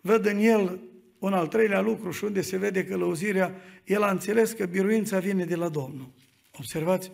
văd 0.00 0.26
în 0.26 0.38
el 0.38 0.80
un 1.18 1.32
al 1.32 1.46
treilea 1.46 1.80
lucru 1.80 2.10
și 2.10 2.24
unde 2.24 2.40
se 2.40 2.56
vede 2.56 2.84
călăuzirea, 2.84 3.54
el 3.84 4.02
a 4.02 4.10
înțeles 4.10 4.52
că 4.52 4.66
biruința 4.66 5.18
vine 5.18 5.44
de 5.44 5.54
la 5.54 5.68
Domnul. 5.68 6.12
Observați? 6.58 7.10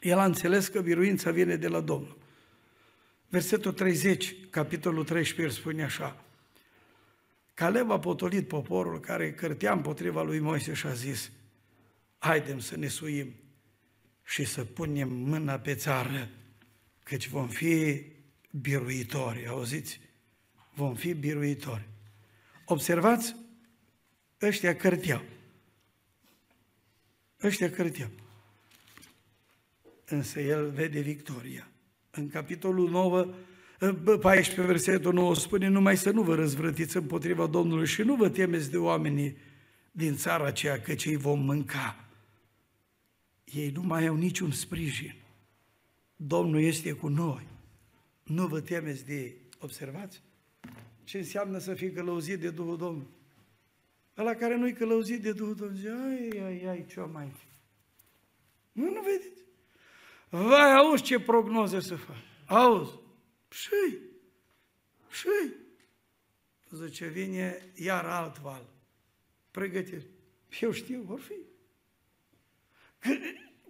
El 0.00 0.18
a 0.18 0.24
înțeles 0.24 0.68
că 0.68 0.80
biruința 0.80 1.30
vine 1.30 1.56
de 1.56 1.68
la 1.68 1.80
Domnul. 1.80 2.18
Versetul 3.28 3.72
30, 3.72 4.36
capitolul 4.50 5.04
13, 5.04 5.56
spune 5.56 5.84
așa. 5.84 6.24
Caleb 7.54 7.90
a 7.90 7.98
potolit 7.98 8.48
poporul 8.48 9.00
care 9.00 9.32
cărtea 9.32 9.72
împotriva 9.72 10.22
lui 10.22 10.38
Moise 10.38 10.72
și 10.72 10.86
a 10.86 10.92
zis, 10.92 11.30
haidem 12.20 12.58
să 12.58 12.76
ne 12.76 12.88
suim 12.88 13.34
și 14.24 14.44
să 14.44 14.64
punem 14.64 15.12
mâna 15.12 15.58
pe 15.58 15.74
țară, 15.74 16.28
căci 17.02 17.28
vom 17.28 17.48
fi 17.48 18.02
biruitori, 18.50 19.46
auziți? 19.46 20.00
vom 20.74 20.94
fi 20.94 21.14
biruitori. 21.14 21.88
Observați, 22.64 23.36
ăștia 24.42 24.76
cărteau. 24.76 25.22
Ăștia 27.42 27.70
cărteau. 27.70 28.10
Însă 30.04 30.40
el 30.40 30.70
vede 30.70 31.00
victoria. 31.00 31.68
În 32.10 32.28
capitolul 32.28 32.90
9, 32.90 33.34
14, 34.20 34.60
versetul 34.62 35.12
9 35.12 35.34
spune, 35.34 35.68
numai 35.68 35.96
să 35.96 36.10
nu 36.10 36.22
vă 36.22 36.34
răzvrătiți 36.34 36.96
împotriva 36.96 37.46
Domnului 37.46 37.86
și 37.86 38.02
nu 38.02 38.14
vă 38.14 38.28
temeți 38.28 38.70
de 38.70 38.76
oamenii 38.76 39.36
din 39.92 40.16
țara 40.16 40.44
aceea, 40.44 40.80
că 40.80 40.94
cei 40.94 41.16
vom 41.16 41.40
mânca. 41.40 42.09
Ei 43.54 43.70
nu 43.70 43.82
mai 43.82 44.06
au 44.06 44.16
niciun 44.16 44.50
sprijin. 44.50 45.14
Domnul 46.16 46.60
este 46.60 46.92
cu 46.92 47.08
noi. 47.08 47.46
Nu 48.22 48.46
vă 48.46 48.60
temeți 48.60 49.06
de 49.06 49.14
ei. 49.14 49.36
Observați? 49.58 50.22
Ce 51.04 51.18
înseamnă 51.18 51.58
să 51.58 51.74
fii 51.74 51.92
călăuzit 51.92 52.40
de 52.40 52.50
Duhul 52.50 52.76
Domnului? 52.76 53.10
Ăla 54.16 54.34
care 54.34 54.56
nu-i 54.56 54.72
călăuzit 54.72 55.22
de 55.22 55.32
Duhul 55.32 55.54
Domnului, 55.54 55.80
zice, 55.80 55.92
ai, 55.92 56.44
ai, 56.44 56.64
ai, 56.64 56.86
ce 56.86 57.00
mai 57.00 57.32
fi? 57.38 57.46
Nu, 58.72 58.84
nu 58.84 59.00
vedeți? 59.00 59.42
Vai, 60.28 60.74
auzi 60.74 61.02
ce 61.02 61.20
prognoze 61.20 61.80
să 61.80 61.96
fac. 61.96 62.16
Auzi. 62.46 62.98
Și 63.48 63.98
și 65.10 65.28
Zice, 66.70 67.06
vine 67.06 67.72
iar 67.74 68.04
alt 68.04 68.38
val. 68.38 68.68
Pregătește. 69.50 70.08
Eu 70.60 70.70
știu, 70.70 71.02
vor 71.02 71.20
fi. 71.20 71.34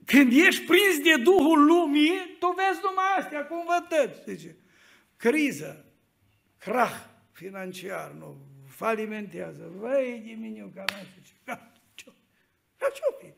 Când 0.05 0.33
ești 0.33 0.65
prins 0.65 0.99
de 1.03 1.23
Duhul 1.23 1.65
lumii, 1.65 2.37
tu 2.39 2.47
vezi 2.47 2.81
numai 2.83 3.17
astea, 3.19 3.47
cum 3.47 3.65
vă 3.67 3.87
tăți, 3.89 4.21
zice. 4.27 4.57
Criză, 5.17 5.85
crah 6.59 7.05
financiar, 7.33 8.11
nu, 8.19 8.37
falimentează, 8.69 9.73
vai 9.79 10.23
de 10.27 10.33
mine, 10.41 10.71
ca 10.75 10.85
mea, 10.87 11.03
zice, 11.15 11.33
da, 11.45 11.71
ce-o, 11.95 12.13
ce-o 12.79 13.17
fi? 13.19 13.33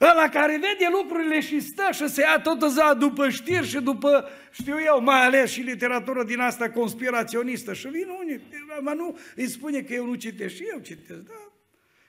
Ăla 0.00 0.28
care 0.28 0.52
vede 0.52 0.88
lucrurile 0.90 1.40
și 1.40 1.60
stă 1.60 1.88
și 1.92 2.08
se 2.08 2.20
ia 2.20 2.40
tot 2.40 2.60
za 2.60 2.94
după 2.94 3.28
știri 3.28 3.66
și 3.66 3.80
după, 3.80 4.28
știu 4.50 4.80
eu, 4.80 5.02
mai 5.02 5.24
ales 5.24 5.50
și 5.50 5.60
literatură 5.60 6.24
din 6.24 6.40
asta 6.40 6.70
conspiraționistă. 6.70 7.72
Și 7.72 7.88
vin 7.88 8.08
unii, 8.08 8.40
mă 8.80 8.92
nu 8.92 9.18
îi 9.36 9.48
spune 9.48 9.82
că 9.82 9.94
eu 9.94 10.06
nu 10.06 10.14
citesc 10.14 10.54
și 10.54 10.64
eu 10.72 10.78
citesc, 10.78 11.20
da? 11.20 11.52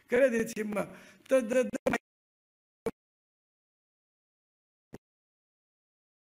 Credeți-mă, 0.08 0.88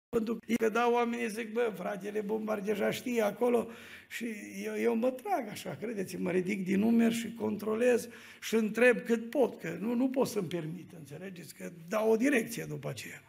Pentru 0.10 0.40
că 0.58 0.70
da, 0.70 0.90
oamenii 0.92 1.30
zic, 1.30 1.54
bă, 1.54 1.74
fratele 1.76 2.22
Bombar 2.22 2.60
deja 2.60 2.92
știe 2.92 3.22
acolo 3.22 3.68
și 4.08 4.26
eu, 4.64 4.80
eu 4.80 4.96
mă 4.96 5.10
trag 5.10 5.48
așa, 5.50 5.76
credeți 5.76 6.18
mă 6.18 6.32
ridic 6.32 6.64
din 6.64 6.80
numeri 6.80 7.14
și 7.14 7.34
controlez 7.34 8.08
și 8.42 8.56
întreb 8.56 9.00
cât 9.00 9.30
pot, 9.30 9.60
că 9.60 9.78
nu, 9.80 9.94
nu 9.94 10.10
pot 10.10 10.28
să-mi 10.28 10.48
permit, 10.48 10.92
înțelegeți, 10.98 11.56
că 11.56 11.72
dau 11.88 12.12
o 12.12 12.16
direcție 12.16 12.66
după 12.68 12.90
aceea. 12.90 13.24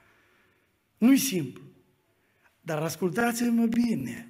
Nu-i 0.98 1.18
simplu. 1.18 1.62
Dar 2.60 2.82
ascultați-mă 2.82 3.66
bine. 3.66 4.28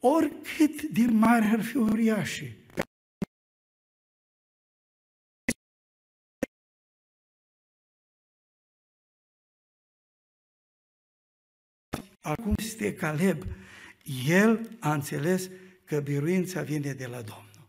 Oricât 0.00 0.82
de 0.82 1.04
mare 1.10 1.44
ar 1.44 1.62
fi 1.62 1.76
uriașii, 1.76 2.56
Acum 12.28 12.54
este 12.56 12.94
Caleb. 12.94 13.42
El 14.26 14.76
a 14.78 14.92
înțeles 14.92 15.50
că 15.84 16.00
biruința 16.00 16.62
vine 16.62 16.92
de 16.92 17.06
la 17.06 17.16
Domnul. 17.22 17.68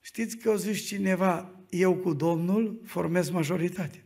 Știți 0.00 0.36
că 0.36 0.50
o 0.50 0.56
zis 0.56 0.86
cineva, 0.86 1.50
eu 1.70 1.96
cu 1.96 2.12
Domnul 2.12 2.80
formez 2.84 3.30
majoritate. 3.30 4.04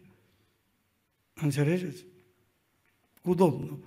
Înțelegeți? 1.34 2.04
Cu 3.22 3.34
Domnul. 3.34 3.78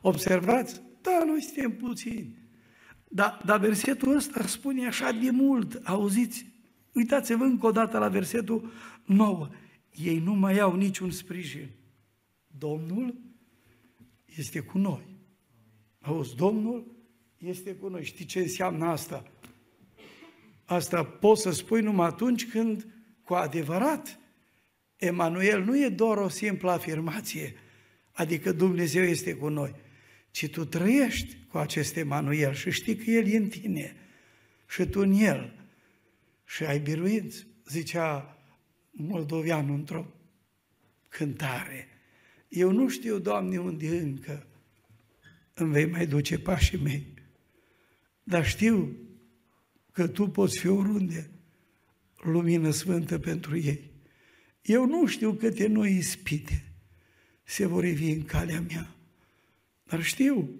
Observați? 0.00 0.82
Da, 1.00 1.24
noi 1.26 1.42
suntem 1.42 1.76
puțini. 1.76 2.36
Dar, 3.08 3.42
dar 3.44 3.60
versetul 3.60 4.16
ăsta 4.16 4.46
spune 4.46 4.86
așa 4.86 5.12
de 5.12 5.30
mult, 5.30 5.80
auziți? 5.84 6.46
Uitați-vă 6.92 7.44
încă 7.44 7.66
o 7.66 7.70
dată 7.70 7.98
la 7.98 8.08
versetul 8.08 8.72
9. 9.04 9.48
Ei 9.90 10.18
nu 10.18 10.34
mai 10.34 10.58
au 10.58 10.76
niciun 10.76 11.10
sprijin. 11.10 11.70
Domnul 12.58 13.23
este 14.36 14.60
cu 14.60 14.78
noi. 14.78 15.16
Auzi, 16.00 16.36
Domnul 16.36 16.96
este 17.38 17.74
cu 17.74 17.88
noi. 17.88 18.04
Știi 18.04 18.24
ce 18.24 18.38
înseamnă 18.38 18.86
asta? 18.86 19.32
Asta 20.64 21.04
poți 21.04 21.42
să 21.42 21.50
spui 21.50 21.80
numai 21.80 22.06
atunci 22.06 22.48
când, 22.48 22.86
cu 23.22 23.34
adevărat, 23.34 24.18
Emanuel 24.96 25.64
nu 25.64 25.84
e 25.84 25.88
doar 25.88 26.16
o 26.16 26.28
simplă 26.28 26.70
afirmație, 26.70 27.54
adică 28.12 28.52
Dumnezeu 28.52 29.02
este 29.02 29.34
cu 29.34 29.48
noi, 29.48 29.74
ci 30.30 30.48
tu 30.48 30.64
trăiești 30.64 31.36
cu 31.48 31.58
acest 31.58 31.96
Emanuel 31.96 32.54
și 32.54 32.70
știi 32.70 32.96
că 32.96 33.10
El 33.10 33.26
e 33.26 33.36
în 33.36 33.48
tine 33.48 33.96
și 34.68 34.84
tu 34.84 35.00
în 35.00 35.12
El 35.12 35.68
și 36.44 36.64
ai 36.64 36.78
biruinți, 36.78 37.46
zicea 37.68 38.38
moldoveanul 38.90 39.74
într-o 39.74 40.06
cântare. 41.08 41.88
Eu 42.54 42.72
nu 42.72 42.88
știu, 42.88 43.18
Doamne, 43.18 43.58
unde 43.58 43.98
încă 43.98 44.46
îmi 45.54 45.72
vei 45.72 45.86
mai 45.86 46.06
duce 46.06 46.38
pașii 46.38 46.78
mei, 46.78 47.06
dar 48.22 48.46
știu 48.46 48.96
că 49.92 50.08
Tu 50.08 50.28
poți 50.28 50.58
fi 50.58 50.68
oriunde 50.68 51.30
lumină 52.22 52.70
sfântă 52.70 53.18
pentru 53.18 53.56
ei. 53.56 53.90
Eu 54.62 54.86
nu 54.86 55.06
știu 55.06 55.32
câte 55.32 55.66
noi 55.66 55.96
ispite 55.96 56.72
se 57.42 57.66
vor 57.66 57.84
evi 57.84 58.10
în 58.10 58.24
calea 58.24 58.64
mea, 58.68 58.94
dar 59.84 60.02
știu 60.02 60.50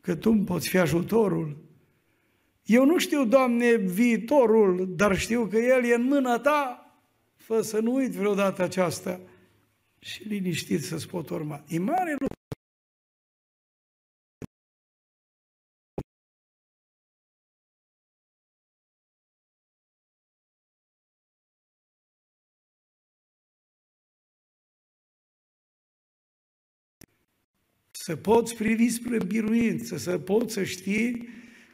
că 0.00 0.14
Tu 0.14 0.30
îmi 0.30 0.44
poți 0.44 0.68
fi 0.68 0.78
ajutorul. 0.78 1.64
Eu 2.64 2.84
nu 2.84 2.98
știu, 2.98 3.24
Doamne, 3.24 3.76
viitorul, 3.76 4.94
dar 4.96 5.18
știu 5.18 5.46
că 5.46 5.56
El 5.56 5.84
e 5.84 5.94
în 5.94 6.02
mâna 6.02 6.38
Ta. 6.38 6.78
Fă 7.36 7.60
să 7.60 7.80
nu 7.80 7.94
uit 7.94 8.12
vreodată 8.12 8.62
aceasta 8.62 9.20
și 10.04 10.22
liniștit 10.22 10.84
să-ți 10.84 11.08
pot 11.08 11.28
urma. 11.28 11.64
E 11.68 11.78
mare 11.78 12.10
lucru. 12.12 12.32
Să 27.90 28.16
poți 28.16 28.54
privi 28.54 28.88
spre 28.88 29.24
biruință, 29.24 29.96
să 29.96 30.18
poți 30.18 30.52
să 30.52 30.64
știi 30.64 31.28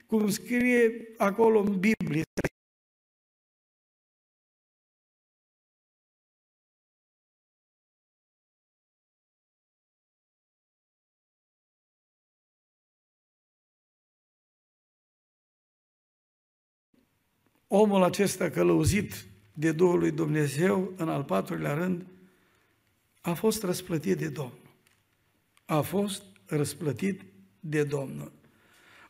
cum 0.07 0.31
scrie 0.31 1.13
acolo 1.17 1.61
în 1.61 1.81
Biblie, 1.81 2.23
omul 17.73 18.03
acesta 18.03 18.51
călăuzit 18.51 19.25
de 19.53 19.73
Duhul 19.73 19.99
lui 19.99 20.11
Dumnezeu, 20.11 20.93
în 20.97 21.09
al 21.09 21.25
patrulea 21.25 21.75
rând, 21.75 22.07
a 23.21 23.33
fost 23.33 23.63
răsplătit 23.63 24.19
de 24.19 24.29
Domnul. 24.29 24.75
A 25.65 25.81
fost 25.81 26.23
răsplătit 26.47 27.23
de 27.61 27.85
Domnul. 27.85 28.33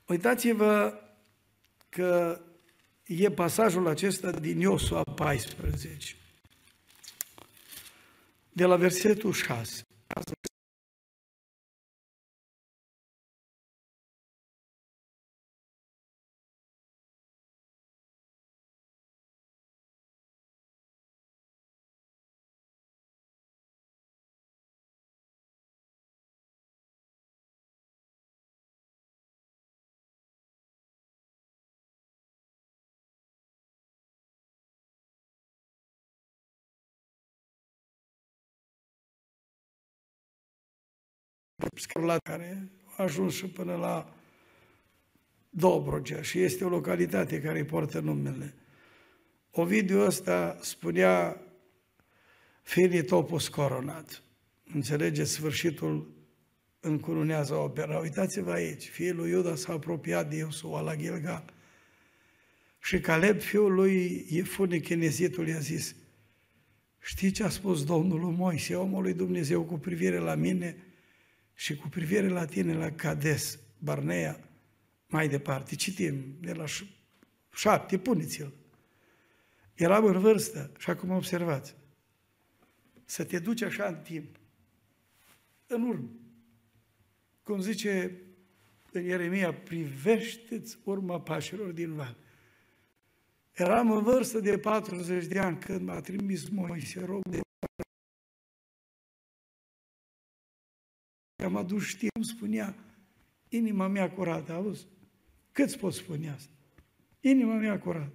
Uitați-vă 0.06 1.00
că 1.88 2.40
e 3.06 3.30
pasajul 3.30 3.86
acesta 3.86 4.30
din 4.30 4.60
Iosua 4.60 5.02
14, 5.02 6.14
de 8.52 8.64
la 8.64 8.76
versetul 8.76 9.32
6. 9.32 9.82
La 41.88 42.18
care 42.18 42.68
a 42.96 43.02
ajuns 43.02 43.34
și 43.34 43.46
până 43.46 43.76
la 43.76 44.14
Dobrogea 45.50 46.22
și 46.22 46.42
este 46.42 46.64
o 46.64 46.68
localitate 46.68 47.40
care 47.40 47.58
îi 47.58 47.64
poartă 47.64 48.00
numele. 48.00 48.54
Ovidiu 49.50 50.00
ăsta 50.00 50.58
spunea 50.60 51.40
Filii 52.62 53.04
topus 53.04 53.48
coronat. 53.48 54.22
Înțelegeți, 54.74 55.30
sfârșitul 55.30 56.14
încurunează 56.80 57.54
opera. 57.54 57.98
Uitați-vă 57.98 58.52
aici, 58.52 58.88
fiul 58.88 59.16
lui 59.16 59.30
Iuda 59.30 59.54
s-a 59.54 59.72
apropiat 59.72 60.30
de 60.30 60.36
Iosua 60.36 60.80
la 60.80 60.96
Gilgal. 60.96 61.52
Și 62.82 63.00
Caleb, 63.00 63.40
fiul 63.40 63.72
lui 63.72 64.26
Iefune, 64.28 64.78
chinezitul, 64.78 65.48
i-a 65.48 65.58
zis, 65.58 65.96
știi 66.98 67.30
ce 67.30 67.42
a 67.42 67.48
spus 67.48 67.84
Domnul 67.84 68.20
lui 68.20 68.34
Moise, 68.34 68.74
omul 68.74 69.02
lui 69.02 69.14
Dumnezeu, 69.14 69.62
cu 69.62 69.78
privire 69.78 70.18
la 70.18 70.34
mine 70.34 70.76
și 71.60 71.76
cu 71.76 71.88
privire 71.88 72.28
la 72.28 72.44
tine, 72.44 72.74
la 72.74 72.90
Cades, 72.90 73.58
Barnea, 73.78 74.48
mai 75.06 75.28
departe. 75.28 75.74
Citim 75.74 76.36
de 76.40 76.52
la 76.52 76.64
șapte, 77.52 77.98
puneți-l. 77.98 78.52
Eram 79.74 80.04
în 80.04 80.20
vârstă 80.20 80.72
și 80.78 80.90
acum 80.90 81.10
observați. 81.10 81.74
Să 83.04 83.24
te 83.24 83.38
duci 83.38 83.62
așa 83.62 83.86
în 83.86 83.96
timp, 83.96 84.36
în 85.66 85.82
urmă. 85.82 86.10
Cum 87.42 87.60
zice 87.60 88.20
în 88.92 89.04
Ieremia, 89.04 89.54
privește-ți 89.54 90.78
urma 90.84 91.20
pașilor 91.20 91.70
din 91.70 91.94
val. 91.94 92.16
Eram 93.52 93.90
în 93.90 94.02
vârstă 94.02 94.40
de 94.40 94.58
40 94.58 95.26
de 95.26 95.38
ani 95.38 95.58
când 95.58 95.80
m-a 95.80 96.00
trimis 96.00 96.48
Moise, 96.48 97.04
rog 97.04 97.28
de 97.28 97.40
am 101.44 101.56
adus 101.56 101.84
știe, 101.84 102.08
îmi 102.14 102.24
spunea, 102.24 102.74
inima 103.48 103.86
mea 103.86 104.10
curată, 104.10 104.52
auzi? 104.52 104.86
Cât 105.52 105.76
pot 105.76 105.92
spune 105.92 106.30
asta? 106.30 106.52
Inima 107.20 107.54
mea 107.54 107.78
curată. 107.78 108.12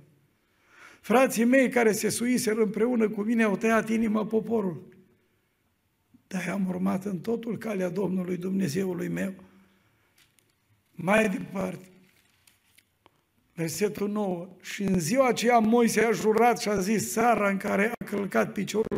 Frații 1.01 1.43
mei 1.43 1.69
care 1.69 1.91
se 1.91 2.09
suiseră 2.09 2.61
împreună 2.61 3.09
cu 3.09 3.21
mine 3.21 3.43
au 3.43 3.57
tăiat 3.57 3.89
inima 3.89 4.25
poporului. 4.25 4.93
Dar 6.27 6.49
am 6.49 6.67
urmat 6.67 7.05
în 7.05 7.19
totul 7.19 7.57
calea 7.57 7.89
Domnului 7.89 8.37
Dumnezeului 8.37 9.07
meu. 9.07 9.33
Mai 10.91 11.29
departe, 11.29 11.89
versetul 13.53 14.09
9, 14.09 14.47
și 14.61 14.83
în 14.83 14.99
ziua 14.99 15.27
aceea 15.27 15.59
Moise 15.59 16.01
a 16.01 16.11
jurat 16.11 16.59
și 16.59 16.69
a 16.69 16.79
zis, 16.79 17.11
seara 17.11 17.49
în 17.49 17.57
care 17.57 17.91
a 17.99 18.05
călcat 18.05 18.51
piciorul 18.51 18.97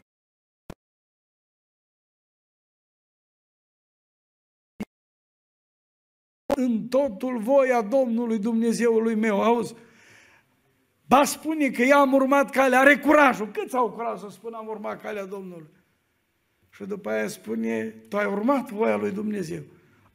în 6.67 6.87
totul 6.87 7.39
voia 7.39 7.81
Domnului 7.81 8.39
Dumnezeului 8.39 9.15
meu, 9.15 9.41
auzi? 9.41 9.73
Ba 11.07 11.23
spune 11.23 11.69
că 11.69 11.83
i-am 11.83 12.13
urmat 12.13 12.49
calea, 12.49 12.79
are 12.79 12.97
curajul. 12.97 13.51
Câți 13.51 13.75
au 13.75 13.91
curaj 13.91 14.19
să 14.19 14.27
spună 14.29 14.57
am 14.57 14.67
urmat 14.67 15.01
calea 15.01 15.25
Domnului? 15.25 15.67
Și 16.69 16.83
după 16.83 17.09
aia 17.09 17.27
spune, 17.27 17.85
tu 17.85 18.17
ai 18.17 18.25
urmat 18.25 18.71
voia 18.71 18.95
lui 18.95 19.11
Dumnezeu. 19.11 19.61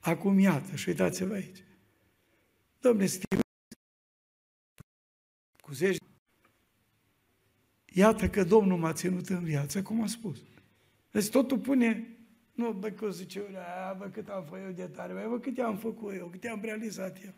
Acum 0.01 0.39
iată, 0.39 0.77
și 0.77 0.89
uitați-vă 0.89 1.35
aici. 1.35 1.65
Domne, 2.81 3.07
stim, 3.07 3.41
cu 5.61 5.73
zeci, 5.73 5.97
iată 7.93 8.29
că 8.29 8.45
Domnul 8.45 8.79
m-a 8.79 8.93
ținut 8.93 9.29
în 9.29 9.45
viață, 9.45 9.83
cum 9.83 10.03
a 10.03 10.07
spus. 10.07 10.39
Deci 11.11 11.29
totul 11.29 11.59
pune, 11.59 12.17
nu, 12.53 12.73
bă, 12.73 12.89
că 12.89 13.11
zice, 13.11 13.41
bă, 13.99 14.09
cât 14.13 14.29
am 14.29 14.45
făcut 14.45 14.65
eu 14.65 14.71
de 14.71 14.87
tare, 14.87 15.13
bă, 15.29 15.39
cât 15.39 15.59
am 15.59 15.77
făcut 15.77 16.15
eu, 16.15 16.27
cât 16.27 16.45
am 16.45 16.61
realizat 16.63 17.25
eu. 17.25 17.33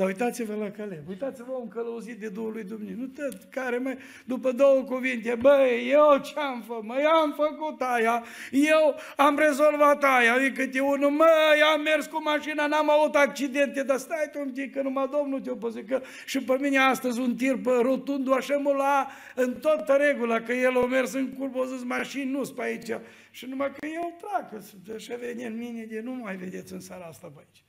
Dar 0.00 0.08
uitați-vă 0.08 0.54
la 0.54 0.70
Caleb, 0.70 1.08
uitați-vă 1.08 1.52
un 1.52 1.68
călăuzit 1.68 2.18
de 2.20 2.28
Duhul 2.28 2.52
lui 2.52 2.64
Dumnezeu, 2.64 2.96
nu 2.96 3.06
te, 3.06 3.22
care 3.50 3.78
mai, 3.78 3.98
după 4.24 4.52
două 4.52 4.82
cuvinte, 4.82 5.34
băi, 5.40 5.88
eu 5.90 6.18
ce-am 6.18 6.62
făcut, 6.66 6.84
mă, 6.84 6.94
am 7.22 7.32
făcut 7.32 7.80
aia, 7.80 8.24
eu 8.50 8.94
am 9.16 9.38
rezolvat 9.38 10.04
aia, 10.04 10.34
adică 10.34 10.66
te 10.66 10.80
unul, 10.80 11.10
mă, 11.10 11.26
am 11.74 11.82
mers 11.82 12.06
cu 12.06 12.22
mașina, 12.22 12.66
n-am 12.66 12.90
avut 12.90 13.14
accidente, 13.14 13.82
dar 13.82 13.98
stai 13.98 14.28
tu 14.32 14.40
un 14.40 14.52
pic, 14.52 14.74
că 14.74 14.82
numai 14.82 15.08
Domnul 15.12 15.40
te-o 15.40 15.54
păzit, 15.54 15.88
că 15.88 16.00
și 16.26 16.42
pe 16.42 16.56
mine 16.60 16.78
astăzi 16.78 17.20
un 17.20 17.36
tir 17.36 17.60
pe 17.60 17.70
rotundu, 17.82 18.32
așa 18.32 18.56
mă 18.56 18.72
la 18.72 19.06
în 19.34 19.54
toată 19.54 19.92
regula, 19.92 20.40
că 20.40 20.52
el 20.52 20.76
a 20.76 20.86
mers 20.86 21.12
în 21.12 21.32
curbă, 21.32 21.58
o 21.58 21.64
zis, 21.64 21.82
mașini 21.82 22.30
nu 22.30 22.40
pe 22.56 22.62
aici, 22.62 22.90
și 23.30 23.46
numai 23.46 23.72
că 23.72 23.86
eu 23.86 24.16
plac, 24.20 24.62
așa 24.94 25.14
vine 25.16 25.46
în 25.46 25.56
mine 25.56 25.84
de 25.84 26.00
nu 26.00 26.12
mai 26.12 26.36
vedeți 26.36 26.72
în 26.72 26.80
seara 26.80 27.04
asta 27.04 27.32
pe 27.34 27.38
aici. 27.38 27.64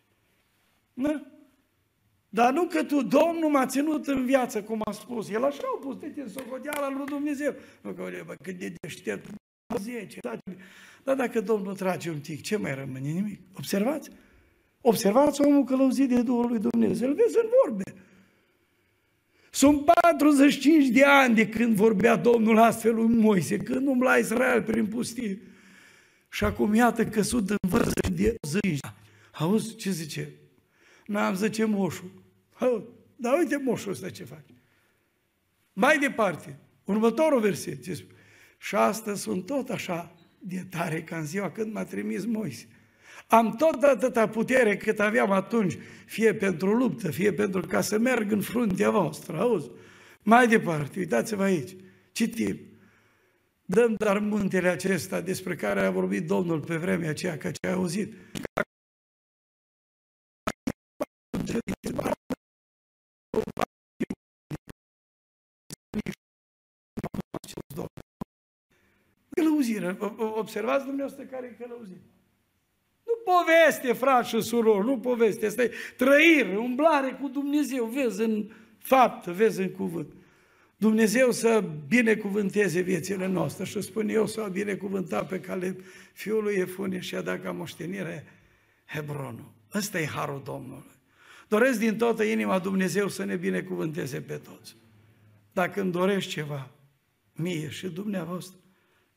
Nu? 0.94 1.40
Dar 2.34 2.54
nu 2.54 2.64
că 2.64 2.84
tu, 2.84 3.02
Domnul 3.02 3.50
m-a 3.50 3.66
ținut 3.66 4.08
în 4.08 4.26
viață, 4.26 4.62
cum 4.62 4.82
a 4.84 4.92
spus. 4.92 5.30
El 5.30 5.44
așa 5.44 5.64
a 5.76 5.80
pus, 5.80 5.98
de 5.98 6.14
în 6.16 6.30
socoteala 6.30 6.90
lui 6.90 7.06
Dumnezeu. 7.06 7.54
Nu 7.82 7.92
că, 7.92 8.10
bă, 8.26 8.36
cât 8.44 8.60
de 8.60 8.74
deștept, 8.82 9.30
10, 9.80 10.20
dar 11.04 11.16
dacă 11.16 11.42
Domnul 11.42 11.76
trage 11.76 12.10
un 12.10 12.20
tic, 12.20 12.42
ce 12.42 12.58
mai 12.58 12.76
rămâne? 12.76 13.10
Nimic. 13.10 13.40
Observați? 13.58 14.10
Observați 14.82 15.42
omul 15.42 15.64
călăuzit 15.64 16.10
de 16.10 16.22
Duhul 16.22 16.48
lui 16.48 16.60
Dumnezeu. 16.60 17.08
Îl 17.10 17.16
vezi 17.16 17.38
în 17.38 17.50
vorbe. 17.64 17.94
Sunt 19.50 19.86
45 19.86 20.88
de 20.88 21.04
ani 21.04 21.36
de 21.36 21.50
când 21.50 21.76
vorbea 21.76 22.16
Domnul 22.16 22.58
astfel 22.58 22.96
lui 22.96 23.16
Moise, 23.16 23.58
când 23.58 23.88
umbla 23.88 24.16
Israel 24.16 24.62
prin 24.62 24.88
pustie. 24.88 25.42
Și 26.30 26.44
acum 26.44 26.74
iată 26.74 27.06
că 27.06 27.22
sunt 27.22 27.50
în 27.50 27.70
vârstă 27.70 28.10
de 28.12 28.36
zi. 28.42 28.80
Auzi 29.32 29.76
ce 29.76 29.92
zice? 29.92 30.34
N-am 31.06 31.36
zice 31.36 31.66
moșul. 31.66 32.21
Hă, 32.62 32.82
dar 33.16 33.38
uite 33.38 33.58
moșul 33.58 33.92
ăsta 33.92 34.10
ce 34.10 34.24
face. 34.24 34.54
Mai 35.74 36.00
departe, 36.00 36.60
următorul 36.84 37.40
verset. 37.40 37.84
Ce 37.84 37.94
spune? 37.94 38.20
Și 38.58 38.76
astăzi 38.76 39.22
sunt 39.22 39.46
tot 39.46 39.70
așa 39.70 40.16
de 40.40 40.66
tare 40.70 41.04
ca 41.04 41.18
în 41.18 41.26
ziua 41.26 41.52
când 41.52 41.74
m-a 41.74 41.84
trimis 41.84 42.26
Moise. 42.26 42.68
Am 43.28 43.56
tot 43.56 43.84
atâta 43.84 44.28
putere 44.28 44.78
cât 44.78 45.00
aveam 45.00 45.32
atunci, 45.32 45.78
fie 46.06 46.34
pentru 46.34 46.74
luptă, 46.74 47.12
fie 47.12 47.34
pentru 47.34 47.62
ca 47.62 47.82
să 47.82 47.98
merg 47.98 48.32
în 48.32 48.42
fruntea 48.42 48.90
voastră, 48.90 49.40
auzi? 49.40 49.70
Mai 50.24 50.48
departe, 50.48 51.00
uitați-vă 51.00 51.44
aici, 51.44 51.76
citim. 52.12 52.60
Dăm 53.66 53.96
dar 53.98 54.20
muntele 54.20 54.68
acesta 54.68 55.22
despre 55.22 55.56
care 55.56 55.82
a 55.82 55.92
vorbit 55.92 56.28
Domnul 56.28 56.60
pe 56.60 56.76
vremea 56.76 57.10
aceea, 57.10 57.38
că 57.38 57.52
ce 57.52 57.68
a 57.68 57.74
auzit. 57.74 58.14
Călăuzire. 69.36 69.98
Observați 70.18 70.86
dumneavoastră 70.86 71.24
care 71.24 71.48
e 71.48 71.64
călăuzire. 71.64 72.02
Nu 73.04 73.34
poveste, 73.34 73.94
frate 73.94 74.28
și 74.28 74.42
surori, 74.42 74.86
nu 74.86 75.00
poveste. 75.00 75.46
Asta 75.46 75.64
e 75.64 75.72
trăire, 75.98 76.58
umblare 76.58 77.18
cu 77.22 77.28
Dumnezeu. 77.28 77.86
Vezi 77.86 78.22
în 78.22 78.52
fapt, 78.78 79.26
vezi 79.26 79.62
în 79.62 79.72
cuvânt. 79.72 80.14
Dumnezeu 80.78 81.32
să 81.32 81.64
binecuvânteze 81.88 82.82
viețile 82.82 83.28
noastre 83.28 83.66
și 83.66 83.82
spune 83.82 84.12
eu 84.12 84.28
să 84.28 84.42
o 84.42 84.50
binecuvânta 84.50 85.24
pe 85.24 85.40
Caleb, 85.40 85.76
fiul 86.14 86.44
lui 86.44 86.56
Efune 86.56 87.00
și 87.00 87.16
a 87.16 87.22
dat 87.22 87.42
ca 87.44 87.52
moștenire 87.52 88.26
Hebronul. 88.86 89.52
Ăsta 89.74 90.00
e 90.00 90.06
harul 90.06 90.42
Domnului. 90.46 90.92
Doresc 91.48 91.80
din 91.80 91.98
toată 91.98 92.24
inima 92.24 92.60
Dumnezeu 92.60 93.08
să 93.08 93.24
ne 93.24 93.36
binecuvânteze 93.36 94.22
pe 94.22 94.34
toți. 94.34 94.76
Dacă 95.54 95.82
îmi 95.82 95.92
dorești 95.92 96.32
ceva, 96.32 96.70
mie 97.34 97.70
și 97.70 97.88
dumneavoastră, 97.88 98.58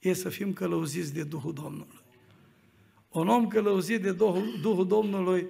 e 0.09 0.13
să 0.13 0.29
fim 0.29 0.53
călăuziți 0.53 1.15
de 1.15 1.23
Duhul 1.23 1.53
Domnului. 1.53 2.03
Un 3.09 3.29
om 3.29 3.49
călăuzit 3.49 4.03
de 4.03 4.13
Duhul, 4.13 4.59
Duhul 4.61 4.87
Domnului 4.87 5.47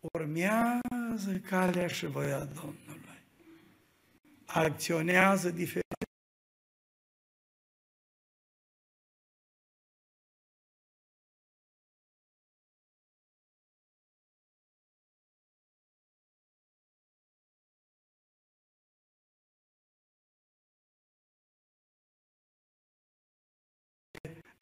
urmează 0.00 1.40
calea 1.48 1.86
și 1.86 2.06
voia 2.06 2.38
Domnului. 2.38 3.00
Acționează 4.44 5.50
diferit 5.50 5.81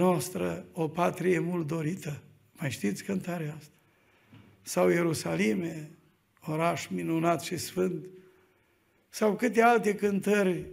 noastră 0.01 0.67
o 0.73 0.89
patrie 0.89 1.39
mult 1.39 1.67
dorită. 1.67 2.23
Mai 2.53 2.71
știți 2.71 3.05
cântarea 3.05 3.55
asta? 3.59 3.75
Sau 4.63 4.89
Ierusalime, 4.89 5.91
oraș 6.41 6.87
minunat 6.87 7.43
și 7.43 7.57
sfânt, 7.57 8.07
sau 9.09 9.37
câte 9.37 9.63
alte 9.63 9.95
cântări 9.95 10.67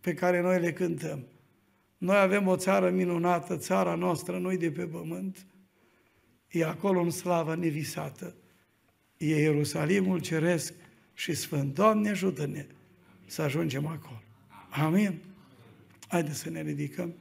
pe 0.00 0.14
care 0.14 0.40
noi 0.40 0.60
le 0.60 0.72
cântăm. 0.72 1.26
Noi 1.98 2.16
avem 2.16 2.46
o 2.46 2.56
țară 2.56 2.90
minunată, 2.90 3.56
țara 3.56 3.94
noastră, 3.94 4.38
noi 4.38 4.56
de 4.56 4.70
pe 4.70 4.86
pământ, 4.86 5.46
e 6.48 6.64
acolo 6.64 7.00
în 7.00 7.10
slavă 7.10 7.54
nevisată. 7.54 8.34
E 9.16 9.40
Ierusalimul 9.40 10.20
ceresc 10.20 10.74
și 11.14 11.34
sfânt. 11.34 11.74
Doamne, 11.74 12.10
ajută-ne 12.10 12.66
să 13.26 13.42
ajungem 13.42 13.86
acolo. 13.86 14.22
Amin. 14.70 15.18
Haideți 16.08 16.38
să 16.38 16.50
ne 16.50 16.62
ridicăm. 16.62 17.14